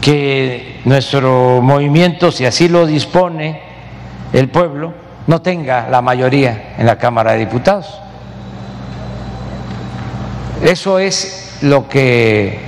que 0.00 0.82
nuestro 0.84 1.60
movimiento, 1.60 2.30
si 2.30 2.46
así 2.46 2.68
lo 2.68 2.86
dispone 2.86 3.60
el 4.32 4.48
pueblo, 4.50 4.94
no 5.26 5.42
tenga 5.42 5.88
la 5.88 6.00
mayoría 6.00 6.74
en 6.78 6.86
la 6.86 6.96
Cámara 6.96 7.32
de 7.32 7.38
Diputados. 7.38 8.02
Eso 10.62 10.98
es 10.98 11.58
lo 11.62 11.88
que 11.88 12.60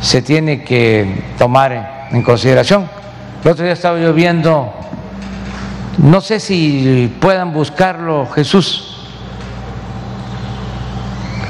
se 0.00 0.22
tiene 0.22 0.64
que 0.64 1.24
tomar 1.38 2.08
en 2.10 2.22
consideración. 2.22 2.88
El 3.44 3.50
otro 3.50 3.64
día 3.64 3.74
estaba 3.74 3.98
yo 3.98 4.12
viendo 4.12 4.72
no 5.98 6.20
sé 6.20 6.38
si 6.38 7.12
puedan 7.20 7.52
buscarlo, 7.52 8.28
Jesús. 8.32 9.04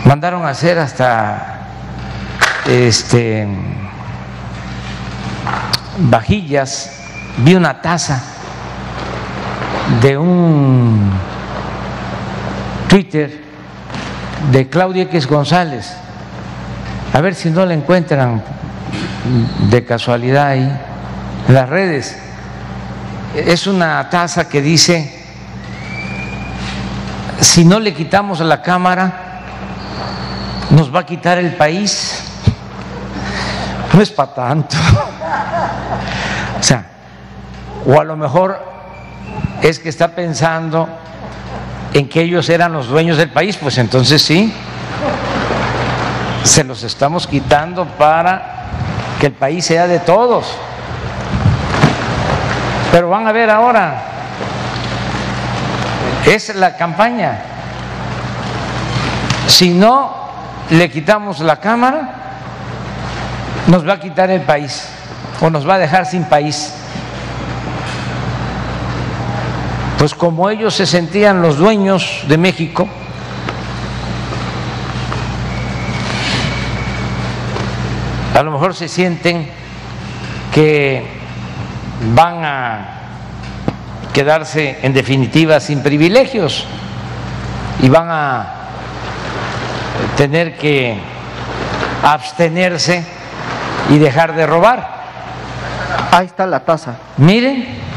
Mandaron 0.07 0.47
a 0.47 0.49
hacer 0.49 0.79
hasta 0.79 1.67
este 2.67 3.47
vajillas, 5.99 6.99
vi 7.39 7.55
una 7.57 7.83
taza 7.83 8.23
de 10.01 10.17
un 10.17 11.11
Twitter 12.89 13.48
de 14.53 14.69
Claudia 14.69 15.05
X 15.05 15.27
González. 15.27 15.95
A 17.13 17.21
ver 17.21 17.35
si 17.35 17.51
no 17.51 17.65
la 17.67 17.75
encuentran 17.75 18.43
de 19.71 19.85
casualidad 19.85 20.49
ahí 20.49 20.73
en 21.49 21.55
las 21.55 21.69
redes 21.69 22.17
es 23.35 23.67
una 23.67 24.09
taza 24.09 24.49
que 24.49 24.63
dice, 24.63 25.15
si 27.41 27.65
no 27.65 27.79
le 27.79 27.95
quitamos 27.95 28.41
la 28.41 28.63
Cámara, 28.63 29.43
nos 30.71 30.95
va 30.95 31.01
a 31.01 31.07
quitar 31.07 31.39
el 31.39 31.55
país. 31.55 32.25
No 33.93 34.03
es 34.03 34.11
para 34.11 34.35
tanto. 34.35 34.77
O 36.59 36.63
sea, 36.63 36.85
o 37.87 38.01
a 38.01 38.03
lo 38.03 38.17
mejor 38.17 38.61
es 39.63 39.79
que 39.79 39.91
está 39.91 40.09
pensando 40.09 40.89
en 41.95 42.09
que 42.09 42.23
ellos 42.23 42.49
eran 42.49 42.73
los 42.73 42.89
dueños 42.89 43.17
del 43.17 43.31
país, 43.31 43.57
pues 43.57 43.79
entonces 43.79 44.23
sí, 44.23 44.53
se 46.45 46.65
los 46.65 46.83
estamos 46.83 47.27
quitando 47.27 47.85
para 47.85 48.59
que 49.21 49.27
el 49.27 49.33
país 49.33 49.65
sea 49.65 49.87
de 49.87 49.99
todos. 50.01 50.47
Pero 52.93 53.11
van 53.11 53.27
a 53.27 53.33
ver 53.33 53.51
ahora, 53.51 54.03
es 56.27 56.55
la 56.55 56.77
campaña. 56.77 57.39
Si 59.47 59.71
no 59.71 60.15
le 60.71 60.91
quitamos 60.91 61.41
la 61.41 61.57
Cámara, 61.57 62.11
nos 63.67 63.87
va 63.87 63.95
a 63.95 64.01
quitar 64.01 64.31
el 64.31 64.43
país 64.43 64.89
o 65.41 65.51
nos 65.51 65.69
va 65.69 65.75
a 65.75 65.79
dejar 65.79 66.07
sin 66.07 66.25
país. 66.25 66.73
Pues 69.99 70.15
como 70.15 70.49
ellos 70.49 70.75
se 70.75 70.87
sentían 70.87 71.43
los 71.43 71.59
dueños 71.59 72.23
de 72.29 72.39
México, 72.39 72.89
a 78.33 78.43
lo 78.45 78.53
mejor 78.53 78.77
se 78.77 78.87
sienten 78.87 79.49
que 80.55 81.05
van 82.15 82.45
a 82.45 82.79
quedarse 84.13 84.79
en 84.83 84.93
definitiva 84.93 85.59
sin 85.59 85.83
privilegios 85.83 86.65
y 87.83 87.89
van 87.89 88.09
a 88.09 88.47
tener 90.17 90.57
que 90.57 90.97
abstenerse 92.05 93.05
y 93.91 93.99
dejar 93.99 94.37
de 94.37 94.47
robar. 94.47 94.99
Ahí 96.13 96.27
está 96.27 96.47
la 96.47 96.61
tasa. 96.61 96.99
Miren, 97.17 97.88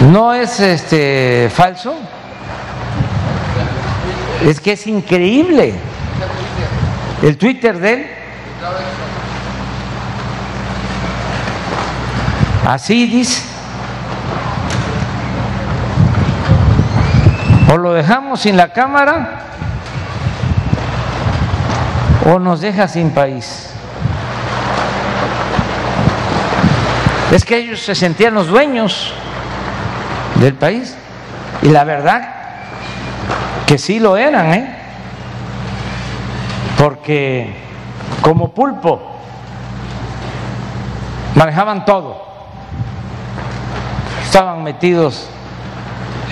no 0.00 0.32
es 0.34 0.60
este 0.60 1.50
falso, 1.54 1.94
es 4.44 4.60
que 4.60 4.72
es 4.72 4.86
increíble. 4.86 5.74
El 7.22 7.36
Twitter 7.36 7.78
de 7.78 7.92
él 7.92 8.06
Así 12.70 13.06
dice. 13.06 13.42
O 17.68 17.76
lo 17.76 17.94
dejamos 17.94 18.42
sin 18.42 18.56
la 18.56 18.72
Cámara 18.72 19.40
o 22.26 22.38
nos 22.38 22.60
deja 22.60 22.86
sin 22.86 23.10
país. 23.10 23.70
Es 27.32 27.44
que 27.44 27.56
ellos 27.56 27.80
se 27.80 27.96
sentían 27.96 28.34
los 28.34 28.46
dueños 28.46 29.14
del 30.40 30.54
país. 30.54 30.96
Y 31.62 31.68
la 31.68 31.84
verdad 31.84 32.34
que 33.66 33.78
sí 33.78 34.00
lo 34.00 34.16
eran, 34.16 34.52
¿eh? 34.52 34.76
porque 36.76 37.54
como 38.22 38.50
pulpo 38.50 39.00
manejaban 41.34 41.84
todo, 41.84 42.24
estaban 44.24 44.64
metidos 44.64 45.28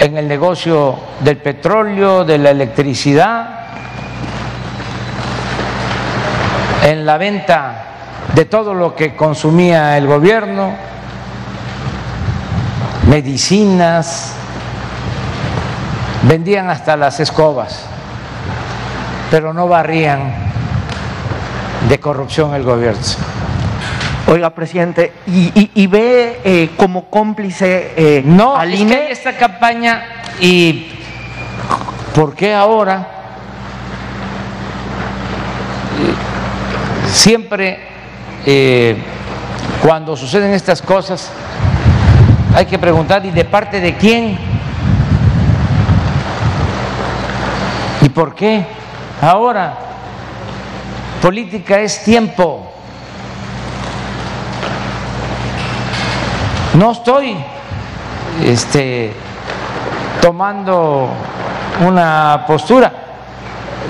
en 0.01 0.17
el 0.17 0.27
negocio 0.27 0.99
del 1.21 1.37
petróleo, 1.37 2.25
de 2.25 2.39
la 2.39 2.51
electricidad, 2.51 3.59
en 6.85 7.05
la 7.05 7.19
venta 7.19 7.85
de 8.35 8.45
todo 8.47 8.73
lo 8.73 8.95
que 8.95 9.15
consumía 9.15 9.99
el 9.99 10.07
gobierno, 10.07 10.73
medicinas, 13.09 14.35
vendían 16.25 16.69
hasta 16.69 16.97
las 16.97 17.21
escobas, 17.21 17.85
pero 19.31 19.55
no 19.55 19.67
barrían 19.67 20.33
de 21.89 21.99
corrupción 21.99 22.55
el 22.55 22.65
gobierno. 22.65 23.01
Oiga, 24.27 24.51
presidente, 24.51 25.13
¿y, 25.27 25.87
ve 25.87 26.41
eh, 26.45 26.71
como 26.77 27.07
cómplice 27.07 27.95
eh, 27.97 28.23
no, 28.27 28.55
al 28.55 28.75
INE? 28.75 29.11
esta 29.11 29.39
campaña 29.39 30.05
y 30.39 30.89
¿por 32.15 32.35
qué 32.35 32.53
ahora? 32.53 33.09
Siempre 37.11 37.79
eh, 38.45 38.99
cuando 39.83 40.15
suceden 40.15 40.53
estas 40.53 40.83
cosas 40.83 41.31
hay 42.55 42.67
que 42.67 42.79
preguntar, 42.79 43.25
¿y 43.25 43.31
de 43.31 43.45
parte 43.45 43.81
de 43.81 43.97
quién? 43.97 44.39
¿Y 48.01 48.09
por 48.09 48.35
qué? 48.35 48.65
Ahora, 49.21 49.75
política 51.21 51.81
es 51.81 52.03
tiempo. 52.03 52.73
No 56.75 56.93
estoy 56.93 57.37
este, 58.45 59.13
tomando 60.21 61.09
una 61.87 62.45
postura. 62.47 62.93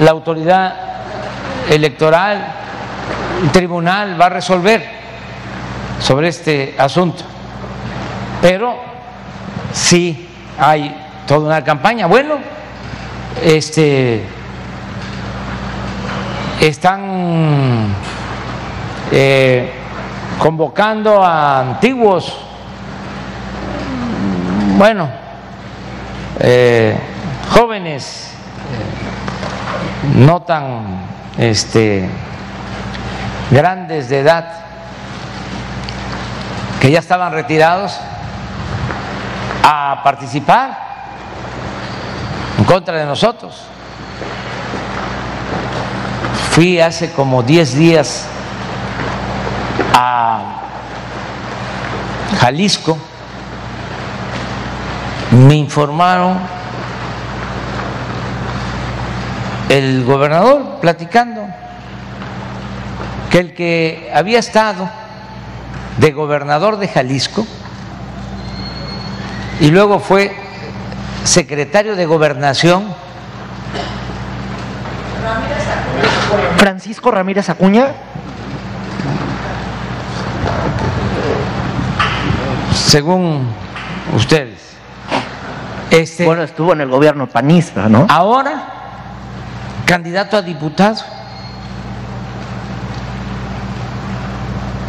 La 0.00 0.11
autoridad 0.12 0.74
electoral, 1.68 2.54
el 3.42 3.50
tribunal 3.50 4.20
va 4.20 4.26
a 4.26 4.30
resolver 4.30 4.84
sobre 6.00 6.28
este 6.28 6.74
asunto. 6.78 7.24
Pero 8.41 8.76
sí 9.72 10.28
hay 10.59 10.95
toda 11.26 11.47
una 11.47 11.64
campaña. 11.64 12.07
Bueno, 12.07 12.36
este 13.43 14.24
están 16.61 17.95
eh, 19.12 19.72
convocando 20.39 21.22
a 21.22 21.61
antiguos, 21.61 22.36
bueno, 24.76 25.09
eh, 26.41 26.99
jóvenes 27.51 28.31
eh, 28.73 30.19
no 30.19 30.43
tan 30.43 31.06
este, 31.39 32.09
grandes 33.51 34.09
de 34.09 34.20
edad 34.20 34.65
que 36.81 36.90
ya 36.90 36.98
estaban 36.98 37.32
retirados 37.32 37.98
a 39.62 40.01
participar 40.02 40.78
en 42.59 42.64
contra 42.64 42.97
de 42.97 43.06
nosotros. 43.06 43.62
Fui 46.51 46.80
hace 46.80 47.12
como 47.12 47.43
10 47.43 47.74
días 47.74 48.26
a 49.94 50.40
Jalisco, 52.40 52.98
me 55.30 55.55
informaron 55.55 56.39
el 59.68 60.05
gobernador 60.05 60.78
platicando 60.80 61.47
que 63.30 63.39
el 63.39 63.55
que 63.55 64.10
había 64.14 64.39
estado 64.39 64.89
de 65.98 66.12
gobernador 66.12 66.78
de 66.78 66.89
Jalisco 66.89 67.47
y 69.60 69.70
luego 69.70 69.98
fue 69.98 70.35
secretario 71.24 71.97
de 71.97 72.06
gobernación. 72.06 72.94
Francisco 76.56 77.10
Ramírez 77.10 77.48
Acuña. 77.48 77.89
Según 82.74 83.48
ustedes. 84.14 84.68
Este, 85.90 86.24
bueno, 86.24 86.43
estuvo 86.43 86.72
en 86.72 86.82
el 86.82 86.89
gobierno 86.89 87.26
panista, 87.26 87.89
¿no? 87.89 88.06
Ahora, 88.09 88.62
candidato 89.85 90.36
a 90.36 90.43
diputado. 90.43 90.97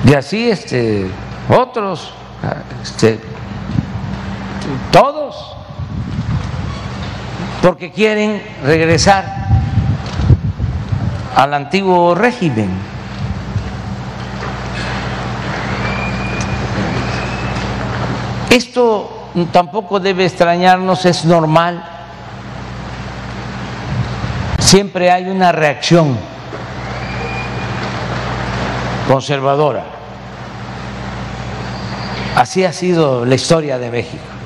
Y 0.06 0.14
así, 0.14 0.50
este, 0.50 1.10
otros, 1.50 2.14
este, 2.82 3.20
todos, 4.91 5.56
porque 7.62 7.91
quieren 7.91 8.41
regresar 8.64 9.26
al 11.36 11.54
antiguo 11.54 12.16
régimen. 12.16 12.70
Esto 18.50 19.30
tampoco 19.52 20.00
debe 20.00 20.26
extrañarnos, 20.26 21.06
es 21.06 21.24
normal. 21.26 21.84
Siempre 24.60 25.12
hay 25.12 25.30
una 25.30 25.52
reacción 25.52 26.18
conservadora. 29.08 29.84
Así 32.36 32.64
ha 32.64 32.74
sido 32.74 33.26
la 33.26 33.36
historia 33.36 33.78
de 33.78 33.90
México. 33.91 34.39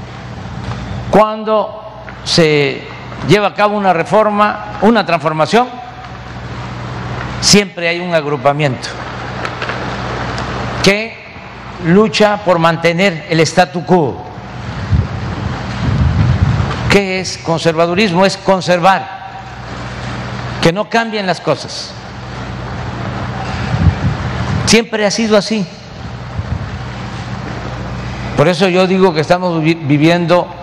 Cuando 1.14 1.70
se 2.24 2.82
lleva 3.28 3.50
a 3.50 3.54
cabo 3.54 3.78
una 3.78 3.94
reforma, 3.94 4.80
una 4.82 5.06
transformación, 5.06 5.68
siempre 7.40 7.88
hay 7.88 8.00
un 8.00 8.16
agrupamiento 8.16 8.88
que 10.82 11.16
lucha 11.86 12.38
por 12.44 12.58
mantener 12.58 13.28
el 13.30 13.42
statu 13.42 13.86
quo. 13.86 14.24
¿Qué 16.90 17.20
es 17.20 17.38
conservadurismo? 17.38 18.26
Es 18.26 18.36
conservar, 18.36 19.08
que 20.64 20.74
no 20.74 20.90
cambien 20.90 21.28
las 21.28 21.40
cosas. 21.40 21.92
Siempre 24.66 25.06
ha 25.06 25.12
sido 25.12 25.38
así. 25.38 25.64
Por 28.36 28.48
eso 28.48 28.68
yo 28.68 28.88
digo 28.88 29.14
que 29.14 29.22
estamos 29.22 29.62
viviendo 29.62 30.63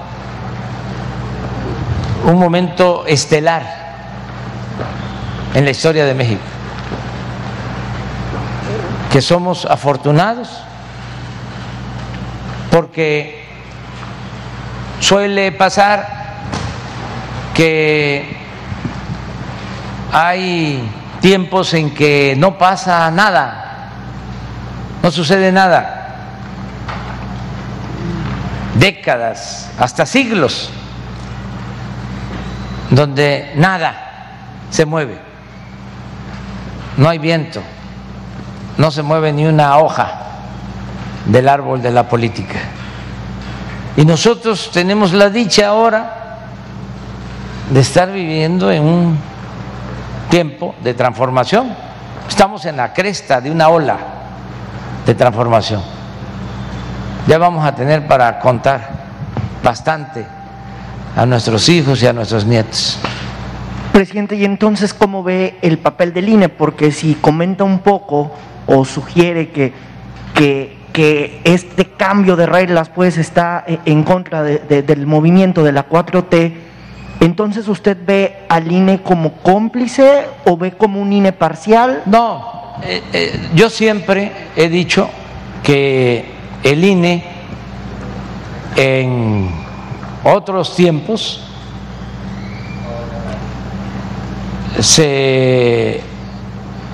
un 2.25 2.39
momento 2.39 3.05
estelar 3.07 3.63
en 5.55 5.65
la 5.65 5.71
historia 5.71 6.05
de 6.05 6.15
México, 6.15 6.43
que 9.11 9.21
somos 9.21 9.65
afortunados 9.65 10.49
porque 12.71 13.45
suele 15.01 15.51
pasar 15.53 16.07
que 17.55 18.37
hay 20.13 20.89
tiempos 21.21 21.75
en 21.75 21.93
que 21.93 22.35
no 22.39 22.59
pasa 22.59 23.11
nada, 23.11 23.91
no 25.03 25.11
sucede 25.11 25.51
nada, 25.51 25.97
décadas, 28.77 29.71
hasta 29.79 30.07
siglos 30.07 30.71
donde 32.91 33.53
nada 33.57 33.95
se 34.71 34.85
mueve, 34.85 35.19
no 36.97 37.09
hay 37.09 37.19
viento, 37.19 37.63
no 38.77 38.91
se 38.91 39.03
mueve 39.03 39.33
ni 39.33 39.47
una 39.47 39.79
hoja 39.79 40.13
del 41.27 41.49
árbol 41.49 41.81
de 41.81 41.91
la 41.91 42.09
política. 42.09 42.59
Y 43.97 44.05
nosotros 44.05 44.71
tenemos 44.73 45.13
la 45.13 45.31
dicha 45.31 45.69
ahora 45.69 46.39
de 47.71 47.81
estar 47.81 48.11
viviendo 48.13 48.71
en 48.71 48.83
un 48.83 49.19
tiempo 50.29 50.75
de 50.83 50.95
transformación. 50.95 51.75
Estamos 52.29 52.65
en 52.65 52.77
la 52.77 52.93
cresta 52.93 53.41
de 53.41 53.51
una 53.51 53.69
ola 53.69 53.99
de 55.07 55.15
transformación. 55.15 55.83
Ya 57.27 57.39
vamos 57.39 57.65
a 57.65 57.75
tener 57.75 58.07
para 58.07 58.39
contar 58.39 58.89
bastante 59.63 60.27
a 61.17 61.27
nuestros 61.27 61.69
hijos 61.69 62.03
y 62.03 62.07
a 62.07 62.13
nuestros 62.13 62.45
nietos. 62.47 62.99
Presidente, 63.93 64.37
y 64.37 64.45
entonces, 64.45 64.95
¿cómo 64.95 65.23
ve 65.23 65.57
el 65.63 65.79
papel 65.79 66.13
del 66.13 66.29
INE? 66.29 66.49
Porque 66.49 66.93
si 66.93 67.15
comenta 67.15 67.65
un 67.65 67.81
poco 67.81 68.31
o 68.67 68.85
sugiere 68.85 69.49
que, 69.51 69.73
que, 70.35 70.77
que 70.93 71.41
este 71.45 71.85
cambio 71.87 72.37
de 72.37 72.47
reglas 72.47 72.89
pues 72.89 73.19
está 73.19 73.65
en 73.85 74.05
contra 74.05 74.43
de- 74.45 74.59
de- 74.61 74.83
del 74.83 75.07
movimiento 75.07 75.65
de 75.65 75.73
la 75.73 75.89
4T, 75.89 76.53
entonces 77.19 77.67
usted 77.69 77.97
ve 78.07 78.45
al 78.49 78.71
INE 78.71 79.03
como 79.03 79.33
cómplice 79.35 80.27
o 80.47 80.57
ve 80.57 80.73
como 80.73 81.01
un 81.03 81.13
INE 81.13 81.33
parcial? 81.33 82.03
No, 82.07 82.77
eh, 82.85 83.03
eh, 83.13 83.49
yo 83.55 83.69
siempre 83.69 84.31
he 84.57 84.69
dicho 84.69 85.11
que 85.65 86.27
el 86.63 86.85
INE 86.85 87.25
en 88.77 89.51
otros 90.25 90.75
tiempos 90.75 91.41
se 94.81 96.01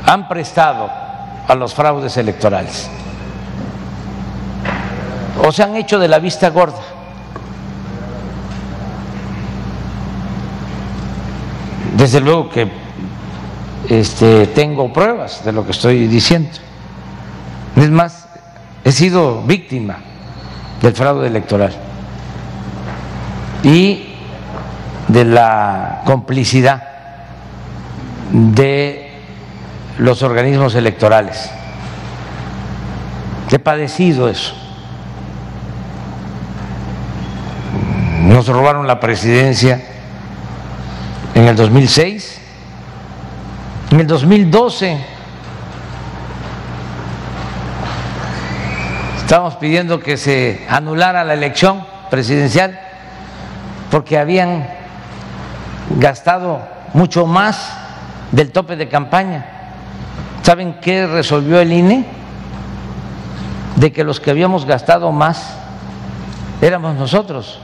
han 0.05 0.28
prestado 0.28 0.90
a 1.48 1.55
los 1.55 1.74
fraudes 1.74 2.16
electorales 2.16 2.89
o 5.44 5.53
se 5.53 5.62
han 5.62 5.77
hecho 5.77 5.98
de 5.98 6.09
la 6.09 6.19
vista 6.19 6.51
gorda. 6.51 6.81
Desde 11.97 12.20
luego 12.20 12.51
que 12.51 12.70
este, 13.89 14.48
tengo 14.48 14.93
pruebas 14.93 15.44
de 15.44 15.53
lo 15.53 15.65
que 15.65 15.73
estoy 15.73 16.07
diciendo. 16.07 16.51
Es 17.77 17.90
más, 17.90 18.27
he 18.85 18.93
sido 18.93 19.43
víctima 19.43 19.98
del 20.82 20.94
fraude 20.94 21.27
electoral 21.27 21.74
y 23.66 24.14
de 25.09 25.24
la 25.24 26.02
complicidad 26.05 26.84
de 28.30 29.10
los 29.98 30.22
organismos 30.22 30.76
electorales. 30.76 31.51
He 33.51 33.59
padecido 33.59 34.28
eso. 34.28 34.55
Nos 38.20 38.47
robaron 38.47 38.86
la 38.86 39.01
presidencia 39.01 39.82
en 41.34 41.48
el 41.48 41.56
2006, 41.56 42.40
en 43.90 44.01
el 44.01 44.06
2012 44.06 45.05
estábamos 49.18 49.56
pidiendo 49.56 49.98
que 49.98 50.16
se 50.16 50.64
anulara 50.68 51.24
la 51.24 51.34
elección 51.34 51.84
presidencial 52.10 52.85
porque 53.90 54.18
habían 54.18 54.66
gastado 55.98 56.60
mucho 56.94 57.26
más 57.26 57.72
del 58.32 58.52
tope 58.52 58.76
de 58.76 58.88
campaña. 58.88 59.46
¿Saben 60.42 60.78
qué 60.80 61.06
resolvió 61.06 61.60
el 61.60 61.72
INE? 61.72 62.06
De 63.76 63.92
que 63.92 64.04
los 64.04 64.20
que 64.20 64.30
habíamos 64.30 64.64
gastado 64.64 65.12
más 65.12 65.56
éramos 66.60 66.94
nosotros 66.94 67.60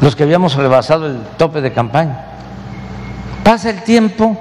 los 0.00 0.14
que 0.14 0.22
habíamos 0.22 0.54
rebasado 0.54 1.06
el 1.06 1.20
tope 1.36 1.60
de 1.60 1.72
campaña. 1.72 2.24
Pasa 3.42 3.70
el 3.70 3.82
tiempo 3.82 4.36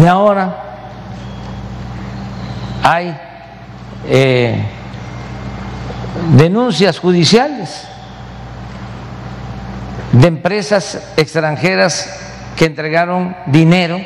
y 0.00 0.06
ahora 0.06 0.56
hay 2.82 3.16
eh, 4.06 4.64
denuncias 6.36 6.98
judiciales 6.98 7.86
de 10.12 10.26
empresas 10.28 11.12
extranjeras 11.16 12.08
que 12.56 12.66
entregaron 12.66 13.36
dinero 13.46 14.00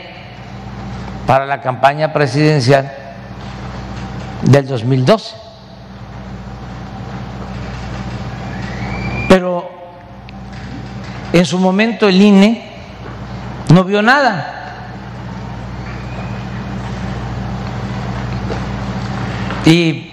para 1.26 1.46
la 1.46 1.60
campaña 1.60 2.12
presidencial 2.12 2.92
del 4.42 4.66
2012. 4.66 5.36
Pero 9.28 9.70
en 11.32 11.44
su 11.44 11.58
momento 11.58 12.08
el 12.08 12.20
INE 12.20 12.70
no 13.70 13.84
vio 13.84 14.02
nada. 14.02 14.50
Y 19.64 20.03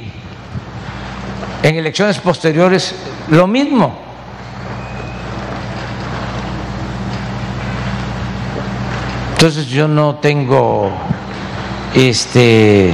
en 1.64 1.76
elecciones 1.76 2.18
posteriores 2.20 2.96
lo 3.30 3.48
mismo. 3.48 3.96
Entonces 9.34 9.68
yo 9.68 9.88
no 9.88 10.16
tengo 10.16 10.92
este 11.96 12.92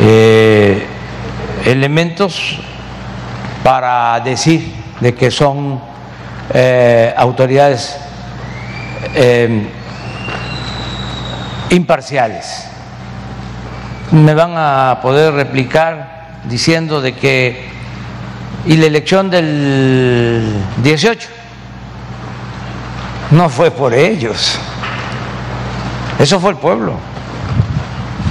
eh, 0.00 0.86
elementos 1.64 2.58
para 3.64 4.20
decir 4.20 4.70
de 5.00 5.14
que 5.14 5.30
son 5.30 5.80
eh, 6.52 7.14
autoridades 7.16 7.96
eh, 9.14 9.66
imparciales. 11.70 12.68
Me 14.12 14.34
van 14.34 14.52
a 14.56 14.98
poder 15.02 15.32
replicar 15.32 16.25
diciendo 16.48 17.00
de 17.00 17.14
que 17.14 17.76
y 18.66 18.76
la 18.76 18.86
elección 18.86 19.30
del 19.30 20.52
18 20.82 21.28
no 23.30 23.48
fue 23.48 23.70
por 23.70 23.94
ellos, 23.94 24.58
eso 26.18 26.40
fue 26.40 26.50
el 26.50 26.56
pueblo, 26.56 26.94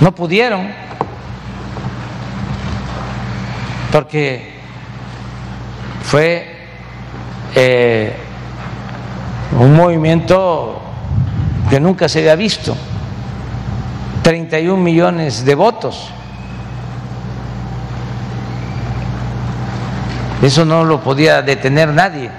no 0.01 0.13
pudieron, 0.13 0.67
porque 3.91 4.55
fue 6.03 6.55
eh, 7.55 8.13
un 9.57 9.73
movimiento 9.73 10.81
que 11.69 11.79
nunca 11.79 12.09
se 12.09 12.19
había 12.19 12.35
visto, 12.35 12.75
31 14.23 14.81
millones 14.81 15.45
de 15.45 15.55
votos. 15.55 16.09
Eso 20.41 20.65
no 20.65 20.83
lo 20.83 21.01
podía 21.01 21.41
detener 21.41 21.89
nadie. 21.89 22.29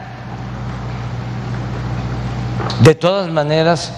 De 2.83 2.95
todas 2.95 3.31
maneras, 3.31 3.93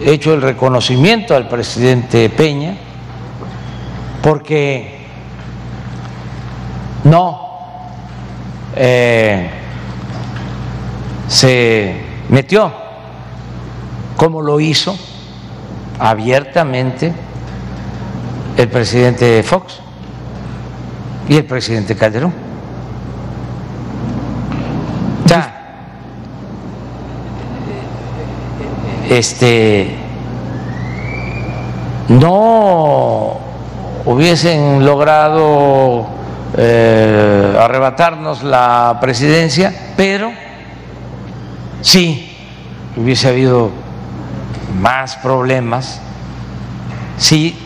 he 0.00 0.12
hecho 0.12 0.34
el 0.34 0.42
reconocimiento 0.42 1.34
al 1.34 1.48
presidente 1.48 2.30
Peña 2.30 2.76
porque 4.22 5.06
no 7.04 7.48
eh, 8.76 9.50
se 11.28 12.04
metió 12.28 12.72
como 14.16 14.42
lo 14.42 14.60
hizo 14.60 14.96
abiertamente 15.98 17.12
el 18.56 18.68
presidente 18.68 19.42
Fox 19.42 19.80
y 21.28 21.36
el 21.36 21.44
presidente 21.44 21.94
Calderón. 21.96 22.32
O 25.24 25.28
sea, 25.28 25.58
este, 29.08 29.94
no 32.08 33.38
hubiesen 34.04 34.84
logrado 34.84 36.06
eh, 36.56 37.56
arrebatarnos 37.58 38.42
la 38.42 38.98
presidencia, 39.00 39.92
pero 39.96 40.30
sí 41.82 42.36
hubiese 42.96 43.28
habido 43.28 43.70
más 44.80 45.16
problemas 45.16 46.00
si 47.16 47.56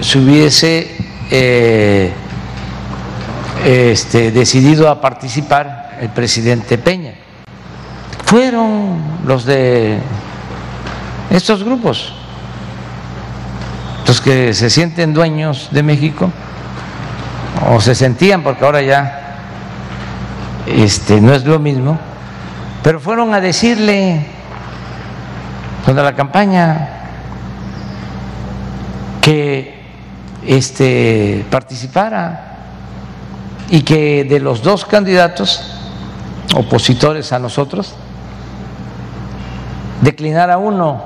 se 0.00 0.18
hubiese 0.18 0.96
eh, 1.30 2.12
este, 3.64 4.30
decidido 4.30 4.88
a 4.88 5.00
participar 5.00 5.98
el 6.00 6.10
presidente 6.10 6.78
Peña. 6.78 7.14
Fueron 8.28 9.00
los 9.24 9.46
de 9.46 9.98
estos 11.30 11.64
grupos, 11.64 12.12
los 14.06 14.20
que 14.20 14.52
se 14.52 14.68
sienten 14.68 15.14
dueños 15.14 15.68
de 15.70 15.82
México, 15.82 16.30
o 17.70 17.80
se 17.80 17.94
sentían, 17.94 18.42
porque 18.42 18.66
ahora 18.66 18.82
ya 18.82 19.38
este, 20.66 21.22
no 21.22 21.32
es 21.32 21.46
lo 21.46 21.58
mismo, 21.58 21.98
pero 22.82 23.00
fueron 23.00 23.32
a 23.32 23.40
decirle 23.40 24.26
cuando 25.86 26.02
la 26.02 26.14
campaña 26.14 26.86
que 29.22 29.84
este, 30.46 31.46
participara 31.50 32.58
y 33.70 33.80
que 33.80 34.24
de 34.24 34.38
los 34.38 34.62
dos 34.62 34.84
candidatos 34.84 35.62
opositores 36.54 37.32
a 37.32 37.38
nosotros, 37.38 37.94
declinar 40.00 40.50
a 40.50 40.58
uno 40.58 41.02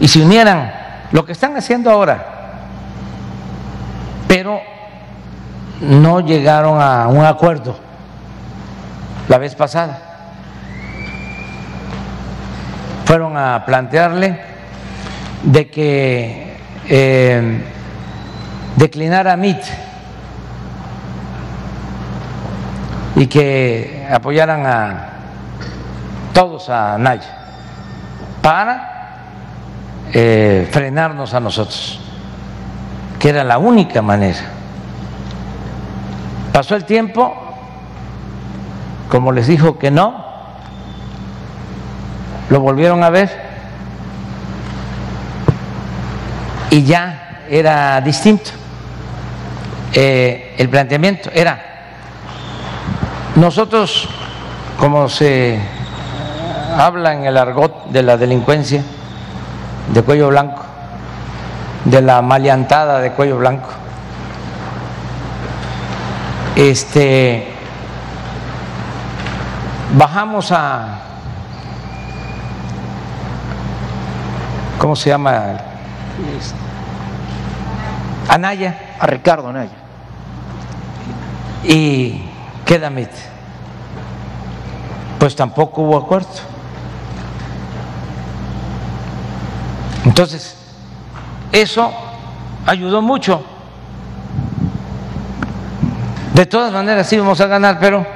y 0.00 0.08
se 0.08 0.20
unieran 0.20 0.72
lo 1.12 1.24
que 1.24 1.32
están 1.32 1.56
haciendo 1.56 1.90
ahora, 1.90 2.24
pero 4.28 4.60
no 5.80 6.20
llegaron 6.20 6.80
a 6.80 7.08
un 7.08 7.24
acuerdo 7.24 7.76
la 9.28 9.38
vez 9.38 9.54
pasada. 9.54 10.02
Fueron 13.04 13.36
a 13.36 13.64
plantearle 13.64 14.40
de 15.44 15.70
que 15.70 16.56
eh, 16.88 17.62
declinara 18.76 19.36
MIT 19.36 19.62
y 23.14 23.26
que 23.28 24.06
apoyaran 24.10 24.66
a 24.66 25.08
todos 26.34 26.68
a 26.68 26.98
Naya 26.98 27.35
para 28.46 29.16
eh, 30.12 30.68
frenarnos 30.70 31.34
a 31.34 31.40
nosotros, 31.40 31.98
que 33.18 33.30
era 33.30 33.42
la 33.42 33.58
única 33.58 34.02
manera. 34.02 34.38
Pasó 36.52 36.76
el 36.76 36.84
tiempo, 36.84 37.34
como 39.08 39.32
les 39.32 39.48
dijo 39.48 39.80
que 39.80 39.90
no, 39.90 40.24
lo 42.48 42.60
volvieron 42.60 43.02
a 43.02 43.10
ver 43.10 43.28
y 46.70 46.84
ya 46.84 47.40
era 47.50 48.00
distinto. 48.00 48.52
Eh, 49.92 50.54
el 50.56 50.68
planteamiento 50.68 51.30
era, 51.34 51.60
nosotros, 53.34 54.08
como 54.78 55.08
se 55.08 55.74
habla 56.76 57.14
en 57.14 57.24
el 57.24 57.36
argot 57.36 57.86
de 57.86 58.02
la 58.02 58.16
delincuencia 58.16 58.82
de 59.92 60.02
cuello 60.02 60.28
blanco, 60.28 60.62
de 61.84 62.02
la 62.02 62.22
maleantada 62.22 63.00
de 63.00 63.12
cuello 63.12 63.38
blanco, 63.38 63.68
este, 66.56 67.52
bajamos 69.96 70.52
a, 70.52 70.98
¿cómo 74.78 74.96
se 74.96 75.10
llama? 75.10 75.58
Anaya. 78.28 78.82
A 78.98 79.06
Ricardo 79.06 79.48
Anaya. 79.48 79.76
Y 81.64 82.22
quédame. 82.64 83.08
Pues 85.18 85.36
tampoco 85.36 85.82
hubo 85.82 85.98
acuerdo. 85.98 86.55
Entonces, 90.06 90.54
eso 91.50 91.92
ayudó 92.64 93.02
mucho. 93.02 93.44
De 96.32 96.46
todas 96.46 96.72
maneras 96.72 97.12
íbamos 97.12 97.40
a 97.40 97.46
ganar, 97.48 97.78
pero 97.80 98.06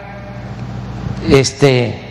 este 1.29 2.07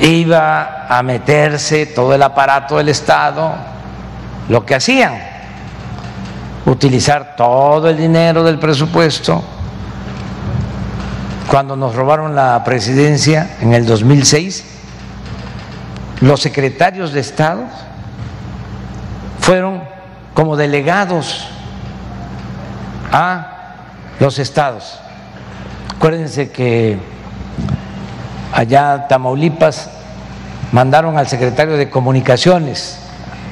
iba 0.00 0.86
a 0.88 1.02
meterse 1.04 1.86
todo 1.86 2.12
el 2.12 2.22
aparato 2.22 2.76
del 2.76 2.88
Estado, 2.88 3.54
lo 4.48 4.66
que 4.66 4.74
hacían, 4.74 5.14
utilizar 6.66 7.36
todo 7.36 7.88
el 7.88 7.96
dinero 7.96 8.42
del 8.42 8.58
presupuesto. 8.58 9.44
Cuando 11.48 11.76
nos 11.76 11.94
robaron 11.94 12.34
la 12.34 12.64
presidencia 12.64 13.58
en 13.60 13.74
el 13.74 13.86
2006, 13.86 14.75
los 16.20 16.40
secretarios 16.40 17.12
de 17.12 17.20
Estado 17.20 17.64
fueron 19.40 19.82
como 20.34 20.56
delegados 20.56 21.46
a 23.12 23.74
los 24.18 24.38
estados. 24.38 24.98
Acuérdense 25.94 26.50
que 26.50 26.98
allá 28.52 29.06
Tamaulipas 29.08 29.90
mandaron 30.72 31.16
al 31.16 31.26
secretario 31.26 31.76
de 31.76 31.90
Comunicaciones, 31.90 32.98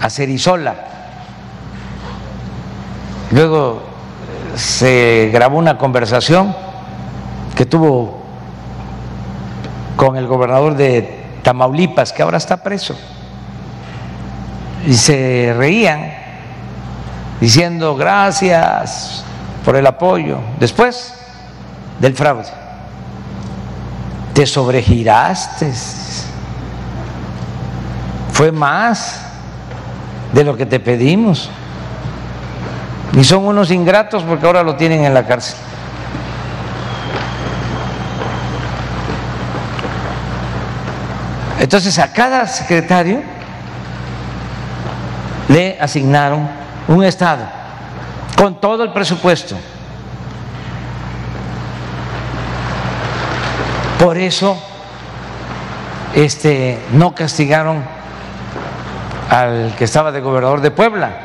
a 0.01 0.11
Cerizola. 0.11 0.75
Luego 3.31 3.83
se 4.57 5.31
grabó 5.33 5.59
una 5.59 5.79
conversación 5.79 6.55
que 7.57 7.67
tuvo 7.67 8.23
con 9.97 10.17
el 10.17 10.27
gobernador 10.27 10.77
de 10.77 11.24
Tamaulipas, 11.45 12.13
que 12.13 12.23
ahora 12.23 12.39
está 12.39 12.57
preso. 12.57 12.97
Y 14.87 14.95
se 14.95 15.55
reían 15.57 16.13
diciendo 17.41 17.95
gracias 17.95 19.23
por 19.65 19.77
el 19.77 19.87
apoyo. 19.87 20.39
Después 20.59 21.15
del 22.01 22.15
fraude, 22.15 22.49
te 24.33 24.47
sobregiraste. 24.47 25.73
Fue 28.33 28.51
más 28.51 29.21
de 30.33 30.45
lo 30.45 30.57
que 30.57 30.67
te 30.67 30.81
pedimos. 30.81 31.51
Y 33.13 33.23
son 33.23 33.47
unos 33.47 33.71
ingratos 33.71 34.23
porque 34.25 34.47
ahora 34.47 34.63
lo 34.63 34.75
tienen 34.75 35.05
en 35.05 35.15
la 35.15 35.25
cárcel. 35.25 35.57
Entonces 41.65 41.99
a 41.99 42.13
cada 42.13 42.47
secretario 42.47 43.23
le 45.49 45.81
asignaron 45.81 46.47
un 46.89 47.03
estado 47.03 47.47
con 48.37 48.61
todo 48.61 48.85
el 48.85 48.93
presupuesto. 48.93 49.57
Por 53.99 54.19
eso 54.19 54.63
este 56.15 56.79
no 56.93 57.15
castigaron 57.15 57.83
al 59.31 59.75
que 59.79 59.85
estaba 59.85 60.13
de 60.13 60.21
gobernador 60.21 60.61
de 60.61 60.71
Puebla, 60.71 61.17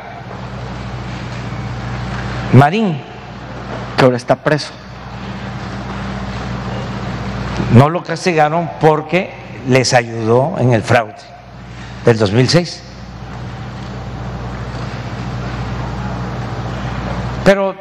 Marín, 2.54 2.98
que 3.94 4.04
ahora 4.06 4.16
está 4.16 4.36
preso. 4.36 4.72
No 7.74 7.90
lo 7.90 8.02
castigaron 8.02 8.70
porque 8.80 9.39
les 9.68 9.92
ayudó 9.94 10.56
en 10.58 10.72
el 10.72 10.82
fraude 10.82 11.14
del 12.04 12.18
2006. 12.18 12.82
Pero 17.44 17.74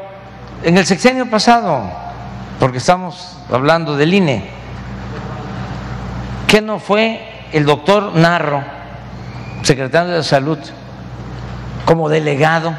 en 0.64 0.78
el 0.78 0.86
sexenio 0.86 1.30
pasado, 1.30 1.84
porque 2.60 2.80
estamos 2.80 3.38
hablando 3.52 3.96
del 3.96 4.14
INE, 4.14 4.50
¿qué 6.48 6.62
no 6.62 6.80
fue 6.80 7.48
el 7.52 7.66
doctor 7.66 8.16
Narro, 8.16 8.64
secretario 9.64 10.14
de 10.14 10.24
Salud, 10.24 10.60
como 11.86 12.10
delegado 12.10 12.74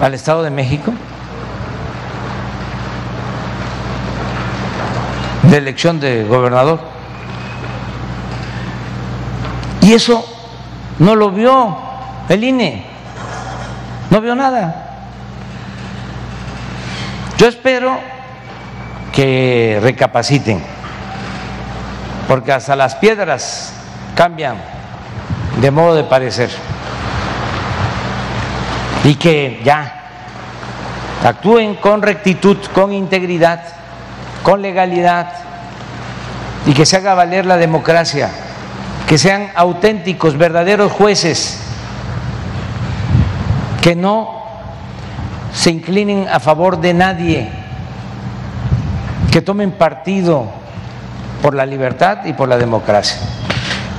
al 0.00 0.14
Estado 0.14 0.42
de 0.42 0.50
México? 0.50 0.92
de 5.42 5.58
elección 5.58 6.00
de 6.00 6.24
gobernador. 6.24 6.80
Y 9.92 9.96
eso 9.96 10.24
no 11.00 11.14
lo 11.14 11.30
vio 11.32 11.76
el 12.30 12.42
INE, 12.42 12.82
no 14.08 14.22
vio 14.22 14.34
nada. 14.34 14.86
Yo 17.36 17.46
espero 17.46 17.98
que 19.12 19.78
recapaciten, 19.82 20.62
porque 22.26 22.52
hasta 22.52 22.74
las 22.74 22.94
piedras 22.94 23.74
cambian 24.14 24.56
de 25.60 25.70
modo 25.70 25.94
de 25.94 26.04
parecer 26.04 26.48
y 29.04 29.14
que 29.16 29.60
ya 29.62 29.92
actúen 31.22 31.74
con 31.74 32.00
rectitud, 32.00 32.56
con 32.72 32.94
integridad, 32.94 33.60
con 34.42 34.62
legalidad 34.62 35.34
y 36.64 36.72
que 36.72 36.86
se 36.86 36.96
haga 36.96 37.12
valer 37.12 37.44
la 37.44 37.58
democracia 37.58 38.30
que 39.06 39.18
sean 39.18 39.50
auténticos, 39.54 40.36
verdaderos 40.38 40.90
jueces, 40.92 41.60
que 43.80 43.94
no 43.96 44.42
se 45.52 45.70
inclinen 45.70 46.28
a 46.28 46.40
favor 46.40 46.80
de 46.80 46.94
nadie, 46.94 47.48
que 49.30 49.42
tomen 49.42 49.72
partido 49.72 50.46
por 51.42 51.54
la 51.54 51.66
libertad 51.66 52.24
y 52.24 52.32
por 52.32 52.48
la 52.48 52.56
democracia. 52.56 53.18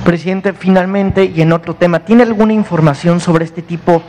Presidente, 0.04 0.52
finalmente, 0.52 1.24
y 1.24 1.42
en 1.42 1.52
otro 1.52 1.74
tema, 1.74 2.00
¿tiene 2.00 2.22
alguna 2.22 2.52
información 2.52 3.20
sobre 3.20 3.44
este 3.44 3.62
tipo 3.62 4.02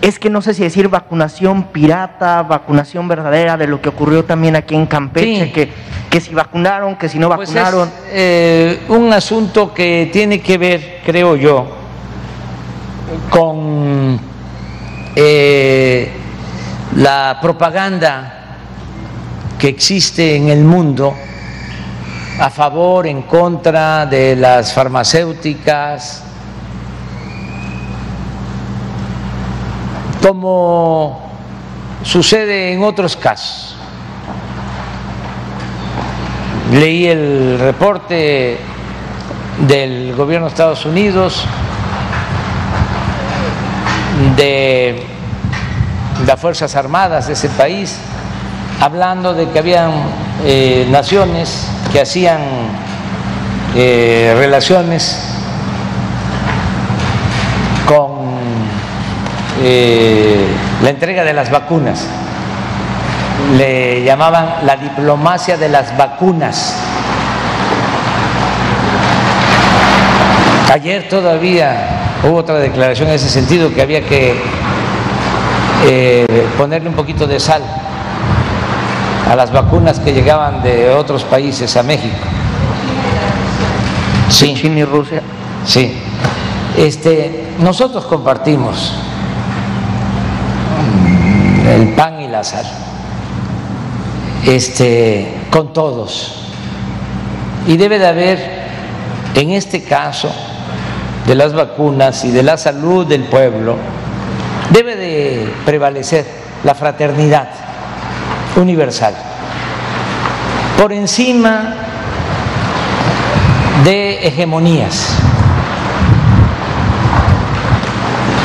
es 0.00 0.18
que 0.18 0.30
no 0.30 0.40
sé 0.42 0.54
si 0.54 0.62
decir 0.62 0.88
vacunación 0.88 1.64
pirata, 1.64 2.42
vacunación 2.42 3.08
verdadera, 3.08 3.56
de 3.56 3.66
lo 3.66 3.80
que 3.82 3.88
ocurrió 3.88 4.24
también 4.24 4.54
aquí 4.56 4.74
en 4.74 4.86
Campeche, 4.86 5.46
Sí. 5.46 5.52
que, 5.52 5.72
que 6.08 6.20
si 6.20 6.34
vacunaron, 6.34 6.96
que 6.96 7.08
si 7.08 7.18
no 7.18 7.28
Pues 7.34 7.48
es 7.50 7.54
vacunaron. 7.56 7.90
eh, 8.10 8.80
un 8.88 9.12
asunto 9.12 9.74
que 9.74 10.08
tiene 10.12 10.40
que 10.40 10.56
ver, 10.56 11.00
creo 11.04 11.34
yo, 11.36 11.66
con 13.30 14.20
eh, 15.16 16.10
la 16.96 17.38
propaganda 17.42 18.34
que 19.58 19.68
existe 19.68 20.36
en 20.36 20.48
el 20.48 20.62
mundo 20.64 21.14
a 22.40 22.50
favor, 22.50 23.06
en 23.06 23.22
contra 23.22 24.06
de 24.06 24.36
las 24.36 24.72
farmacéuticas, 24.72 26.22
como 30.22 31.20
sucede 32.02 32.72
en 32.72 32.82
otros 32.82 33.16
casos. 33.16 33.76
Leí 36.72 37.06
el 37.06 37.58
reporte 37.58 38.58
del 39.66 40.14
gobierno 40.14 40.46
de 40.46 40.50
Estados 40.50 40.84
Unidos, 40.84 41.44
de 44.36 45.02
las 46.26 46.40
Fuerzas 46.40 46.74
Armadas 46.76 47.28
de 47.28 47.32
ese 47.32 47.48
país, 47.48 47.96
hablando 48.80 49.34
de 49.34 49.48
que 49.48 49.58
habían 49.58 49.90
eh, 50.44 50.86
naciones 50.90 51.66
que 51.92 52.00
hacían 52.00 52.40
eh, 53.74 54.34
relaciones 54.38 55.18
con 57.86 58.28
eh, 59.62 60.46
la 60.82 60.90
entrega 60.90 61.24
de 61.24 61.32
las 61.32 61.50
vacunas. 61.50 62.06
Le 63.56 64.04
llamaban 64.04 64.66
la 64.66 64.76
diplomacia 64.76 65.56
de 65.56 65.68
las 65.68 65.96
vacunas. 65.96 66.76
Ayer 70.72 71.08
todavía 71.08 72.18
hubo 72.22 72.36
otra 72.36 72.56
declaración 72.56 73.08
en 73.08 73.14
ese 73.14 73.28
sentido 73.28 73.72
que 73.72 73.80
había 73.80 74.02
que 74.02 74.34
eh, 75.86 76.46
ponerle 76.58 76.88
un 76.88 76.94
poquito 76.94 77.26
de 77.26 77.40
sal 77.40 77.62
a 79.28 79.36
las 79.36 79.52
vacunas 79.52 79.98
que 80.00 80.12
llegaban 80.12 80.62
de 80.62 80.90
otros 80.90 81.22
países 81.24 81.76
a 81.76 81.82
México. 81.82 82.16
Sí. 84.28 84.54
China 84.54 84.80
y 84.80 84.84
Rusia. 84.84 85.22
Sí. 85.64 85.98
Este, 86.76 87.46
nosotros 87.58 88.04
compartimos 88.04 88.92
el 91.74 91.94
pan 91.94 92.20
y 92.20 92.28
la. 92.28 92.42
Este, 94.46 95.34
con 95.50 95.72
todos. 95.72 96.34
Y 97.66 97.76
debe 97.76 97.98
de 97.98 98.06
haber, 98.06 98.38
en 99.34 99.50
este 99.50 99.82
caso, 99.82 100.30
de 101.26 101.34
las 101.34 101.52
vacunas 101.52 102.24
y 102.24 102.30
de 102.30 102.42
la 102.42 102.56
salud 102.56 103.06
del 103.06 103.24
pueblo, 103.24 103.76
debe 104.70 104.96
de 104.96 105.52
prevalecer 105.66 106.26
la 106.64 106.74
fraternidad 106.74 107.48
universal 108.56 109.14
por 110.78 110.92
encima 110.92 111.74
de 113.84 114.26
hegemonías. 114.26 115.14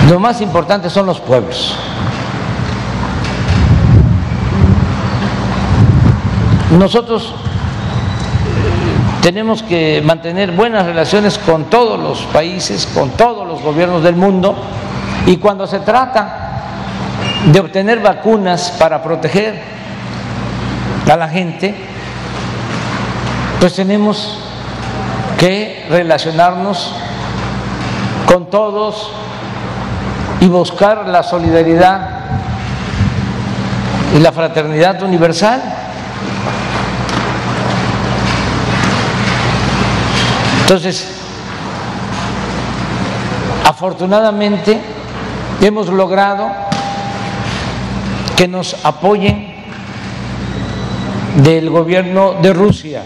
Lo 0.10 0.20
más 0.20 0.42
importante 0.42 0.90
son 0.90 1.06
los 1.06 1.20
pueblos. 1.20 1.78
Nosotros 6.78 7.34
tenemos 9.22 9.62
que 9.64 10.02
mantener 10.04 10.52
buenas 10.52 10.86
relaciones 10.86 11.38
con 11.38 11.66
todos 11.66 12.00
los 12.00 12.22
países, 12.34 12.88
con 12.88 13.12
todos 13.12 13.48
los 13.48 13.62
gobiernos 13.62 14.04
del 14.04 14.16
mundo 14.16 14.56
y 15.26 15.38
cuando 15.38 15.68
se 15.68 15.80
trata 15.80 16.44
de 17.46 17.60
obtener 17.60 18.00
vacunas 18.00 18.72
para 18.80 19.04
proteger 19.04 19.62
a 21.12 21.16
la 21.16 21.30
gente, 21.30 21.76
pues 23.60 23.76
tenemos 23.76 24.40
que 25.38 25.86
relacionarnos 25.90 26.94
con 28.26 28.50
todos 28.50 29.12
y 30.42 30.48
buscar 30.48 31.08
la 31.08 31.22
solidaridad 31.22 32.10
y 34.16 34.20
la 34.20 34.32
fraternidad 34.32 35.02
universal. 35.04 35.62
Entonces, 40.64 41.06
afortunadamente 43.66 44.80
hemos 45.62 45.90
logrado 45.90 46.50
que 48.38 48.48
nos 48.48 48.74
apoyen 48.86 49.54
del 51.44 51.70
gobierno 51.70 52.36
de 52.42 52.54
Rusia, 52.54 53.04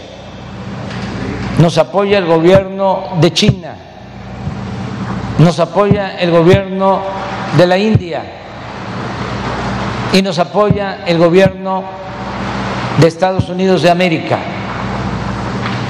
nos 1.58 1.80
apoya 1.80 2.20
el 2.20 2.26
gobierno 2.26 3.04
de 3.20 3.34
China, 3.34 3.76
nos 5.40 5.60
apoya 5.60 6.16
el 6.20 6.30
gobierno 6.30 7.02
de 7.58 7.68
la 7.68 7.78
India 7.78 8.24
y 10.14 10.22
nos 10.22 10.38
apoya 10.38 11.00
el 11.08 11.18
gobierno 11.18 11.84
de 13.00 13.08
Estados 13.08 13.50
Unidos 13.50 13.82
de 13.82 13.90
América. 13.90 14.38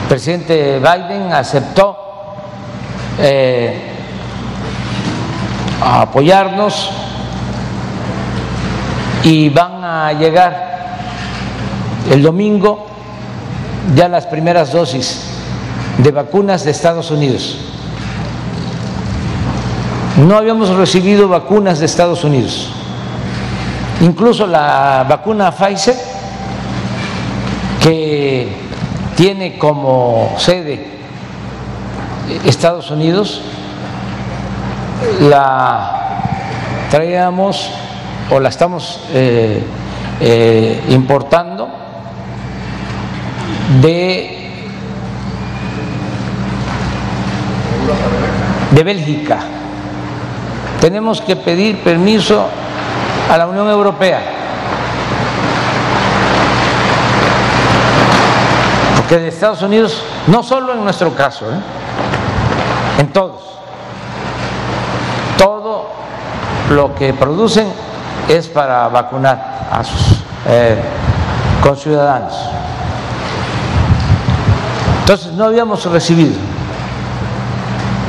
Presidente 0.08 0.80
Biden 0.80 1.34
aceptó 1.34 1.98
eh, 3.20 3.92
apoyarnos 5.82 6.90
y 9.24 9.50
van 9.50 9.84
a 9.84 10.14
llegar 10.14 10.68
el 12.10 12.24
domingo 12.24 12.88
ya 13.96 14.08
las 14.08 14.26
primeras 14.28 14.72
dosis 14.72 15.24
de 15.98 16.12
vacunas 16.12 16.64
de 16.64 16.72
Estados 16.72 17.12
Unidos. 17.12 17.58
No 20.26 20.38
habíamos 20.38 20.70
recibido 20.70 21.28
vacunas 21.28 21.80
de 21.80 21.86
Estados 21.86 22.24
Unidos. 22.24 22.70
Incluso 24.00 24.48
la 24.48 25.06
vacuna 25.08 25.52
Pfizer, 25.52 25.96
que 27.82 28.67
tiene 29.18 29.58
como 29.58 30.36
sede 30.38 30.86
Estados 32.46 32.92
Unidos, 32.92 33.42
la 35.22 36.20
traíamos 36.92 37.72
o 38.30 38.40
la 38.40 38.50
estamos 38.50 39.02
eh, 39.14 39.64
eh, 40.22 40.84
importando 40.90 41.68
de, 43.82 44.68
de 48.70 48.84
Bélgica. 48.84 49.40
Tenemos 50.80 51.22
que 51.22 51.36
pedir 51.36 51.80
permiso 51.80 52.46
a 53.32 53.36
la 53.36 53.48
Unión 53.48 53.68
Europea. 53.68 54.37
Porque 59.08 59.24
de 59.24 59.30
Estados 59.30 59.62
Unidos, 59.62 60.04
no 60.28 60.44
solo 60.44 60.74
en 60.74 60.84
nuestro 60.84 61.16
caso, 61.16 61.46
¿eh? 61.46 61.56
en 63.00 63.08
todos, 63.14 63.42
todo 65.38 65.88
lo 66.72 66.94
que 66.94 67.14
producen 67.14 67.72
es 68.28 68.50
para 68.50 68.90
vacunar 68.90 69.70
a 69.72 69.82
sus 69.82 70.24
eh, 70.50 70.78
conciudadanos. 71.64 72.34
Entonces 75.00 75.32
no 75.32 75.46
habíamos 75.46 75.86
recibido 75.86 76.36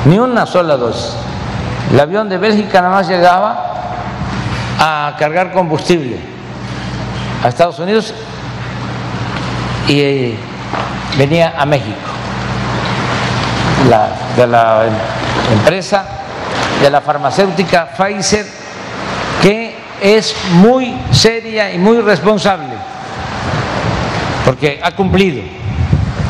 ni 0.05 0.19
una 0.19 0.47
sola 0.47 0.77
dosis. 0.77 1.15
El 1.93 2.01
avión 2.01 2.29
de 2.29 2.39
Bélgica 2.39 2.81
nada 2.81 2.95
más 2.95 3.09
llegaba 3.09 3.67
a 4.81 5.15
cargar 5.17 5.53
combustible 5.53 6.19
a 7.45 7.47
Estados 7.47 7.79
Unidos 7.79 8.13
y 9.87 10.01
eh, 10.01 10.48
venía 11.19 11.55
a 11.59 11.67
México. 11.67 11.97
De 14.37 14.47
la 14.47 14.85
empresa, 15.53 16.05
de 16.81 16.91
la 16.91 17.01
farmacéutica 17.01 17.89
Pfizer, 17.97 18.47
que 19.43 19.77
es 20.01 20.35
muy 20.53 20.97
seria 21.11 21.73
y 21.73 21.79
muy 21.79 22.01
responsable, 22.01 22.75
porque 24.45 24.81
ha 24.83 24.93
cumplido 24.93 25.43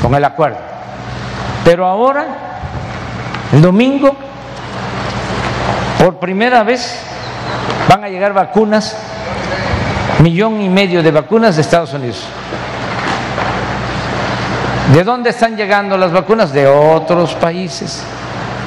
con 0.02 0.14
el 0.14 0.24
acuerdo. 0.24 0.58
Pero 1.64 1.86
ahora, 1.86 2.26
el 3.52 3.60
domingo, 3.60 4.16
por 5.98 6.18
primera 6.18 6.62
vez, 6.62 7.02
van 7.88 8.04
a 8.04 8.08
llegar 8.08 8.32
vacunas, 8.32 8.96
millón 10.20 10.62
y 10.62 10.68
medio 10.68 11.02
de 11.02 11.10
vacunas 11.10 11.56
de 11.56 11.62
Estados 11.62 11.92
Unidos. 11.92 12.24
¿De 14.92 15.04
dónde 15.04 15.30
están 15.30 15.54
llegando 15.54 15.98
las 15.98 16.12
vacunas? 16.12 16.50
De 16.50 16.66
otros 16.66 17.34
países. 17.34 18.02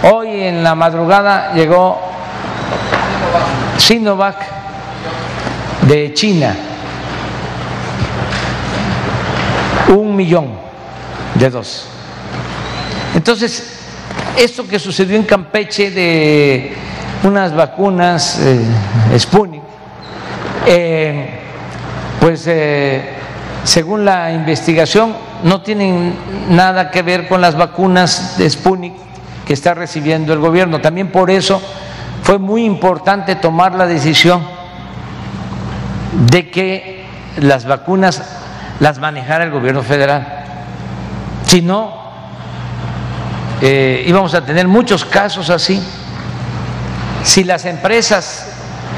Hoy 0.03 0.43
en 0.43 0.63
la 0.63 0.75
madrugada 0.75 1.51
llegó 1.53 1.99
Sinovac 3.77 4.35
de 5.87 6.13
China, 6.13 6.55
un 9.89 10.15
millón 10.15 10.49
de 11.33 11.49
dos. 11.49 11.87
Entonces, 13.15 13.79
esto 14.37 14.67
que 14.67 14.77
sucedió 14.77 15.17
en 15.17 15.23
Campeche 15.23 15.89
de 15.89 16.75
unas 17.23 17.55
vacunas 17.55 18.39
eh, 18.39 18.63
eh, 20.67 21.29
pues 22.19 22.45
eh, 22.45 23.09
según 23.63 24.05
la 24.05 24.31
investigación 24.31 25.30
no 25.43 25.61
tienen 25.61 26.15
nada 26.49 26.91
que 26.91 27.01
ver 27.01 27.27
con 27.27 27.41
las 27.41 27.55
vacunas 27.55 28.37
de 28.37 28.49
Sputnik 28.49 28.93
que 29.45 29.53
está 29.53 29.73
recibiendo 29.73 30.33
el 30.33 30.39
gobierno. 30.39 30.81
También 30.81 31.11
por 31.11 31.31
eso 31.31 31.61
fue 32.23 32.37
muy 32.37 32.63
importante 32.63 33.35
tomar 33.35 33.73
la 33.75 33.87
decisión 33.87 34.41
de 36.29 36.49
que 36.49 37.05
las 37.37 37.65
vacunas 37.65 38.21
las 38.79 38.99
manejara 38.99 39.43
el 39.43 39.51
gobierno 39.51 39.81
federal. 39.83 40.45
Si 41.45 41.61
no, 41.61 41.93
eh, 43.61 44.03
íbamos 44.07 44.33
a 44.33 44.45
tener 44.45 44.67
muchos 44.67 45.05
casos 45.05 45.49
así. 45.49 45.81
Si 47.23 47.43
las 47.43 47.65
empresas 47.65 48.47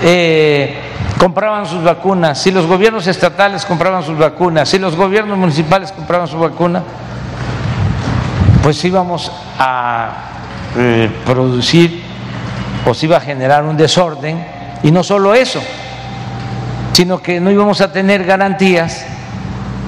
eh, 0.02 0.83
compraban 1.18 1.66
sus 1.66 1.84
vacunas, 1.84 2.42
si 2.42 2.52
los 2.52 2.66
gobiernos 2.66 3.08
estatales 3.08 3.66
compraban 3.66 4.04
sus 4.04 4.18
vacunas, 4.18 4.70
si 4.70 4.80
los 4.80 4.96
gobiernos 4.96 5.38
municipales 5.38 5.92
compraban 5.92 6.28
su 6.28 6.38
vacuna, 6.38 6.84
pues 8.62 8.84
íbamos 8.86 9.32
a 9.60 10.10
eh, 10.78 11.10
producir 11.26 12.02
o 12.86 12.94
se 12.94 13.06
iba 13.06 13.18
a 13.18 13.22
generar 13.22 13.64
un 13.64 13.78
desorden 13.78 14.44
y 14.82 14.92
no 14.92 15.04
solo 15.04 15.34
eso, 15.34 15.62
sino 16.94 17.22
que 17.22 17.40
no 17.40 17.52
íbamos 17.52 17.82
a 17.82 17.92
tener 17.92 18.26
garantías 18.26 19.06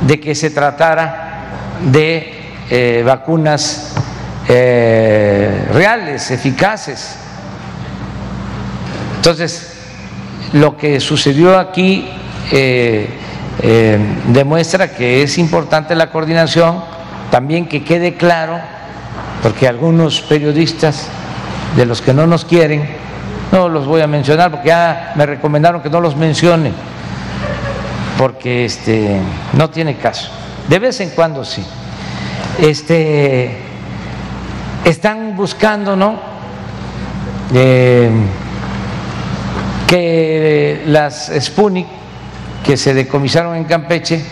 de 0.05 0.19
que 0.19 0.35
se 0.35 0.49
tratara 0.49 1.47
de 1.81 2.53
eh, 2.69 3.03
vacunas 3.05 3.93
eh, 4.47 5.67
reales, 5.73 6.31
eficaces. 6.31 7.17
Entonces, 9.17 9.74
lo 10.55 10.77
que 10.77 10.99
sucedió 10.99 11.59
aquí 11.59 12.07
eh, 12.51 13.09
demuestra 14.27 14.95
que 14.95 15.21
es 15.21 15.37
importante 15.37 15.95
la 15.95 16.09
coordinación, 16.11 16.81
también 17.29 17.67
que 17.67 17.83
quede 17.83 18.15
claro, 18.15 18.59
porque 19.43 19.67
algunos 19.67 20.21
periodistas 20.21 21.07
de 21.75 21.85
los 21.85 22.01
que 22.01 22.13
no 22.13 22.25
nos 22.25 22.45
quieren, 22.45 22.87
no 23.51 23.67
los 23.67 23.85
voy 23.85 24.01
a 24.01 24.07
mencionar 24.07 24.49
porque 24.49 24.69
ya 24.69 25.13
me 25.15 25.25
recomendaron 25.25 25.81
que 25.81 25.89
no 25.89 25.99
los 25.99 26.15
mencione 26.15 26.71
porque 28.17 28.65
este, 28.65 29.19
no 29.53 29.69
tiene 29.69 29.97
caso. 29.97 30.29
De 30.69 30.79
vez 30.79 30.99
en 31.01 31.09
cuando 31.09 31.43
sí. 31.43 31.65
Este, 32.59 33.57
están 34.85 35.35
buscando, 35.35 35.95
¿no? 35.95 36.15
Eh, 37.53 38.09
que 39.87 40.83
las 40.87 41.31
Sputnik 41.39 41.87
que 42.63 42.77
se 42.77 42.93
decomisaron 42.93 43.55
en 43.55 43.65
Campeche, 43.65 44.23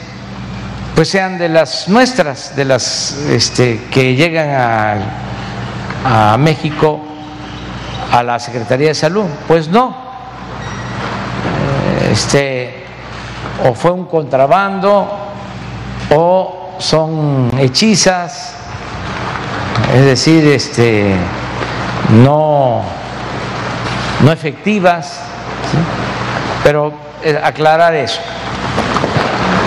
pues 0.95 1.09
sean 1.09 1.37
de 1.37 1.49
las 1.49 1.87
nuestras, 1.87 2.55
de 2.55 2.65
las 2.65 3.13
este, 3.29 3.79
que 3.91 4.15
llegan 4.15 4.49
a, 4.49 6.33
a 6.33 6.37
México 6.37 6.99
a 8.11 8.23
la 8.23 8.39
Secretaría 8.39 8.89
de 8.89 8.95
Salud. 8.95 9.25
Pues 9.47 9.67
no. 9.67 9.95
Este, 12.11 12.85
o 13.63 13.73
fue 13.73 13.91
un 13.91 14.05
contrabando 14.05 15.07
o 16.09 16.75
son 16.79 17.51
hechizas, 17.57 18.53
es 19.95 20.05
decir, 20.05 20.45
este, 20.47 21.15
no, 22.23 22.81
no 24.21 24.31
efectivas, 24.31 25.21
pero 26.63 26.93
eh, 27.23 27.39
aclarar 27.43 27.93
eso. 27.93 28.21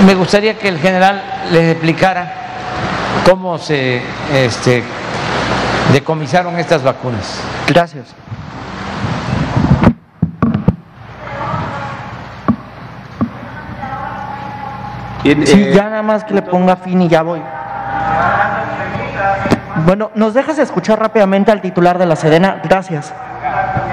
Me 0.05 0.15
gustaría 0.15 0.59
que 0.59 0.69
el 0.69 0.79
general 0.79 1.23
les 1.53 1.73
explicara 1.73 2.33
cómo 3.29 3.59
se 3.59 4.03
este, 4.33 4.83
decomisaron 5.93 6.59
estas 6.59 6.83
vacunas. 6.83 7.41
Gracias. 7.69 8.15
Sí, 15.23 15.33
eh, 15.33 15.73
ya 15.75 15.85
nada 15.91 16.03
más 16.03 16.23
que 16.25 16.35
le 16.35 16.43
ponga 16.43 16.77
fin 16.77 17.03
y 17.03 17.09
ya 17.09 17.23
voy. 17.23 17.43
Bueno, 19.85 20.11
¿nos 20.15 20.35
dejas 20.35 20.59
escuchar 20.59 21.01
rápidamente 21.01 21.51
al 21.51 21.61
titular 21.61 21.99
de 21.99 22.07
la 22.07 22.17
Sedena? 22.17 22.61
Gracias. 22.63 23.13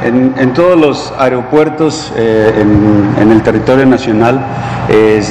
En, 0.06 0.54
todos 0.54 0.78
los 0.78 1.14
aeropuertos 1.18 2.12
eh, 2.18 2.66
en, 3.20 3.32
el 3.32 3.42
territorio 3.42 3.86
nacional 3.86 4.46
eh, 4.90 5.22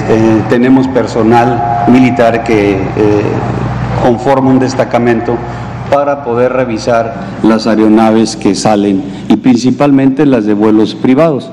tenemos 0.48 0.88
personal 0.88 1.84
militar 1.88 2.42
que 2.42 2.78
conforma 4.02 4.50
un 4.50 4.58
destacamento 4.58 5.36
para 5.90 6.24
poder 6.24 6.52
revisar 6.52 7.14
las 7.42 7.66
aeronaves 7.66 8.36
que 8.36 8.54
salen 8.54 9.02
y 9.28 9.36
principalmente 9.36 10.24
las 10.24 10.46
de 10.46 10.54
vuelos 10.54 10.94
privados. 10.94 11.50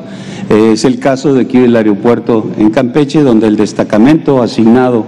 Es 0.49 0.85
el 0.85 0.99
caso 0.99 1.33
de 1.33 1.41
aquí 1.41 1.59
del 1.59 1.75
aeropuerto 1.75 2.49
en 2.57 2.69
Campeche, 2.71 3.21
donde 3.21 3.47
el 3.47 3.57
destacamento 3.57 4.41
asignado 4.41 5.05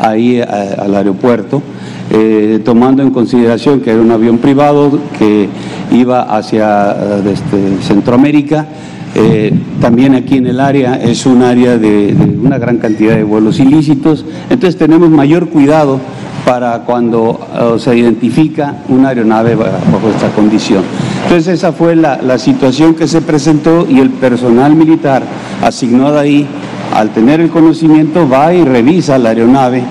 ahí 0.00 0.40
al 0.40 0.94
aeropuerto, 0.94 1.62
eh, 2.10 2.60
tomando 2.64 3.02
en 3.02 3.10
consideración 3.10 3.80
que 3.80 3.90
era 3.90 4.00
un 4.00 4.10
avión 4.10 4.38
privado 4.38 4.98
que 5.18 5.48
iba 5.90 6.22
hacia 6.22 7.20
este, 7.26 7.82
Centroamérica, 7.82 8.66
eh, 9.16 9.52
también 9.80 10.16
aquí 10.16 10.38
en 10.38 10.48
el 10.48 10.58
área 10.58 10.96
es 10.96 11.24
un 11.24 11.42
área 11.42 11.78
de, 11.78 12.16
una 12.42 12.58
gran 12.58 12.78
cantidad 12.78 13.14
de 13.14 13.22
vuelos 13.22 13.60
ilícitos, 13.60 14.24
entonces 14.50 14.76
tenemos 14.76 15.08
mayor 15.08 15.48
cuidado 15.50 16.00
para 16.44 16.80
cuando 16.80 17.38
eh, 17.54 17.78
se 17.78 17.96
identifica 17.96 18.82
una 18.88 19.10
aeronave 19.10 19.54
bajo 19.54 20.08
esta 20.12 20.30
condición. 20.30 20.82
Entonces 21.22 21.54
esa 21.54 21.72
fue 21.72 21.94
la, 21.94 22.38
situación 22.38 22.94
que 22.94 23.06
se 23.06 23.22
presentó 23.22 23.86
y 23.88 24.00
el 24.00 24.10
personal 24.10 24.74
militar 24.74 25.22
asignado 25.62 26.18
ahí, 26.18 26.46
al 26.92 27.10
tener 27.10 27.40
el 27.40 27.50
conocimiento, 27.50 28.28
va 28.28 28.52
y 28.52 28.64
revisa 28.64 29.16
la 29.18 29.30
aeronave 29.30 29.84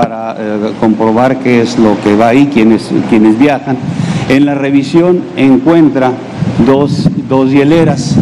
para 0.00 0.36
eh, 0.38 0.72
comprobar 0.78 1.38
qué 1.38 1.62
es 1.62 1.78
lo 1.78 1.98
que 2.02 2.14
va 2.14 2.28
ahí, 2.28 2.50
quienes, 2.52 2.90
quienes 3.08 3.38
viajan. 3.38 3.78
En 4.28 4.44
la 4.44 4.54
revisión 4.54 5.20
encuentra 5.36 6.12
dos, 6.66 7.08
dos 7.28 7.50
hieleras 7.50 8.14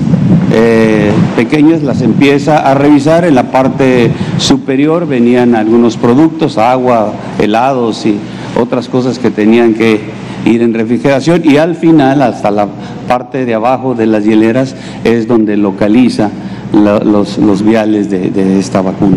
eh, 0.53 1.11
pequeñas, 1.35 1.83
las 1.83 2.01
empieza 2.03 2.59
a 2.59 2.75
revisar. 2.75 3.25
En 3.25 3.35
la 3.35 3.51
parte 3.51 4.13
superior 4.39 5.09
venían 5.09 5.57
algunos 5.57 5.97
productos, 5.97 6.59
agua, 6.59 7.13
helados 7.41 8.07
y 8.07 8.19
otras 8.61 8.89
cosas 8.89 9.19
que 9.19 9.33
tenían 9.33 9.75
que 9.75 10.01
ir 10.45 10.63
en 10.63 10.75
refrigeración 10.75 11.43
y 11.45 11.57
al 11.57 11.75
final, 11.75 12.23
hasta 12.23 12.53
la 12.53 12.69
parte 13.09 13.45
de 13.47 13.55
abajo 13.55 13.95
de 13.95 14.07
las 14.07 14.25
hieleras, 14.25 14.77
es 15.03 15.27
donde 15.27 15.57
localiza 15.57 16.31
los, 16.73 17.65
viales 17.65 18.11
de, 18.11 18.59
esta 18.61 18.81
vacuna. 18.81 19.17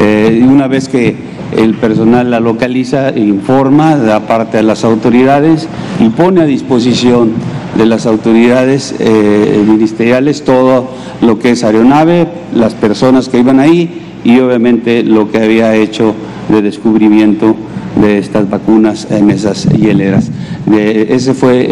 Eh, 0.00 0.44
una 0.48 0.68
vez 0.68 0.88
que 0.88 1.37
el 1.56 1.74
personal 1.74 2.30
la 2.30 2.40
localiza, 2.40 3.16
informa, 3.16 3.96
da 3.96 4.26
parte 4.26 4.58
a 4.58 4.62
las 4.62 4.84
autoridades 4.84 5.68
y 6.00 6.08
pone 6.10 6.42
a 6.42 6.44
disposición 6.44 7.32
de 7.76 7.86
las 7.86 8.06
autoridades 8.06 8.94
eh, 8.98 9.64
ministeriales 9.66 10.42
todo 10.44 10.88
lo 11.20 11.38
que 11.38 11.50
es 11.50 11.64
aeronave, 11.64 12.28
las 12.54 12.74
personas 12.74 13.28
que 13.28 13.38
iban 13.38 13.60
ahí 13.60 14.02
y 14.24 14.38
obviamente 14.40 15.02
lo 15.02 15.30
que 15.30 15.38
había 15.38 15.74
hecho 15.74 16.14
de 16.48 16.62
descubrimiento 16.62 17.54
de 18.00 18.18
estas 18.18 18.48
vacunas 18.48 19.08
en 19.10 19.30
esas 19.30 19.64
hieleras. 19.64 20.30
De, 20.66 21.14
ese 21.14 21.34
fue 21.34 21.68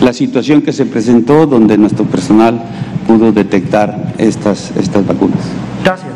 la 0.00 0.12
situación 0.12 0.62
que 0.62 0.72
se 0.72 0.86
presentó 0.86 1.46
donde 1.46 1.76
nuestro 1.78 2.04
personal 2.04 2.60
pudo 3.06 3.32
detectar 3.32 4.14
estas, 4.18 4.72
estas 4.76 5.06
vacunas. 5.06 5.40
Gracias. 5.84 6.12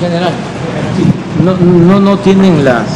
General, 0.00 0.32
no, 1.42 2.00
no, 2.00 2.18
tienen 2.18 2.64
las, 2.64 2.86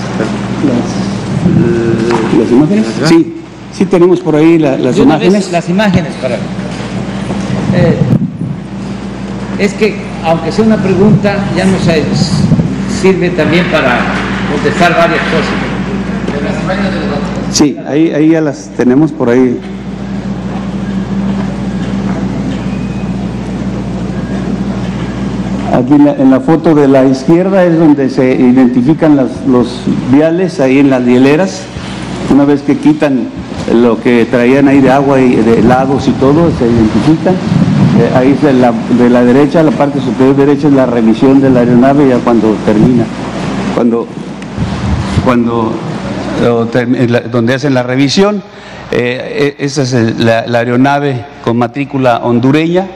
las, 2.39 2.51
imágenes. 2.51 2.87
Sí, 3.05 3.35
sí 3.73 3.87
tenemos 3.87 4.21
por 4.21 4.37
ahí 4.37 4.59
las 4.59 4.97
imágenes. 4.97 5.53
las 5.53 5.69
imágenes 5.69 6.13
para... 6.21 6.37
Eh, 6.37 7.99
es 9.59 9.75
que 9.75 9.97
aunque 10.25 10.51
sea 10.53 10.65
una 10.65 10.79
pregunta, 10.79 11.37
ya 11.57 11.65
nos 11.65 11.83
sirve 13.01 13.31
también 13.31 13.67
para 13.67 14.01
contestar 14.51 14.97
varias 14.97 15.21
cosas. 15.25 15.75
Sí, 17.53 17.77
ahí, 17.87 18.11
ahí 18.11 18.31
ya 18.31 18.41
las 18.41 18.71
tenemos 18.77 19.13
por 19.13 19.31
ahí. 19.31 19.61
Aquí 25.75 25.95
en 25.95 26.05
la, 26.05 26.13
en 26.13 26.31
la 26.31 26.41
foto 26.41 26.75
de 26.75 26.87
la 26.87 27.05
izquierda 27.05 27.65
es 27.65 27.77
donde 27.79 28.09
se 28.09 28.33
identifican 28.35 29.17
los 29.17 29.81
viales, 30.13 30.61
ahí 30.61 30.79
en 30.79 30.91
las 30.91 31.05
hieleras. 31.05 31.63
Una 32.31 32.45
vez 32.45 32.63
que 32.63 32.77
quitan 32.77 33.27
lo 33.75 34.01
que 34.01 34.25
traían 34.25 34.69
ahí 34.69 34.81
de 34.81 34.91
agua 34.91 35.21
y 35.21 35.35
de 35.35 35.59
helados 35.59 36.07
y 36.07 36.13
todo, 36.13 36.51
se 36.59 36.67
identifican. 36.67 37.35
Eh, 37.35 38.11
ahí 38.17 38.39
de 38.41 38.53
la, 38.53 38.73
de 38.99 39.11
la 39.11 39.25
derecha, 39.25 39.63
la 39.63 39.73
parte 39.73 40.01
superior 40.01 40.37
derecha 40.37 40.69
es 40.69 40.75
la 40.75 40.87
revisión 40.87 41.41
de 41.41 41.51
la 41.51 41.61
aeronave 41.61 42.09
ya 42.09 42.19
cuando 42.19 42.55
termina. 42.65 43.05
Cuando, 43.75 44.07
cuando 45.25 45.73
donde 47.31 47.55
hacen 47.55 47.75
la 47.75 47.83
revisión. 47.83 48.43
Eh, 48.91 49.55
e- 49.59 49.65
esa 49.65 49.83
es 49.83 50.19
la, 50.19 50.47
la 50.47 50.59
aeronave 50.59 51.25
con 51.43 51.57
matrícula 51.57 52.19
hondureña, 52.19 52.87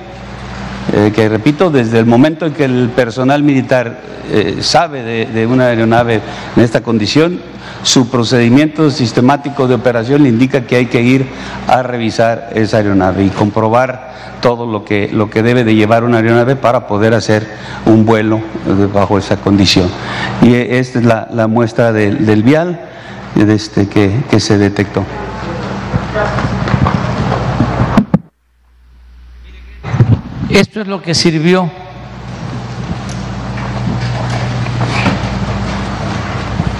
eh, 0.92 1.12
que 1.14 1.28
repito, 1.28 1.70
desde 1.70 1.98
el 1.98 2.06
momento 2.06 2.46
en 2.46 2.54
que 2.54 2.64
el 2.64 2.88
personal 2.94 3.42
militar 3.42 3.98
eh, 4.30 4.58
sabe 4.60 5.26
de, 5.26 5.46
una 5.46 5.66
aeronave 5.66 6.20
en 6.56 6.62
esta 6.62 6.82
condición, 6.82 7.40
su 7.82 8.08
procedimiento 8.08 8.90
sistemático 8.90 9.68
de 9.68 9.74
operación 9.74 10.22
le 10.22 10.30
indica 10.30 10.62
que 10.62 10.76
hay 10.76 10.86
que 10.86 11.02
ir 11.02 11.26
a 11.66 11.82
revisar 11.82 12.50
esa 12.54 12.78
aeronave 12.78 13.24
y 13.24 13.28
comprobar 13.28 14.14
todo 14.40 14.66
lo 14.66 14.84
que, 14.84 15.10
lo 15.12 15.28
que 15.28 15.42
debe 15.42 15.64
de 15.64 15.74
llevar 15.74 16.04
una 16.04 16.18
aeronave 16.18 16.56
para 16.56 16.86
poder 16.86 17.12
hacer 17.12 17.46
un 17.84 18.06
vuelo 18.06 18.38
eh, 18.38 18.88
bajo 18.92 19.18
esa 19.18 19.36
condición. 19.36 19.88
Y 20.40 20.54
esta 20.54 20.98
es 21.00 21.04
la, 21.04 21.46
muestra 21.48 21.92
del, 21.92 22.24
del 22.24 22.42
vial 22.42 22.80
este, 23.36 23.88
que, 23.88 24.10
que 24.30 24.40
se 24.40 24.56
detectó. 24.56 25.04
Esto 30.58 30.80
es 30.80 30.88
lo 30.88 31.00
que 31.00 31.14
sirvió 31.14 31.70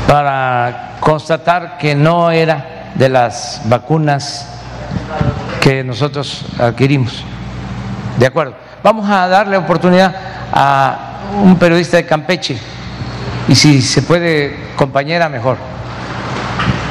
para 0.09 0.97
constatar 0.99 1.79
que 1.79 1.95
no 1.95 2.33
era 2.33 2.91
de 2.97 3.09
las 3.09 3.63
vacunas 3.67 4.49
que 5.61 5.85
nosotros 5.85 6.45
adquirimos. 6.59 7.23
De 8.19 8.27
acuerdo. 8.27 8.57
Vamos 8.83 9.09
a 9.09 9.29
darle 9.29 9.57
oportunidad 9.57 10.13
a 10.53 11.21
un 11.41 11.57
periodista 11.57 11.99
de 11.99 12.05
Campeche 12.05 12.59
y 13.47 13.55
si 13.55 13.81
se 13.81 14.03
puede, 14.03 14.75
compañera, 14.75 15.29
mejor. 15.29 15.57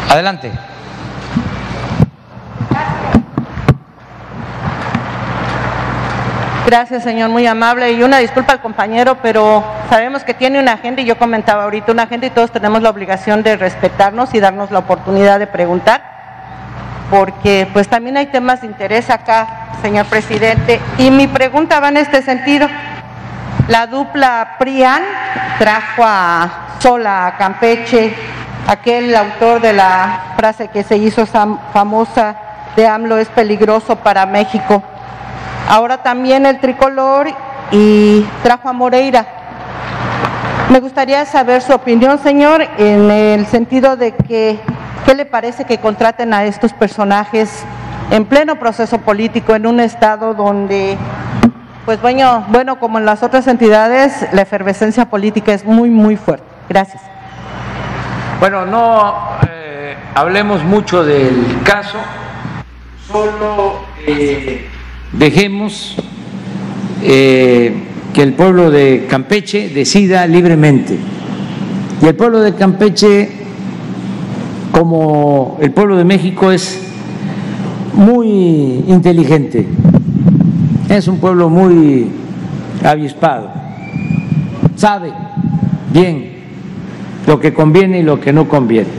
Adelante. 0.09 0.49
Gracias, 6.67 7.03
señor, 7.03 7.29
muy 7.29 7.47
amable. 7.47 7.93
Y 7.93 8.03
una 8.03 8.17
disculpa 8.17 8.51
al 8.51 8.59
compañero, 8.59 9.15
pero 9.21 9.63
sabemos 9.89 10.25
que 10.25 10.33
tiene 10.33 10.59
una 10.59 10.73
agenda 10.73 11.01
y 11.01 11.05
yo 11.05 11.17
comentaba 11.17 11.63
ahorita 11.63 11.93
una 11.93 12.03
agenda 12.03 12.27
y 12.27 12.29
todos 12.29 12.51
tenemos 12.51 12.81
la 12.81 12.89
obligación 12.89 13.41
de 13.41 13.55
respetarnos 13.55 14.33
y 14.33 14.41
darnos 14.41 14.69
la 14.69 14.79
oportunidad 14.79 15.39
de 15.39 15.47
preguntar, 15.47 16.03
porque 17.09 17.69
pues 17.71 17.87
también 17.87 18.17
hay 18.17 18.25
temas 18.25 18.59
de 18.59 18.67
interés 18.67 19.09
acá, 19.09 19.69
señor 19.81 20.07
presidente. 20.07 20.81
Y 20.97 21.09
mi 21.09 21.27
pregunta 21.27 21.79
va 21.79 21.87
en 21.87 21.95
este 21.95 22.21
sentido. 22.21 22.67
La 23.69 23.87
dupla 23.87 24.55
PRIAN 24.59 25.03
trajo 25.59 26.03
a 26.05 26.49
Sola, 26.79 27.27
a 27.27 27.37
Campeche, 27.37 28.13
aquel 28.67 29.15
autor 29.15 29.61
de 29.61 29.71
la 29.71 30.33
frase 30.35 30.67
que 30.67 30.83
se 30.83 30.97
hizo 30.97 31.25
famosa 31.25 32.35
de 32.75 32.85
AMLO 32.85 33.17
es 33.19 33.29
peligroso 33.29 33.95
para 33.95 34.25
México. 34.25 34.83
Ahora 35.67 36.01
también 36.01 36.45
el 36.45 36.59
tricolor 36.59 37.27
y 37.71 38.25
trajo 38.41 38.69
a 38.69 38.73
Moreira. 38.73 39.25
Me 40.69 40.79
gustaría 40.79 41.25
saber 41.25 41.61
su 41.61 41.73
opinión, 41.73 42.19
señor, 42.19 42.61
en 42.77 43.11
el 43.11 43.45
sentido 43.47 43.97
de 43.97 44.13
que, 44.15 44.59
¿qué 45.05 45.13
le 45.13 45.25
parece 45.25 45.65
que 45.65 45.77
contraten 45.77 46.33
a 46.33 46.45
estos 46.45 46.73
personajes 46.73 47.65
en 48.11 48.25
pleno 48.25 48.57
proceso 48.57 48.99
político 48.99 49.55
en 49.55 49.67
un 49.67 49.81
estado 49.81 50.33
donde, 50.33 50.97
pues 51.85 52.01
bueno, 52.01 52.45
bueno, 52.47 52.79
como 52.79 52.97
en 52.99 53.05
las 53.05 53.21
otras 53.21 53.47
entidades, 53.47 54.25
la 54.31 54.43
efervescencia 54.43 55.09
política 55.09 55.53
es 55.53 55.65
muy, 55.65 55.89
muy 55.89 56.15
fuerte? 56.15 56.45
Gracias. 56.69 57.01
Bueno, 58.39 58.65
no 58.65 59.15
eh, 59.49 59.97
hablemos 60.15 60.63
mucho 60.63 61.03
del 61.03 61.61
caso, 61.63 61.97
solo 63.07 63.81
eh, 64.05 64.69
dejemos 65.13 65.95
eh, 67.03 67.73
que 68.13 68.23
el 68.23 68.33
pueblo 68.33 68.71
de 68.71 69.05
Campeche 69.09 69.69
decida 69.69 70.25
libremente. 70.27 70.97
Y 72.01 72.05
el 72.05 72.15
pueblo 72.15 72.41
de 72.41 72.53
Campeche, 72.53 73.29
como 74.71 75.57
el 75.61 75.71
pueblo 75.71 75.97
de 75.97 76.03
México, 76.03 76.51
es 76.51 76.81
muy 77.93 78.83
inteligente, 78.87 79.67
es 80.87 81.07
un 81.07 81.17
pueblo 81.17 81.49
muy 81.49 82.11
avispado, 82.83 83.51
sabe 84.75 85.11
bien 85.91 86.37
lo 87.25 87.39
que 87.39 87.53
conviene 87.53 87.99
y 87.99 88.03
lo 88.03 88.19
que 88.19 88.31
no 88.31 88.47
conviene. 88.47 88.89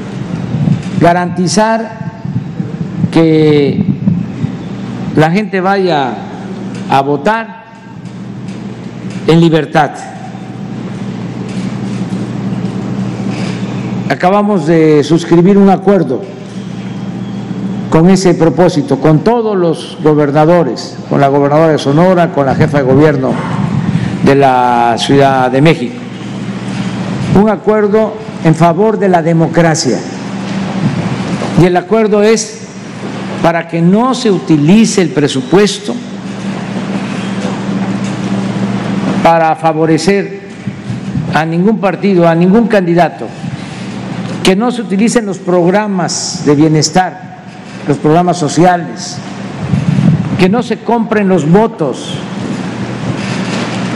Garantizar 1.00 1.96
que 3.12 3.84
la 5.18 5.30
gente 5.30 5.60
vaya 5.60 6.14
a 6.88 7.02
votar 7.02 7.64
en 9.26 9.40
libertad. 9.40 9.90
Acabamos 14.08 14.66
de 14.66 15.04
suscribir 15.04 15.58
un 15.58 15.68
acuerdo 15.68 16.22
con 17.90 18.08
ese 18.08 18.32
propósito, 18.34 18.98
con 18.98 19.18
todos 19.20 19.56
los 19.56 19.98
gobernadores, 20.02 20.96
con 21.10 21.20
la 21.20 21.28
gobernadora 21.28 21.72
de 21.72 21.78
Sonora, 21.78 22.32
con 22.32 22.46
la 22.46 22.54
jefa 22.54 22.78
de 22.78 22.84
gobierno 22.84 23.32
de 24.24 24.34
la 24.34 24.94
Ciudad 24.98 25.50
de 25.50 25.60
México 25.60 26.08
un 27.38 27.48
acuerdo 27.48 28.14
en 28.44 28.54
favor 28.54 28.98
de 28.98 29.08
la 29.08 29.22
democracia. 29.22 29.98
Y 31.60 31.64
el 31.64 31.76
acuerdo 31.76 32.22
es 32.22 32.57
para 33.48 33.66
que 33.66 33.80
no 33.80 34.14
se 34.14 34.30
utilice 34.30 35.00
el 35.00 35.08
presupuesto 35.08 35.94
para 39.22 39.56
favorecer 39.56 40.42
a 41.32 41.46
ningún 41.46 41.78
partido, 41.78 42.28
a 42.28 42.34
ningún 42.34 42.68
candidato, 42.68 43.26
que 44.42 44.54
no 44.54 44.70
se 44.70 44.82
utilicen 44.82 45.24
los 45.24 45.38
programas 45.38 46.42
de 46.44 46.54
bienestar, 46.56 47.38
los 47.88 47.96
programas 47.96 48.36
sociales, 48.36 49.16
que 50.38 50.50
no 50.50 50.62
se 50.62 50.80
compren 50.80 51.26
los 51.26 51.50
votos, 51.50 52.16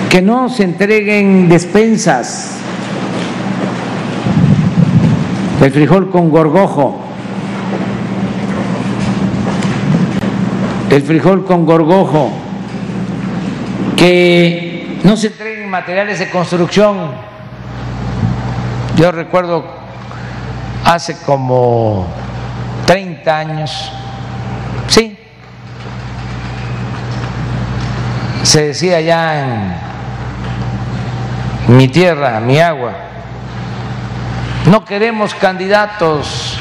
que 0.08 0.22
no 0.22 0.48
se 0.48 0.62
entreguen 0.62 1.50
despensas 1.50 2.52
el 5.60 5.70
frijol 5.70 6.08
con 6.08 6.30
gorgojo, 6.30 7.11
el 10.92 11.02
frijol 11.02 11.44
con 11.46 11.64
gorgojo, 11.64 12.30
que 13.96 15.00
no 15.04 15.16
se 15.16 15.28
entreguen 15.28 15.70
materiales 15.70 16.18
de 16.18 16.28
construcción. 16.28 17.12
Yo 18.96 19.10
recuerdo 19.10 19.64
hace 20.84 21.16
como 21.24 22.06
30 22.84 23.38
años, 23.38 23.90
sí, 24.88 25.16
se 28.42 28.66
decía 28.66 29.00
ya 29.00 29.40
en 29.40 29.74
mi 31.68 31.88
tierra, 31.88 32.38
mi 32.40 32.60
agua, 32.60 32.92
no 34.66 34.84
queremos 34.84 35.34
candidatos 35.34 36.58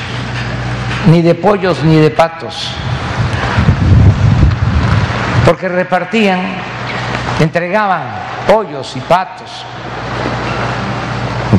ni 1.08 1.22
de 1.22 1.36
pollos 1.36 1.84
ni 1.84 1.98
de 1.98 2.12
patos, 2.12 2.70
porque 5.46 5.68
repartían, 5.68 6.42
entregaban 7.40 8.04
pollos 8.48 8.96
y 8.96 9.00
patos, 9.02 9.66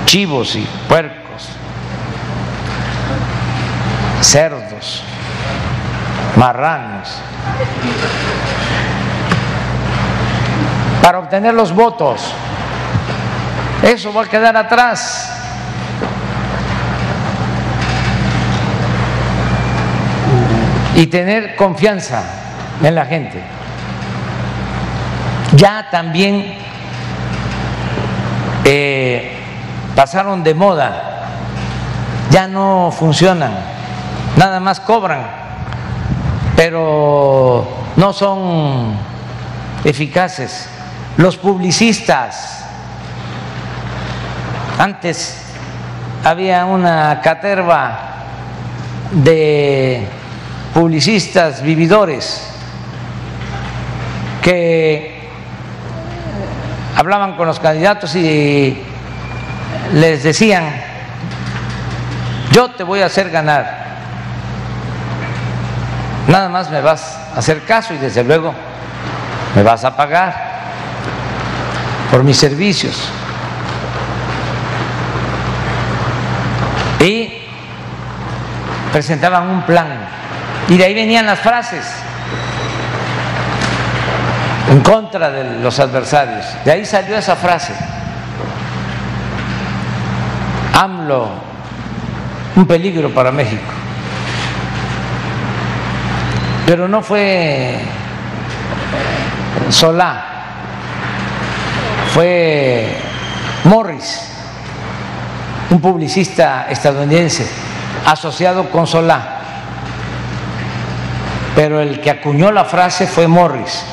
chivos 0.04 0.56
y 0.56 0.66
puercos, 0.88 1.48
cerdos, 4.20 5.02
marranos. 6.36 7.20
para 11.02 11.18
obtener 11.18 11.52
los 11.52 11.74
votos. 11.74 12.32
Eso 13.82 14.14
va 14.14 14.22
a 14.22 14.26
quedar 14.26 14.56
atrás. 14.56 15.28
Y 20.94 21.06
tener 21.06 21.56
confianza 21.56 22.22
en 22.82 22.94
la 22.94 23.04
gente. 23.04 23.42
Ya 25.56 25.88
también 25.90 26.54
eh, 28.64 29.32
pasaron 29.94 30.42
de 30.42 30.54
moda, 30.54 31.28
ya 32.30 32.48
no 32.48 32.90
funcionan, 32.96 33.52
nada 34.36 34.60
más 34.60 34.80
cobran, 34.80 35.26
pero 36.56 37.68
no 37.96 38.12
son 38.12 38.96
eficaces. 39.84 40.68
Los 41.18 41.36
publicistas, 41.36 42.64
antes 44.78 45.42
había 46.24 46.64
una 46.64 47.20
caterva 47.20 47.98
de 49.10 50.06
publicistas 50.72 51.62
vividores 51.62 52.48
que 54.40 55.11
hablaban 56.97 57.36
con 57.36 57.47
los 57.47 57.59
candidatos 57.59 58.14
y 58.16 58.77
les 59.94 60.23
decían, 60.23 60.64
yo 62.52 62.70
te 62.70 62.85
voy 62.85 63.01
a 63.01 63.06
hacer 63.06 63.31
ganar, 63.31 63.82
nada 66.28 66.48
más 66.48 66.70
me 66.70 66.81
vas 66.81 67.19
a 67.35 67.39
hacer 67.39 67.62
caso 67.64 67.94
y 67.94 67.98
desde 67.98 68.24
luego 68.24 68.55
me 69.55 69.62
vas 69.62 69.85
a 69.85 69.97
pagar 69.97 70.35
por 72.10 72.23
mis 72.23 72.36
servicios. 72.36 73.09
Y 77.01 77.32
presentaban 78.93 79.48
un 79.48 79.62
plan. 79.62 79.89
Y 80.69 80.77
de 80.77 80.85
ahí 80.85 80.94
venían 80.94 81.27
las 81.27 81.40
frases 81.40 81.85
en 84.72 84.80
contra 84.80 85.30
de 85.30 85.60
los 85.60 85.78
adversarios. 85.78 86.46
De 86.64 86.72
ahí 86.72 86.86
salió 86.86 87.14
esa 87.14 87.36
frase. 87.36 87.74
AMLO, 90.80 91.28
un 92.56 92.66
peligro 92.66 93.10
para 93.10 93.30
México. 93.30 93.70
Pero 96.64 96.88
no 96.88 97.02
fue 97.02 97.80
Solá, 99.68 100.24
fue 102.14 102.96
Morris, 103.64 104.22
un 105.68 105.82
publicista 105.82 106.68
estadounidense 106.70 107.46
asociado 108.06 108.70
con 108.70 108.86
Solá. 108.86 109.40
Pero 111.54 111.78
el 111.78 112.00
que 112.00 112.10
acuñó 112.10 112.50
la 112.50 112.64
frase 112.64 113.06
fue 113.06 113.28
Morris, 113.28 113.84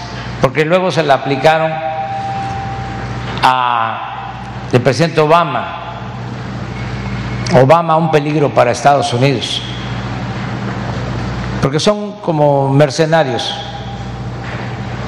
porque 0.42 0.66
luego 0.66 0.92
se 0.92 1.04
la 1.04 1.16
aplicaron 1.16 1.72
al 3.44 4.82
presidente 4.84 5.20
Obama. 5.22 5.76
Obama 7.62 7.96
un 7.96 8.12
peligro 8.12 8.50
para 8.50 8.72
Estados 8.72 9.12
Unidos, 9.14 9.62
porque 11.62 11.80
son 11.80 12.14
como 12.22 12.72
mercenarios 12.72 13.54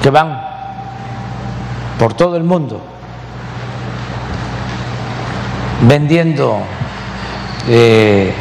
que 0.02 0.10
van 0.10 0.42
por 1.98 2.14
todo 2.14 2.36
el 2.36 2.42
mundo 2.42 2.80
vendiendo 5.82 6.58
eh, 7.68 8.32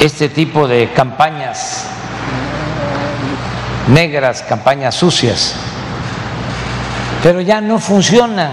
este 0.00 0.28
tipo 0.28 0.66
de 0.68 0.90
campañas 0.92 1.93
negras, 3.88 4.42
campañas 4.42 4.94
sucias, 4.94 5.54
pero 7.22 7.40
ya 7.40 7.60
no 7.60 7.78
funcionan, 7.78 8.52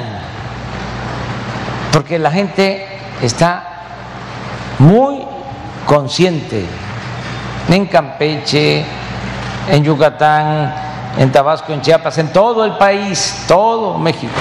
porque 1.92 2.20
la 2.20 2.32
gente 2.32 2.88
está 3.22 3.64
muy 4.80 5.24
consciente 5.86 6.66
en 7.70 7.86
Campeche, 7.86 8.86
en 9.70 9.84
Yucatán, 9.84 10.74
en 11.18 11.32
Tabasco, 11.32 11.74
en 11.74 11.82
Chiapas, 11.82 12.18
en 12.18 12.32
todo 12.32 12.66
el 12.66 12.78
país, 12.78 13.44
todo 13.48 13.98
México. 13.98 14.34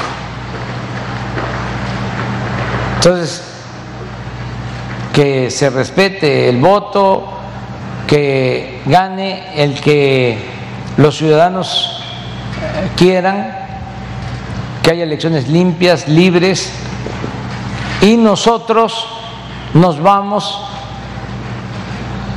Entonces, 2.96 3.42
que 5.12 5.50
se 5.50 5.70
respete 5.70 6.48
el 6.48 6.58
voto, 6.58 7.26
que 8.06 8.82
gane 8.86 9.62
el 9.62 9.80
que 9.80 10.59
los 10.96 11.16
ciudadanos 11.16 12.02
quieran, 12.96 13.56
que 14.82 14.90
haya 14.90 15.04
elecciones 15.04 15.48
limpias, 15.48 16.08
libres, 16.08 16.72
y 18.00 18.16
nosotros 18.16 19.06
nos 19.74 20.00
vamos 20.00 20.66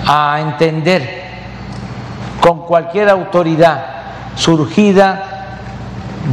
a 0.05 0.39
entender 0.41 1.23
con 2.41 2.65
cualquier 2.65 3.09
autoridad 3.09 3.85
surgida 4.35 5.59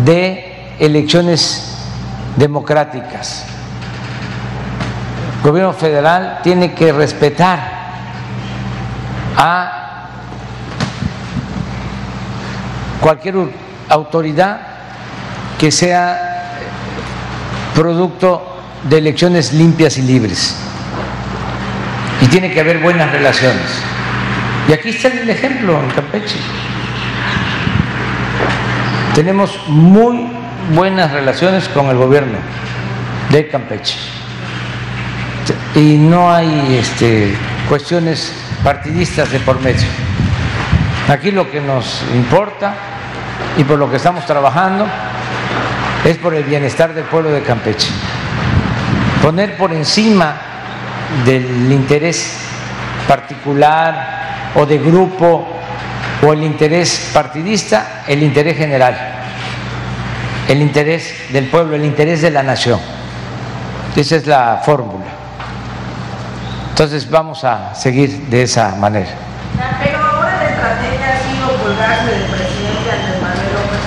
de 0.05 0.75
elecciones 0.79 1.87
democráticas. 2.37 3.47
El 5.37 5.51
gobierno 5.51 5.73
federal 5.73 6.41
tiene 6.43 6.75
que 6.75 6.93
respetar 6.93 7.61
a 9.37 9.80
cualquier 13.01 13.35
autoridad 13.89 14.61
que 15.59 15.71
sea 15.71 16.59
producto 17.75 18.47
de 18.89 18.99
elecciones 18.99 19.53
limpias 19.53 19.99
y 19.99 20.03
libres. 20.03 20.57
Y 22.21 22.27
tiene 22.27 22.53
que 22.53 22.61
haber 22.61 22.79
buenas 22.79 23.11
relaciones. 23.11 23.67
Y 24.69 24.73
aquí 24.73 24.91
está 24.91 25.09
el 25.09 25.29
ejemplo 25.29 25.81
en 25.81 25.91
Campeche. 25.91 26.37
Tenemos 29.15 29.59
muy 29.67 30.29
buenas 30.75 31.11
relaciones 31.11 31.69
con 31.69 31.87
el 31.87 31.97
gobierno 31.97 32.39
de 33.31 33.49
Campeche. 33.49 33.99
Y 35.75 35.97
no 35.97 36.33
hay 36.33 36.77
este, 36.81 37.35
cuestiones 37.69 38.33
partidistas 38.63 39.31
de 39.31 39.41
por 39.41 39.61
medio. 39.61 39.89
Aquí 41.11 41.33
lo 41.33 41.51
que 41.51 41.61
nos 41.61 42.03
importa 42.15 42.73
y 43.57 43.65
por 43.65 43.79
lo 43.79 43.91
que 43.91 43.97
estamos 43.97 44.25
trabajando 44.25 44.87
es 46.05 46.17
por 46.19 46.35
el 46.35 46.45
bienestar 46.45 46.95
del 46.95 47.05
pueblo 47.05 47.31
de 47.31 47.43
Campeche. 47.43 47.89
Poner 49.21 49.57
por 49.57 49.73
encima 49.73 50.37
del 51.25 51.71
interés 51.73 52.39
particular 53.09 54.53
o 54.55 54.65
de 54.65 54.79
grupo 54.79 55.47
o 56.23 56.33
el 56.33 56.45
interés 56.45 57.11
partidista, 57.13 58.05
el 58.07 58.23
interés 58.23 58.57
general, 58.57 58.97
el 60.49 60.63
interés 60.63 61.33
del 61.33 61.47
pueblo, 61.47 61.75
el 61.75 61.85
interés 61.85 62.23
de 62.23 62.31
la 62.31 62.45
nación. 62.45 62.79
Esa 63.97 64.17
es 64.17 64.27
la 64.27 64.63
fórmula. 64.65 65.07
Entonces 66.71 67.11
vamos 67.11 67.43
a 67.43 67.75
seguir 67.75 68.27
de 68.29 68.45
esa 68.45 68.77
manera. 68.77 69.11
Pero 69.83 69.99
ahora 69.99 70.37
la 70.37 70.49
estrategia 70.49 71.15
ha 71.15 71.21
sido 71.29 71.63
colgarse 71.63 72.11
del 72.11 72.23
presidente 72.23 72.91
Andrés 72.91 73.21
Manuel 73.21 73.53
López 73.53 73.81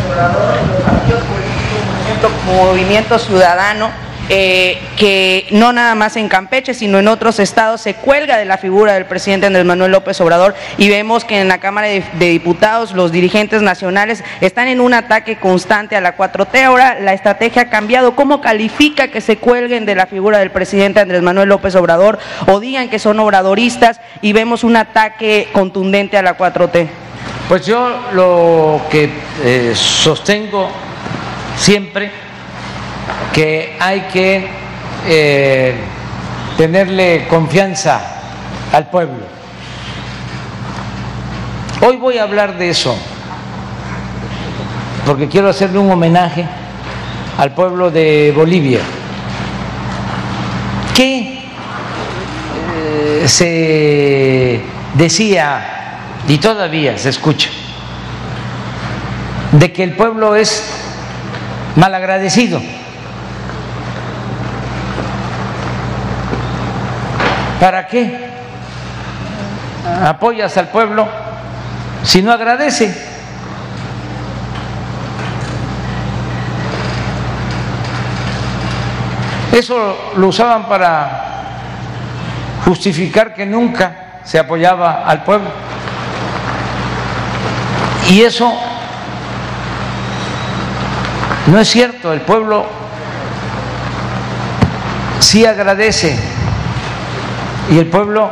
Movimiento, 2.05 2.29
movimiento 2.45 3.19
ciudadano 3.19 3.89
eh, 4.29 4.77
que 4.95 5.47
no 5.51 5.73
nada 5.73 5.95
más 5.95 6.15
en 6.15 6.29
Campeche, 6.29 6.73
sino 6.73 6.97
en 6.99 7.09
otros 7.09 7.39
estados 7.39 7.81
se 7.81 7.93
cuelga 7.93 8.37
de 8.37 8.45
la 8.45 8.57
figura 8.57 8.93
del 8.93 9.05
presidente 9.05 9.47
Andrés 9.47 9.65
Manuel 9.65 9.91
López 9.91 10.21
Obrador 10.21 10.55
y 10.77 10.87
vemos 10.87 11.25
que 11.25 11.41
en 11.41 11.49
la 11.49 11.57
Cámara 11.57 11.87
de, 11.87 12.05
de, 12.13 12.29
Diputados 12.29 12.93
los 12.93 13.11
dirigentes 13.11 13.61
nacionales 13.61 14.23
están 14.39 14.69
en 14.69 14.79
un 14.79 14.93
ataque 14.93 15.37
constante 15.37 15.97
a 15.97 16.01
la 16.01 16.15
4T. 16.15 16.63
Ahora 16.63 16.97
la 17.01 17.13
estrategia 17.13 17.63
ha 17.63 17.69
cambiado. 17.69 18.15
¿Cómo 18.15 18.39
califica 18.39 19.09
que 19.09 19.19
se 19.19 19.37
cuelguen 19.37 19.85
de 19.85 19.95
la 19.95 20.05
figura 20.05 20.39
del 20.39 20.51
presidente 20.51 21.01
Andrés 21.01 21.21
Manuel 21.21 21.49
López 21.49 21.75
Obrador 21.75 22.17
o 22.47 22.61
digan 22.61 22.87
que 22.87 22.99
son 22.99 23.19
obradoristas 23.19 23.99
y 24.21 24.31
vemos 24.31 24.63
un 24.63 24.77
ataque 24.77 25.49
contundente 25.51 26.17
a 26.17 26.21
la 26.21 26.37
4T? 26.37 26.87
Pues 27.53 27.67
yo 27.67 27.87
lo 28.13 28.81
que 28.89 29.11
eh, 29.43 29.73
sostengo 29.75 30.71
siempre 31.55 32.09
que 33.31 33.77
hay 33.79 34.01
que 34.11 34.47
eh, 35.07 35.75
tenerle 36.57 37.27
confianza 37.27 38.01
al 38.71 38.89
pueblo. 38.89 39.23
Hoy 41.81 41.97
voy 41.97 42.17
a 42.17 42.23
hablar 42.23 42.57
de 42.57 42.71
eso. 42.71 42.97
porque 45.05 45.27
quiero 45.27 45.49
hacerle 45.49 45.77
un 45.77 45.91
homenaje 45.91 46.47
al 47.37 47.53
pueblo 47.53 47.91
de 47.91 48.33
Bolivia, 48.35 48.79
que 50.95 51.43
eh, 52.75 53.27
se 53.27 54.59
decía, 54.95 55.73
y 56.27 56.37
todavía 56.37 56.97
se 56.97 57.09
escucha, 57.09 57.49
de 59.51 59.71
que 59.71 59.83
el 59.83 59.93
pueblo 59.93 60.35
es 60.35 60.63
malagradecido. 61.75 62.61
¿Para 67.59 67.87
qué 67.87 68.29
apoyas 70.03 70.57
al 70.57 70.69
pueblo 70.69 71.07
si 72.03 72.21
no 72.21 72.31
agradece? 72.31 73.13
Eso 79.53 80.11
lo 80.17 80.27
usaban 80.27 80.67
para 80.67 81.43
justificar 82.65 83.35
que 83.35 83.45
nunca 83.45 84.19
se 84.23 84.39
apoyaba 84.39 85.03
al 85.05 85.23
pueblo. 85.23 85.72
Y 88.09 88.21
eso 88.21 88.53
no 91.47 91.59
es 91.59 91.69
cierto, 91.69 92.13
el 92.13 92.21
pueblo 92.21 92.65
sí 95.19 95.45
agradece 95.45 96.17
y 97.69 97.77
el 97.77 97.87
pueblo 97.87 98.31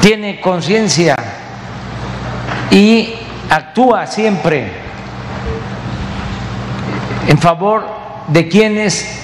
tiene 0.00 0.40
conciencia 0.40 1.16
y 2.70 3.14
actúa 3.50 4.06
siempre 4.06 4.70
en 7.26 7.38
favor 7.38 7.84
de 8.28 8.48
quienes 8.48 9.22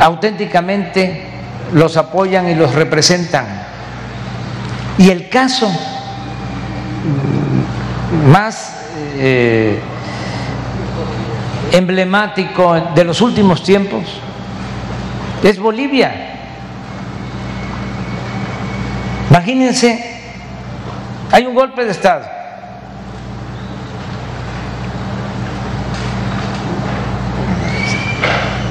auténticamente 0.00 1.26
los 1.72 1.96
apoyan 1.96 2.48
y 2.48 2.54
los 2.54 2.74
representan. 2.74 3.46
Y 4.98 5.10
el 5.10 5.28
caso 5.28 5.70
más 8.30 8.74
eh, 9.16 9.78
emblemático 11.72 12.74
de 12.94 13.04
los 13.04 13.20
últimos 13.20 13.62
tiempos 13.62 14.04
es 15.42 15.58
Bolivia. 15.58 16.32
Imagínense, 19.28 20.22
hay 21.30 21.44
un 21.44 21.54
golpe 21.54 21.84
de 21.84 21.90
Estado. 21.90 22.24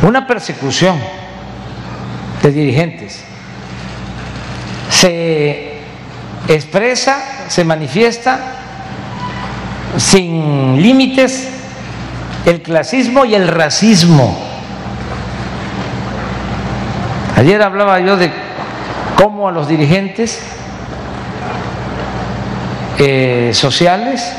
Una 0.02 0.26
persecución 0.26 1.00
de 2.42 2.52
dirigentes. 2.52 3.24
Se 4.90 5.75
expresa, 6.48 7.18
se 7.48 7.64
manifiesta 7.64 8.40
sin 9.98 10.82
límites 10.82 11.50
el 12.46 12.62
clasismo 12.62 13.26
y 13.26 13.36
el 13.36 13.48
racismo. 13.48 14.38
Ayer 17.36 17.62
hablaba 17.62 18.00
yo 18.00 18.18
de 18.18 18.32
cómo 19.18 19.48
a 19.48 19.52
los 19.52 19.68
dirigentes 19.68 20.40
eh, 22.98 23.52
sociales, 23.54 24.32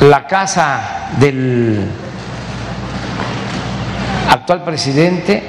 la 0.00 0.26
casa 0.26 1.08
del 1.18 1.88
actual 4.28 4.62
presidente, 4.62 5.42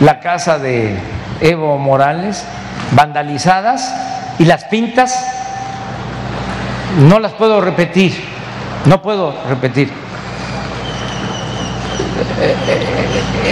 la 0.00 0.20
casa 0.20 0.58
de 0.58 0.96
Evo 1.40 1.76
Morales, 1.78 2.44
vandalizadas 2.92 4.09
y 4.40 4.46
las 4.46 4.64
pintas, 4.64 5.22
no 6.98 7.20
las 7.20 7.32
puedo 7.32 7.60
repetir, 7.60 8.18
no 8.86 9.02
puedo 9.02 9.34
repetir 9.46 9.92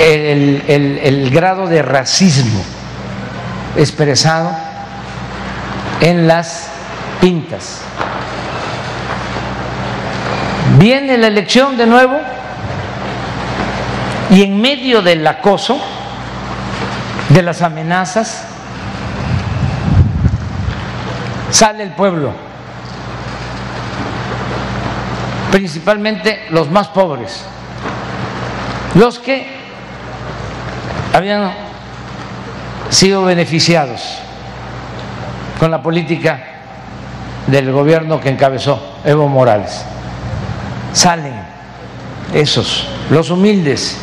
el, 0.00 1.30
grado 1.30 1.66
de 1.66 1.82
racismo 1.82 2.64
expresado 3.76 4.50
en 6.00 6.26
las 6.26 6.70
pintas. 7.20 7.82
Viene 10.78 11.18
la 11.18 11.26
elección 11.26 11.76
de 11.76 11.86
nuevo 11.86 12.18
y 14.30 14.42
en 14.42 14.58
medio 14.58 15.02
del 15.02 15.26
acoso, 15.26 15.78
de 17.28 17.42
las 17.42 17.60
amenazas, 17.60 18.46
sale 21.58 21.82
el 21.82 21.90
pueblo, 21.90 22.30
principalmente 25.50 26.46
los 26.50 26.70
más 26.70 26.86
pobres. 26.86 27.44
Los 28.94 29.18
que 29.18 29.44
habían 31.12 31.50
sido 32.90 33.24
beneficiados 33.24 34.18
con 35.58 35.72
la 35.72 35.82
política 35.82 36.44
del 37.48 37.72
gobierno 37.72 38.20
que 38.20 38.28
encabezó 38.28 39.00
Evo 39.04 39.26
Morales. 39.26 39.84
Salen 40.92 41.34
esos, 42.32 42.86
los 43.10 43.30
humildes, 43.30 43.98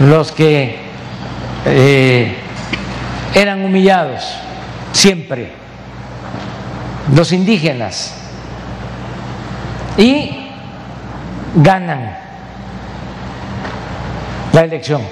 los 0.00 0.32
que 0.32 0.80
eh, 1.66 2.36
eran 3.34 3.66
humillados 3.66 4.24
siempre, 4.92 5.60
los 7.14 7.32
indígenas, 7.32 8.14
y 9.96 10.48
ganan 11.56 12.16
la 14.52 14.60
elección. 14.62 15.02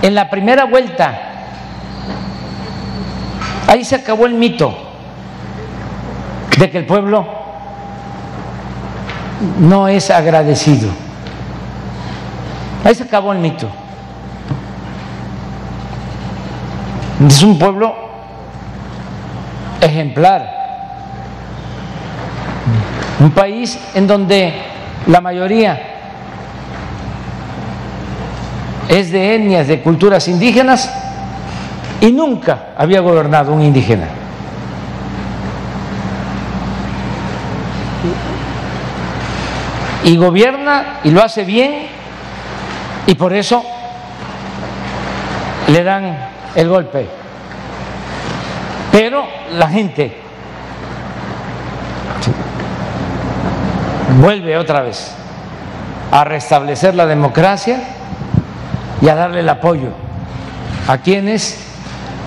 En 0.00 0.14
la 0.14 0.28
primera 0.30 0.64
vuelta, 0.64 1.18
ahí 3.68 3.84
se 3.84 3.96
acabó 3.96 4.26
el 4.26 4.34
mito 4.34 4.76
de 6.58 6.70
que 6.70 6.78
el 6.78 6.86
pueblo 6.86 7.26
no 9.58 9.88
es 9.88 10.10
agradecido. 10.10 10.90
Ahí 12.84 12.94
se 12.94 13.04
acabó 13.04 13.32
el 13.32 13.38
mito. 13.38 13.68
Es 17.26 17.42
un 17.42 17.58
pueblo 17.58 18.11
ejemplar. 19.82 20.62
Un 23.20 23.30
país 23.32 23.78
en 23.94 24.06
donde 24.06 24.54
la 25.06 25.20
mayoría 25.20 25.80
es 28.88 29.10
de 29.10 29.34
etnias, 29.34 29.68
de 29.68 29.80
culturas 29.80 30.26
indígenas 30.28 30.92
y 32.00 32.12
nunca 32.12 32.68
había 32.76 33.00
gobernado 33.00 33.52
un 33.52 33.62
indígena. 33.62 34.06
Y 40.04 40.16
gobierna 40.16 41.00
y 41.04 41.10
lo 41.10 41.22
hace 41.22 41.44
bien 41.44 41.86
y 43.06 43.14
por 43.14 43.32
eso 43.32 43.64
le 45.68 45.84
dan 45.84 46.16
el 46.56 46.68
golpe. 46.68 47.21
Pero 48.92 49.26
la 49.50 49.68
gente 49.68 50.14
vuelve 54.20 54.58
otra 54.58 54.82
vez 54.82 55.12
a 56.10 56.24
restablecer 56.24 56.94
la 56.94 57.06
democracia 57.06 57.82
y 59.00 59.08
a 59.08 59.14
darle 59.14 59.40
el 59.40 59.48
apoyo 59.48 59.88
a 60.86 60.98
quienes 60.98 61.58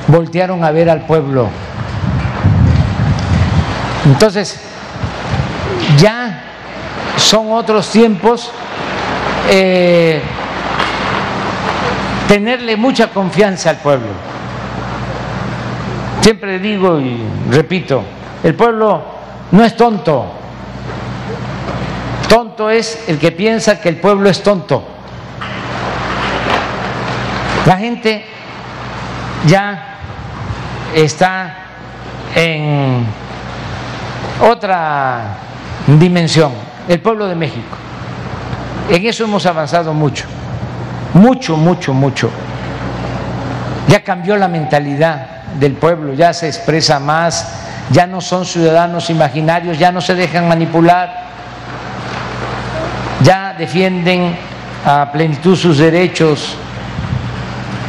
voltearon 0.07 0.63
a 0.63 0.71
ver 0.71 0.89
al 0.89 1.05
pueblo. 1.05 1.49
Entonces, 4.05 4.59
ya 5.97 6.41
son 7.17 7.51
otros 7.51 7.91
tiempos, 7.91 8.51
eh, 9.49 10.21
tenerle 12.27 12.75
mucha 12.75 13.07
confianza 13.09 13.69
al 13.69 13.77
pueblo. 13.77 14.34
Siempre 16.25 16.57
digo 16.57 16.99
y 16.99 17.19
repito, 17.51 18.01
el 18.43 18.55
pueblo 18.55 18.99
no 19.51 19.63
es 19.63 19.77
tonto, 19.77 20.25
tonto 22.27 22.71
es 22.71 23.07
el 23.07 23.19
que 23.19 23.31
piensa 23.31 23.79
que 23.79 23.89
el 23.89 23.97
pueblo 23.97 24.27
es 24.27 24.41
tonto. 24.41 24.83
La 27.67 27.77
gente 27.77 28.25
ya 29.45 29.99
está 30.95 31.57
en 32.35 33.05
Otra 34.41 35.37
dimensión, 35.85 36.53
el 36.87 37.01
pueblo 37.01 37.27
de 37.27 37.35
México. 37.35 37.77
En 38.89 39.05
eso 39.05 39.25
hemos 39.25 39.45
avanzado 39.45 39.93
mucho, 39.93 40.25
mucho, 41.13 41.55
mucho, 41.55 41.93
mucho. 41.93 42.31
Ya 43.87 44.03
cambió 44.03 44.35
la 44.37 44.47
mentalidad 44.47 45.34
del 45.59 45.73
pueblo, 45.73 46.13
ya 46.13 46.33
se 46.33 46.47
expresa 46.47 46.99
más, 46.99 47.47
ya 47.91 48.07
no 48.07 48.21
son 48.21 48.45
ciudadanos 48.45 49.09
imaginarios, 49.09 49.77
ya 49.77 49.91
no 49.91 50.01
se 50.01 50.15
dejan 50.15 50.47
manipular, 50.47 51.25
ya 53.23 53.53
defienden 53.57 54.37
a 54.85 55.11
plenitud 55.11 55.55
sus 55.55 55.77
derechos. 55.77 56.55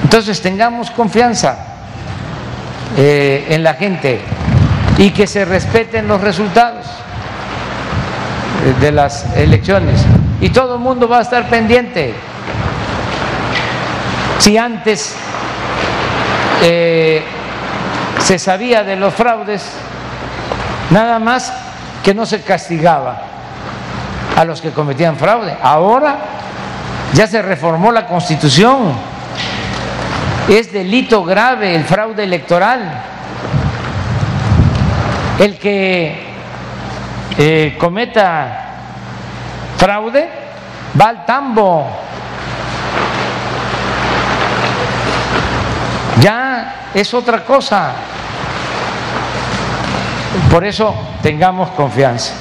Entonces 0.03 0.41
tengamos 0.41 0.91
confianza 0.91 1.57
eh, 2.97 3.47
en 3.51 3.62
la 3.62 3.74
gente 3.74 4.20
y 4.99 5.11
que 5.11 5.27
se 5.27 5.45
respeten 5.45 6.09
los 6.09 6.20
resultados 6.20 6.87
de 8.81 8.93
las 8.93 9.37
elecciones. 9.37 10.01
Y 10.41 10.51
todo 10.51 10.74
el 10.74 10.81
mundo 10.81 11.09
va 11.09 11.19
a 11.19 11.23
estar 11.23 11.49
pendiente. 11.49 12.15
Si 14.39 14.57
antes 14.57 15.16
eh, 16.62 17.23
se 18.27 18.40
sabía 18.40 18.82
de 18.82 18.97
los 18.97 19.15
fraudes, 19.15 19.62
nada 20.90 21.20
más 21.20 21.53
que 22.03 22.12
no 22.12 22.27
se 22.27 22.43
castigaba 22.43 23.23
a 24.36 24.44
los 24.44 24.61
que 24.61 24.73
cometían 24.73 25.15
fraude. 25.16 25.57
Ahora 25.62 26.16
ya 27.15 27.28
se 27.28 27.40
reformó 27.40 27.93
la 27.93 28.05
constitución. 28.09 28.94
Es 30.48 30.73
delito 30.73 31.23
grave 31.23 31.77
el 31.77 31.85
fraude 31.85 32.24
electoral. 32.24 33.01
El 35.39 35.57
que 35.57 36.27
eh, 37.39 37.77
cometa 37.78 38.70
fraude 39.78 40.28
va 41.01 41.11
al 41.11 41.24
tambo. 41.24 41.86
Ya 46.20 46.90
es 46.93 47.15
otra 47.15 47.44
cosa. 47.44 48.15
Por 50.57 50.65
eso 50.65 50.95
tengamos 51.20 51.69
confianza. 51.73 52.33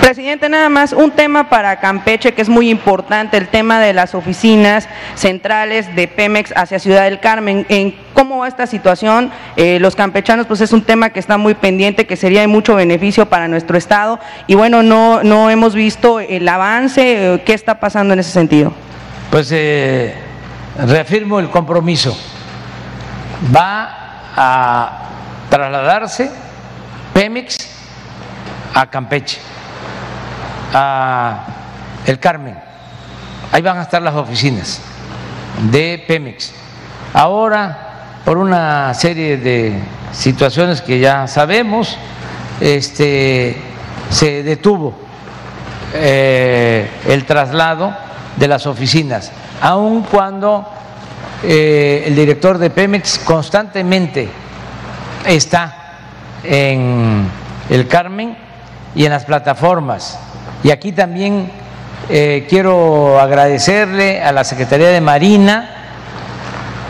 Presidente, 0.00 0.48
nada 0.48 0.68
más 0.68 0.92
un 0.92 1.12
tema 1.12 1.48
para 1.48 1.78
Campeche 1.78 2.34
que 2.34 2.42
es 2.42 2.48
muy 2.48 2.68
importante, 2.68 3.36
el 3.36 3.46
tema 3.46 3.78
de 3.78 3.92
las 3.92 4.16
oficinas 4.16 4.88
centrales 5.14 5.94
de 5.94 6.08
Pemex 6.08 6.52
hacia 6.56 6.80
Ciudad 6.80 7.04
del 7.04 7.20
Carmen. 7.20 7.64
¿En 7.68 7.94
cómo 8.12 8.38
va 8.38 8.48
esta 8.48 8.66
situación? 8.66 9.30
Eh, 9.54 9.78
los 9.78 9.94
campechanos, 9.94 10.46
pues 10.48 10.62
es 10.62 10.72
un 10.72 10.82
tema 10.82 11.10
que 11.10 11.20
está 11.20 11.38
muy 11.38 11.54
pendiente, 11.54 12.08
que 12.08 12.16
sería 12.16 12.40
de 12.40 12.48
mucho 12.48 12.74
beneficio 12.74 13.26
para 13.26 13.46
nuestro 13.46 13.78
estado. 13.78 14.18
Y 14.48 14.56
bueno, 14.56 14.82
no, 14.82 15.22
no 15.22 15.48
hemos 15.48 15.76
visto 15.76 16.18
el 16.18 16.48
avance. 16.48 17.34
Eh, 17.34 17.42
¿Qué 17.46 17.54
está 17.54 17.78
pasando 17.78 18.14
en 18.14 18.18
ese 18.18 18.32
sentido? 18.32 18.72
Pues 19.30 19.48
eh, 19.52 20.12
reafirmo 20.76 21.38
el 21.38 21.50
compromiso. 21.50 22.18
Va 23.54 24.32
a 24.34 25.02
trasladarse 25.48 26.42
Pemex 27.14 27.56
a 28.74 28.90
Campeche 28.90 29.38
a 30.74 31.46
El 32.04 32.18
Carmen. 32.18 32.58
Ahí 33.52 33.62
van 33.62 33.78
a 33.78 33.82
estar 33.82 34.02
las 34.02 34.16
oficinas 34.16 34.80
de 35.70 36.04
Pemex. 36.08 36.52
Ahora, 37.12 38.20
por 38.24 38.36
una 38.36 38.92
serie 38.94 39.36
de 39.36 39.78
situaciones 40.12 40.80
que 40.80 40.98
ya 40.98 41.28
sabemos, 41.28 41.96
este, 42.60 43.56
se 44.10 44.42
detuvo 44.42 44.94
eh, 45.94 46.90
el 47.06 47.24
traslado 47.24 47.96
de 48.36 48.48
las 48.48 48.66
oficinas, 48.66 49.30
aun 49.60 50.02
cuando 50.02 50.66
eh, 51.44 52.02
el 52.06 52.16
director 52.16 52.58
de 52.58 52.70
Pemex 52.70 53.20
constantemente 53.20 54.28
está 55.24 55.83
en 56.44 57.28
el 57.70 57.88
Carmen 57.88 58.36
y 58.94 59.04
en 59.04 59.10
las 59.10 59.24
plataformas. 59.24 60.18
Y 60.62 60.70
aquí 60.70 60.92
también 60.92 61.50
eh, 62.08 62.46
quiero 62.48 63.18
agradecerle 63.18 64.22
a 64.22 64.30
la 64.32 64.44
Secretaría 64.44 64.88
de 64.88 65.00
Marina 65.00 65.70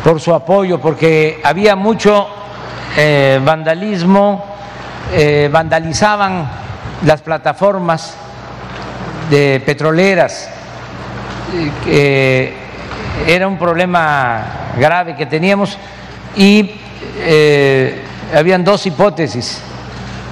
por 0.03 0.21
su 0.21 0.35
apoyo, 0.35 0.81
porque 0.81 1.41
había 1.43 1.77
mucho 1.77 2.27
eh, 2.97 3.41
vandalismo, 3.45 4.45
eh, 5.13 5.49
vandalizaban 5.51 6.49
las 7.05 7.23
plataformas 7.23 8.15
de 9.31 9.63
petroleras, 9.65 10.51
era 13.27 13.49
un 13.49 13.57
problema 13.57 14.73
grave 14.79 15.17
que 15.17 15.27
teníamos 15.27 15.79
y 16.37 16.73
habían 18.35 18.65
dos 18.65 18.85
hipótesis, 18.87 19.61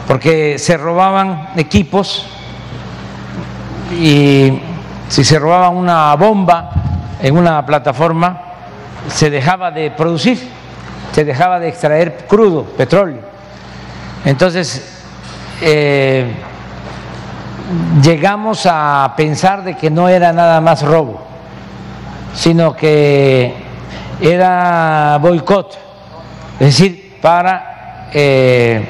porque 0.08 0.58
se 0.58 0.76
robaban 0.76 1.50
equipos 1.56 2.26
y 3.92 4.60
si 5.08 5.24
se 5.24 5.38
robaba 5.38 5.68
una 5.68 6.14
bomba 6.16 6.70
en 7.20 7.36
una 7.36 7.64
plataforma, 7.64 8.40
se 9.08 9.30
dejaba 9.30 9.70
de 9.70 9.90
producir, 9.90 10.38
se 11.12 11.24
dejaba 11.24 11.60
de 11.60 11.68
extraer 11.68 12.26
crudo, 12.28 12.64
petróleo. 12.64 13.20
Entonces, 14.24 15.02
eh, 15.60 16.32
llegamos 18.02 18.66
a 18.66 19.12
pensar 19.16 19.62
de 19.62 19.76
que 19.76 19.90
no 19.90 20.08
era 20.08 20.32
nada 20.32 20.60
más 20.60 20.82
robo, 20.82 21.22
sino 22.34 22.74
que 22.74 23.54
era 24.20 25.18
boicot, 25.20 25.78
es 26.58 26.66
decir, 26.66 27.18
para 27.20 27.71
eh, 28.14 28.86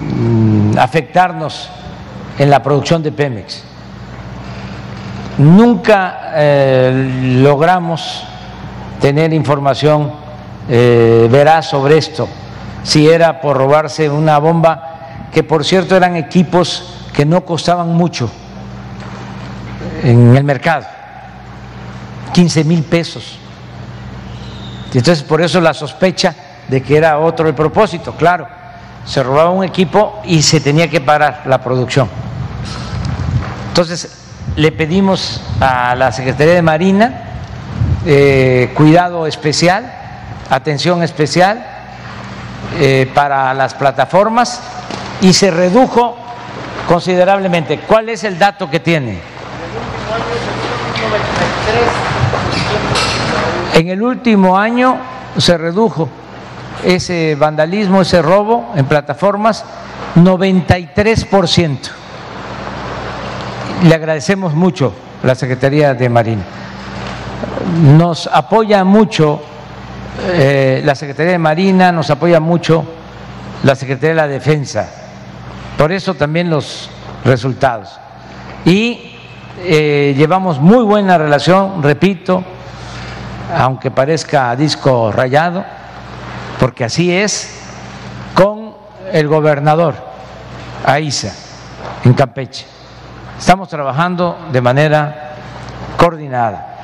mm, 0.00 0.78
afectarnos 0.78 1.68
en 2.38 2.50
la 2.50 2.62
producción 2.62 3.02
de 3.02 3.12
Pemex. 3.12 3.62
Nunca 5.38 6.32
eh, 6.34 7.40
logramos 7.42 8.22
tener 9.00 9.32
información 9.32 10.12
eh, 10.68 11.28
veraz 11.30 11.66
sobre 11.66 11.98
esto, 11.98 12.28
si 12.82 13.08
era 13.08 13.40
por 13.40 13.56
robarse 13.56 14.08
una 14.08 14.38
bomba, 14.38 15.28
que 15.32 15.42
por 15.42 15.64
cierto 15.64 15.96
eran 15.96 16.16
equipos 16.16 17.08
que 17.12 17.24
no 17.24 17.44
costaban 17.44 17.92
mucho 17.94 18.30
en 20.02 20.36
el 20.36 20.44
mercado, 20.44 20.86
15 22.32 22.64
mil 22.64 22.82
pesos. 22.84 23.38
Entonces 24.86 25.24
por 25.24 25.42
eso 25.42 25.60
la 25.60 25.74
sospecha 25.74 26.34
de 26.68 26.82
que 26.82 26.96
era 26.96 27.18
otro 27.18 27.48
el 27.48 27.54
propósito, 27.54 28.14
claro, 28.16 28.46
se 29.04 29.22
robaba 29.22 29.50
un 29.50 29.64
equipo 29.64 30.20
y 30.24 30.42
se 30.42 30.60
tenía 30.60 30.88
que 30.88 31.00
parar 31.00 31.42
la 31.46 31.62
producción. 31.62 32.08
Entonces, 33.68 34.24
le 34.56 34.72
pedimos 34.72 35.40
a 35.60 35.94
la 35.94 36.12
Secretaría 36.12 36.54
de 36.54 36.62
Marina 36.62 37.20
eh, 38.06 38.72
cuidado 38.76 39.26
especial, 39.26 39.92
atención 40.48 41.02
especial 41.02 41.66
eh, 42.78 43.10
para 43.14 43.52
las 43.54 43.74
plataformas 43.74 44.60
y 45.20 45.32
se 45.32 45.50
redujo 45.50 46.16
considerablemente. 46.86 47.80
¿Cuál 47.80 48.10
es 48.10 48.24
el 48.24 48.38
dato 48.38 48.70
que 48.70 48.80
tiene? 48.80 49.20
En 53.74 53.88
el 53.88 54.02
último 54.02 54.56
año 54.56 54.96
se 55.36 55.58
redujo 55.58 56.08
ese 56.84 57.36
vandalismo, 57.38 58.02
ese 58.02 58.22
robo 58.22 58.72
en 58.76 58.86
plataformas 58.86 59.64
93 60.14 61.24
por 61.24 61.48
ciento 61.48 61.90
le 63.84 63.94
agradecemos 63.94 64.54
mucho 64.54 64.94
la 65.22 65.34
Secretaría 65.34 65.94
de 65.94 66.08
Marina. 66.08 66.42
Nos 67.82 68.26
apoya 68.26 68.82
mucho 68.82 69.42
eh, 70.32 70.80
la 70.84 70.94
Secretaría 70.94 71.32
de 71.32 71.38
Marina, 71.38 71.92
nos 71.92 72.08
apoya 72.08 72.40
mucho 72.40 72.84
la 73.62 73.74
Secretaría 73.74 74.10
de 74.10 74.14
la 74.14 74.26
Defensa. 74.26 74.88
Por 75.76 75.92
eso 75.92 76.14
también 76.14 76.48
los 76.48 76.88
resultados. 77.24 77.98
Y 78.64 79.16
eh, 79.62 80.14
llevamos 80.16 80.60
muy 80.60 80.82
buena 80.82 81.18
relación, 81.18 81.82
repito, 81.82 82.42
aunque 83.54 83.90
parezca 83.90 84.56
disco 84.56 85.12
rayado, 85.12 85.64
porque 86.58 86.84
así 86.84 87.12
es, 87.12 87.60
con 88.34 88.74
el 89.12 89.28
gobernador 89.28 89.94
Aiza, 90.84 91.32
en 92.04 92.14
Campeche. 92.14 92.66
Estamos 93.38 93.68
trabajando 93.68 94.38
de 94.52 94.60
manera 94.60 95.34
coordinada. 95.96 96.74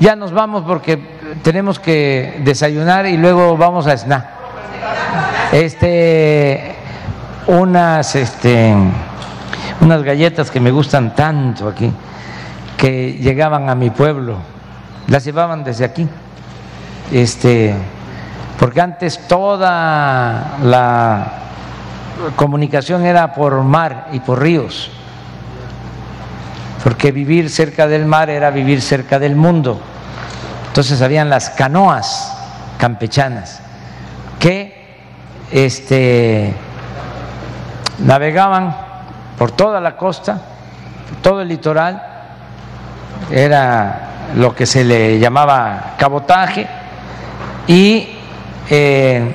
Ya 0.00 0.16
nos 0.16 0.32
vamos 0.32 0.64
porque 0.66 0.96
tenemos 1.42 1.78
que 1.78 2.40
desayunar 2.44 3.06
y 3.06 3.16
luego 3.16 3.56
vamos 3.56 3.86
a 3.86 3.96
SNA. 3.96 4.30
Este, 5.52 6.74
unas, 7.46 8.14
este, 8.16 8.74
unas 9.80 10.02
galletas 10.02 10.50
que 10.50 10.60
me 10.60 10.70
gustan 10.70 11.14
tanto 11.14 11.68
aquí, 11.68 11.92
que 12.76 13.14
llegaban 13.14 13.68
a 13.68 13.74
mi 13.74 13.90
pueblo, 13.90 14.38
las 15.06 15.24
llevaban 15.24 15.62
desde 15.62 15.84
aquí. 15.84 16.08
Este, 17.12 17.74
porque 18.58 18.80
antes 18.80 19.26
toda 19.26 20.58
la 20.62 21.32
comunicación 22.36 23.04
era 23.04 23.34
por 23.34 23.62
mar 23.62 24.08
y 24.12 24.20
por 24.20 24.40
ríos, 24.40 24.90
porque 26.82 27.12
vivir 27.12 27.50
cerca 27.50 27.86
del 27.86 28.06
mar 28.06 28.30
era 28.30 28.50
vivir 28.50 28.80
cerca 28.80 29.18
del 29.18 29.36
mundo. 29.36 29.80
Entonces 30.68 31.00
habían 31.02 31.30
las 31.30 31.50
canoas 31.50 32.36
campechanas 32.78 33.60
que 34.38 34.84
este, 35.50 36.54
navegaban 37.98 38.76
por 39.38 39.52
toda 39.52 39.80
la 39.80 39.96
costa, 39.96 40.40
todo 41.22 41.42
el 41.42 41.48
litoral, 41.48 42.02
era 43.30 44.30
lo 44.36 44.54
que 44.54 44.66
se 44.66 44.84
le 44.84 45.18
llamaba 45.18 45.94
cabotaje. 45.98 46.66
Y 47.66 48.13
eh, 48.70 49.34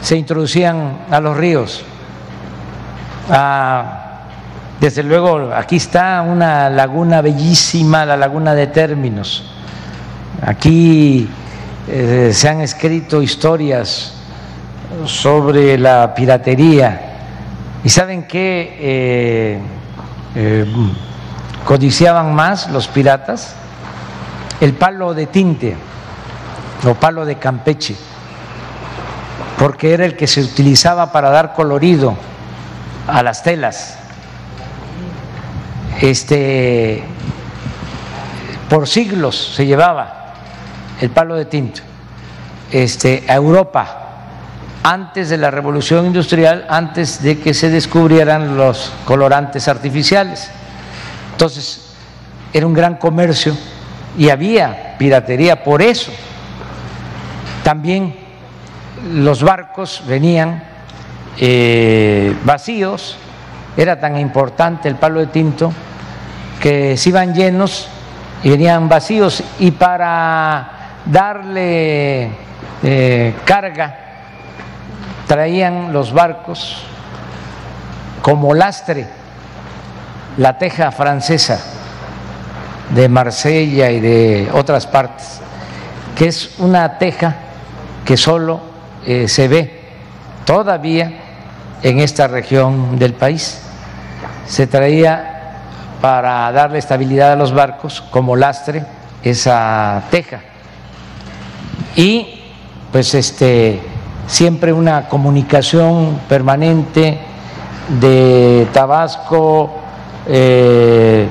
se 0.00 0.16
introducían 0.16 0.98
a 1.10 1.20
los 1.20 1.36
ríos. 1.36 1.82
Ah, 3.28 3.96
desde 4.80 5.02
luego, 5.02 5.50
aquí 5.54 5.76
está 5.76 6.22
una 6.22 6.70
laguna 6.70 7.20
bellísima, 7.20 8.06
la 8.06 8.16
laguna 8.16 8.54
de 8.54 8.68
términos. 8.68 9.52
Aquí 10.42 11.28
eh, 11.88 12.30
se 12.32 12.48
han 12.48 12.60
escrito 12.60 13.20
historias 13.20 14.14
sobre 15.04 15.76
la 15.76 16.14
piratería. 16.14 17.08
¿Y 17.84 17.88
saben 17.88 18.24
qué 18.24 19.60
eh, 20.34 20.66
codiciaban 21.66 22.34
más 22.34 22.70
los 22.70 22.88
piratas? 22.88 23.54
El 24.60 24.74
palo 24.74 25.12
de 25.14 25.26
tinte 25.26 25.76
o 26.86 26.94
palo 26.94 27.24
de 27.24 27.36
Campeche 27.36 27.96
porque 29.60 29.92
era 29.92 30.06
el 30.06 30.16
que 30.16 30.26
se 30.26 30.40
utilizaba 30.40 31.12
para 31.12 31.28
dar 31.28 31.52
colorido 31.52 32.16
a 33.06 33.22
las 33.22 33.42
telas. 33.42 33.98
Este, 36.00 37.04
por 38.70 38.88
siglos 38.88 39.52
se 39.54 39.66
llevaba 39.66 40.32
el 40.98 41.10
palo 41.10 41.34
de 41.34 41.44
tinto 41.44 41.82
este, 42.72 43.26
a 43.28 43.34
Europa 43.34 43.98
antes 44.82 45.28
de 45.28 45.36
la 45.36 45.50
revolución 45.50 46.06
industrial, 46.06 46.64
antes 46.70 47.22
de 47.22 47.38
que 47.38 47.52
se 47.52 47.68
descubrieran 47.68 48.56
los 48.56 48.90
colorantes 49.04 49.68
artificiales. 49.68 50.50
Entonces, 51.32 51.82
era 52.54 52.66
un 52.66 52.72
gran 52.72 52.94
comercio 52.94 53.54
y 54.16 54.30
había 54.30 54.96
piratería 54.96 55.62
por 55.62 55.82
eso. 55.82 56.10
También 57.62 58.29
los 59.08 59.42
barcos 59.42 60.02
venían 60.06 60.62
eh, 61.38 62.36
vacíos, 62.44 63.16
era 63.76 63.98
tan 63.98 64.18
importante 64.18 64.88
el 64.88 64.96
palo 64.96 65.20
de 65.20 65.28
tinto 65.28 65.72
que 66.60 66.96
se 66.96 67.08
iban 67.08 67.34
llenos 67.34 67.88
y 68.42 68.50
venían 68.50 68.88
vacíos 68.88 69.42
y 69.58 69.70
para 69.70 70.70
darle 71.06 72.30
eh, 72.82 73.34
carga 73.44 73.96
traían 75.26 75.92
los 75.92 76.12
barcos 76.12 76.82
como 78.20 78.52
lastre 78.52 79.06
la 80.36 80.58
teja 80.58 80.90
francesa 80.92 81.60
de 82.90 83.08
Marsella 83.08 83.90
y 83.90 84.00
de 84.00 84.50
otras 84.52 84.86
partes, 84.86 85.40
que 86.16 86.28
es 86.28 86.58
una 86.58 86.98
teja 86.98 87.36
que 88.04 88.16
solo 88.16 88.69
eh, 89.06 89.28
se 89.28 89.48
ve 89.48 89.80
todavía 90.44 91.12
en 91.82 92.00
esta 92.00 92.28
región 92.28 92.98
del 92.98 93.14
país. 93.14 93.62
Se 94.46 94.66
traía 94.66 95.54
para 96.00 96.50
darle 96.52 96.78
estabilidad 96.78 97.32
a 97.32 97.36
los 97.36 97.52
barcos 97.52 98.00
como 98.10 98.36
lastre 98.36 98.84
esa 99.22 100.02
teja. 100.10 100.40
Y 101.96 102.40
pues 102.92 103.14
este 103.14 103.80
siempre 104.26 104.72
una 104.72 105.08
comunicación 105.08 106.20
permanente 106.28 107.18
de 108.00 108.68
Tabasco, 108.72 109.70
eh, 110.26 111.26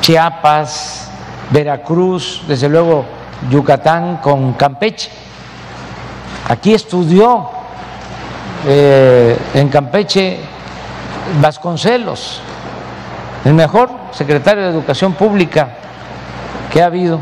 Chiapas, 0.00 1.10
Veracruz, 1.50 2.42
desde 2.46 2.68
luego 2.68 3.04
Yucatán 3.50 4.18
con 4.18 4.52
Campeche 4.52 5.10
Aquí 6.48 6.74
estudió 6.74 7.48
eh, 8.66 9.36
en 9.54 9.68
Campeche 9.68 10.38
Vasconcelos, 11.40 12.40
el 13.44 13.54
mejor 13.54 13.90
secretario 14.12 14.62
de 14.62 14.70
Educación 14.70 15.14
Pública 15.14 15.70
que 16.72 16.80
ha 16.80 16.86
habido 16.86 17.18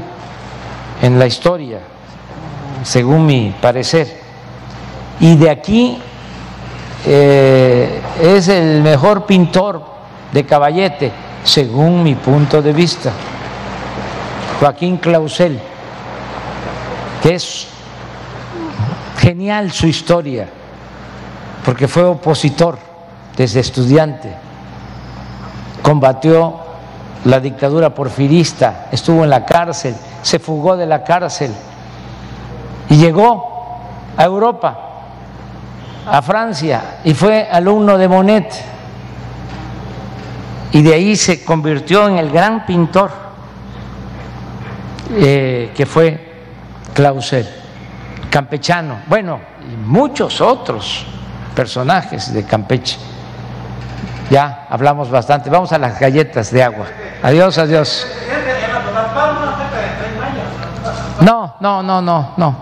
en 1.01 1.19
la 1.19 1.27
historia, 1.27 1.79
según 2.83 3.25
mi 3.25 3.55
parecer. 3.63 4.21
Y 5.21 5.37
de 5.37 5.49
aquí 5.49 5.99
eh, 7.07 8.03
es 8.23 8.49
el 8.49 8.83
mejor 8.83 9.25
pintor 9.25 9.83
de 10.33 10.45
caballete, 10.45 11.13
según 11.45 12.03
mi 12.03 12.15
punto 12.15 12.61
de 12.61 12.75
vista, 12.75 13.11
Joaquín 14.61 14.99
Clausel, 14.99 15.59
que 17.23 17.37
es 17.37 17.74
Genial 19.25 19.73
su 19.73 19.87
historia, 19.87 20.47
porque 21.65 21.89
fue 21.89 22.05
opositor 22.05 22.77
desde 23.35 23.61
estudiante, 23.61 24.31
combatió 25.81 26.57
la 27.25 27.41
dictadura 27.41 27.95
porfirista, 27.95 28.89
estuvo 28.93 29.25
en 29.25 29.31
la 29.31 29.47
cárcel, 29.47 29.95
se 30.21 30.39
fugó 30.39 30.77
de 30.77 30.85
la 30.85 31.03
cárcel 31.03 31.55
y 32.91 32.97
llegó 32.97 33.79
a 34.15 34.25
Europa, 34.25 34.79
a 36.07 36.21
Francia, 36.21 36.99
y 37.03 37.15
fue 37.15 37.49
alumno 37.51 37.97
de 37.97 38.09
Monet. 38.09 38.55
Y 40.71 40.83
de 40.83 40.93
ahí 40.93 41.17
se 41.17 41.43
convirtió 41.43 42.09
en 42.09 42.19
el 42.19 42.31
gran 42.31 42.67
pintor 42.67 43.11
eh, 45.13 45.73
que 45.75 45.87
fue 45.87 46.43
Clausel 46.93 47.64
campechano, 48.35 49.03
bueno, 49.07 49.39
y 49.63 49.77
muchos 49.77 50.41
otros 50.41 51.07
personajes 51.55 52.35
de 52.35 52.45
Campeche. 52.45 52.99
Ya 54.29 54.67
hablamos 54.69 55.09
bastante, 55.09 55.49
vamos 55.49 55.73
a 55.73 55.79
las 55.79 56.01
galletas 56.01 56.51
de 56.51 56.65
agua. 56.65 56.87
Adiós, 57.23 57.57
adiós. 57.59 58.09
No, 61.21 61.55
no, 61.61 61.81
no, 61.85 62.03
no, 62.03 62.35
no. 62.37 62.57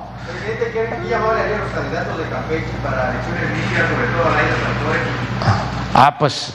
Ah, 5.94 6.16
pues 6.19 6.53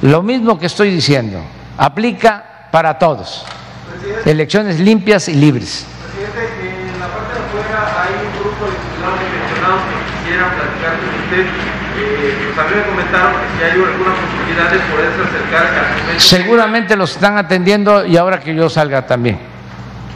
lo 0.00 0.22
mismo 0.22 0.58
que 0.58 0.64
estoy 0.64 0.92
diciendo, 0.92 1.42
aplica 1.76 2.68
para 2.70 2.98
todos. 2.98 3.44
Elecciones 4.24 4.80
limpias 4.80 5.28
y 5.28 5.34
libres. 5.34 5.86
Platicar 10.34 10.98
con 10.98 11.08
usted. 11.22 11.46
Eh, 11.98 12.52
pues 12.54 12.58
a 12.58 12.68
mí 12.68 12.76
me 12.76 12.82
comentaron 12.82 13.32
que 13.32 13.58
si 13.58 13.64
hay 13.64 13.70
alguna 13.70 14.14
posibilidad 14.14 14.70
de 14.70 14.78
poderse 14.90 15.22
acercar 15.22 15.66
a 15.66 16.20
Seguramente 16.20 16.96
los 16.96 17.12
están 17.12 17.38
atendiendo 17.38 18.04
y 18.04 18.16
ahora 18.16 18.40
que 18.40 18.54
yo 18.54 18.68
salga 18.68 19.06
también. 19.06 19.38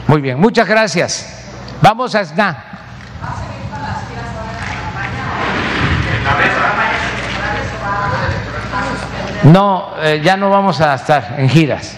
Muy 0.07 0.21
bien, 0.21 0.39
muchas 0.39 0.67
gracias. 0.67 1.47
Vamos 1.81 2.13
a 2.15 2.25
SNA. 2.25 2.65
No, 9.43 9.93
eh, 9.99 10.21
ya 10.23 10.37
no 10.37 10.51
vamos 10.51 10.79
a 10.81 10.93
estar 10.93 11.35
en 11.37 11.49
giras. 11.49 11.97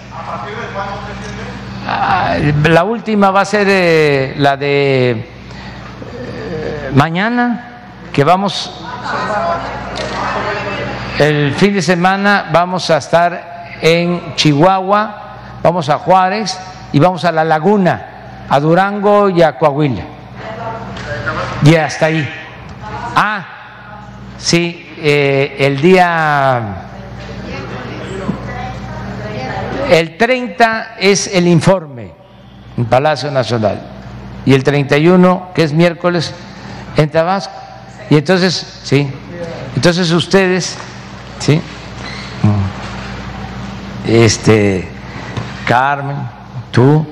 Ah, 1.86 2.38
la 2.64 2.86
última 2.86 3.32
va 3.32 3.42
a 3.42 3.46
ser 3.46 3.68
eh, 3.70 4.34
la 4.38 4.56
de 4.56 5.12
eh, 5.12 6.92
mañana 6.96 7.73
que 8.14 8.24
vamos 8.24 8.72
el 11.20 11.54
fin 11.56 11.74
de 11.74 11.82
semana 11.82 12.50
vamos 12.52 12.90
a 12.90 12.98
estar 12.98 13.78
en 13.82 14.36
Chihuahua, 14.36 15.38
vamos 15.62 15.90
a 15.90 15.98
Juárez 15.98 16.58
y 16.92 17.00
vamos 17.00 17.26
a 17.26 17.32
La 17.32 17.44
Laguna, 17.44 18.46
a 18.50 18.60
Durango 18.60 19.30
y 19.30 19.42
a 19.42 19.58
Coahuila. 19.58 20.04
Y 21.64 21.76
hasta 21.76 22.08
ahí. 22.08 22.30
Ah, 23.16 23.46
sí, 24.38 24.94
eh, 24.98 25.56
el 25.60 25.82
día 25.82 26.90
El 29.90 30.18
30 30.18 30.96
es 31.00 31.28
el 31.28 31.48
informe 31.48 32.12
en 32.78 32.86
Palacio 32.86 33.30
Nacional 33.30 33.82
y 34.46 34.54
el 34.54 34.64
31, 34.64 35.50
que 35.54 35.64
es 35.64 35.74
miércoles, 35.74 36.34
en 36.98 37.10
Tabasco. 37.10 37.63
Y 38.14 38.18
entonces, 38.18 38.66
sí, 38.84 39.12
entonces 39.76 40.12
ustedes, 40.12 40.78
sí, 41.40 41.60
este, 44.06 44.88
Carmen, 45.68 46.18
tú, 46.70 47.08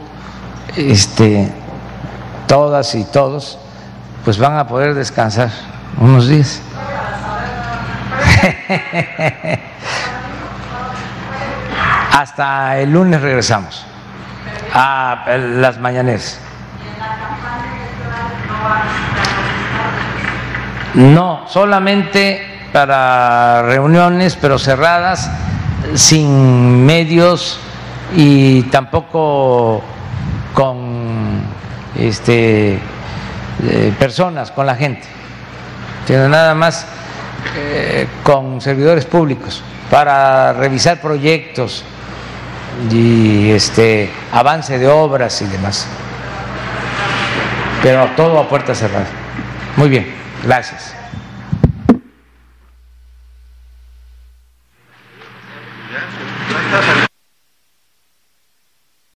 este, 0.77 1.51
todas 2.47 2.93
y 2.93 3.03
todos, 3.05 3.57
pues 4.23 4.37
van 4.37 4.59
a 4.59 4.67
poder 4.67 4.93
descansar 4.93 5.49
unos 5.97 6.27
días. 6.27 6.61
Hasta 12.11 12.77
el 12.77 12.91
lunes 12.91 13.19
regresamos 13.19 13.83
a 14.71 15.25
las 15.35 15.79
mañaneras. 15.79 16.37
No, 20.93 21.45
solamente 21.47 22.41
para 22.73 23.61
reuniones, 23.63 24.37
pero 24.39 24.59
cerradas, 24.59 25.31
sin 25.95 26.85
medios 26.85 27.59
y 28.15 28.63
tampoco 28.63 29.81
con 30.53 31.41
este, 31.97 32.73
eh, 33.63 33.93
personas, 33.97 34.51
con 34.51 34.65
la 34.65 34.75
gente, 34.75 35.07
sino 36.05 36.27
nada 36.27 36.53
más 36.55 36.85
eh, 37.55 38.07
con 38.23 38.59
servidores 38.59 39.05
públicos 39.05 39.63
para 39.89 40.53
revisar 40.53 40.99
proyectos 40.99 41.83
y 42.89 43.51
este 43.51 44.09
avance 44.31 44.77
de 44.77 44.87
obras 44.87 45.41
y 45.41 45.45
demás. 45.45 45.87
Pero 47.81 48.09
todo 48.15 48.39
a 48.39 48.47
puerta 48.47 48.75
cerrada. 48.75 49.07
Muy 49.75 49.89
bien, 49.89 50.20
gracias. 50.43 51.00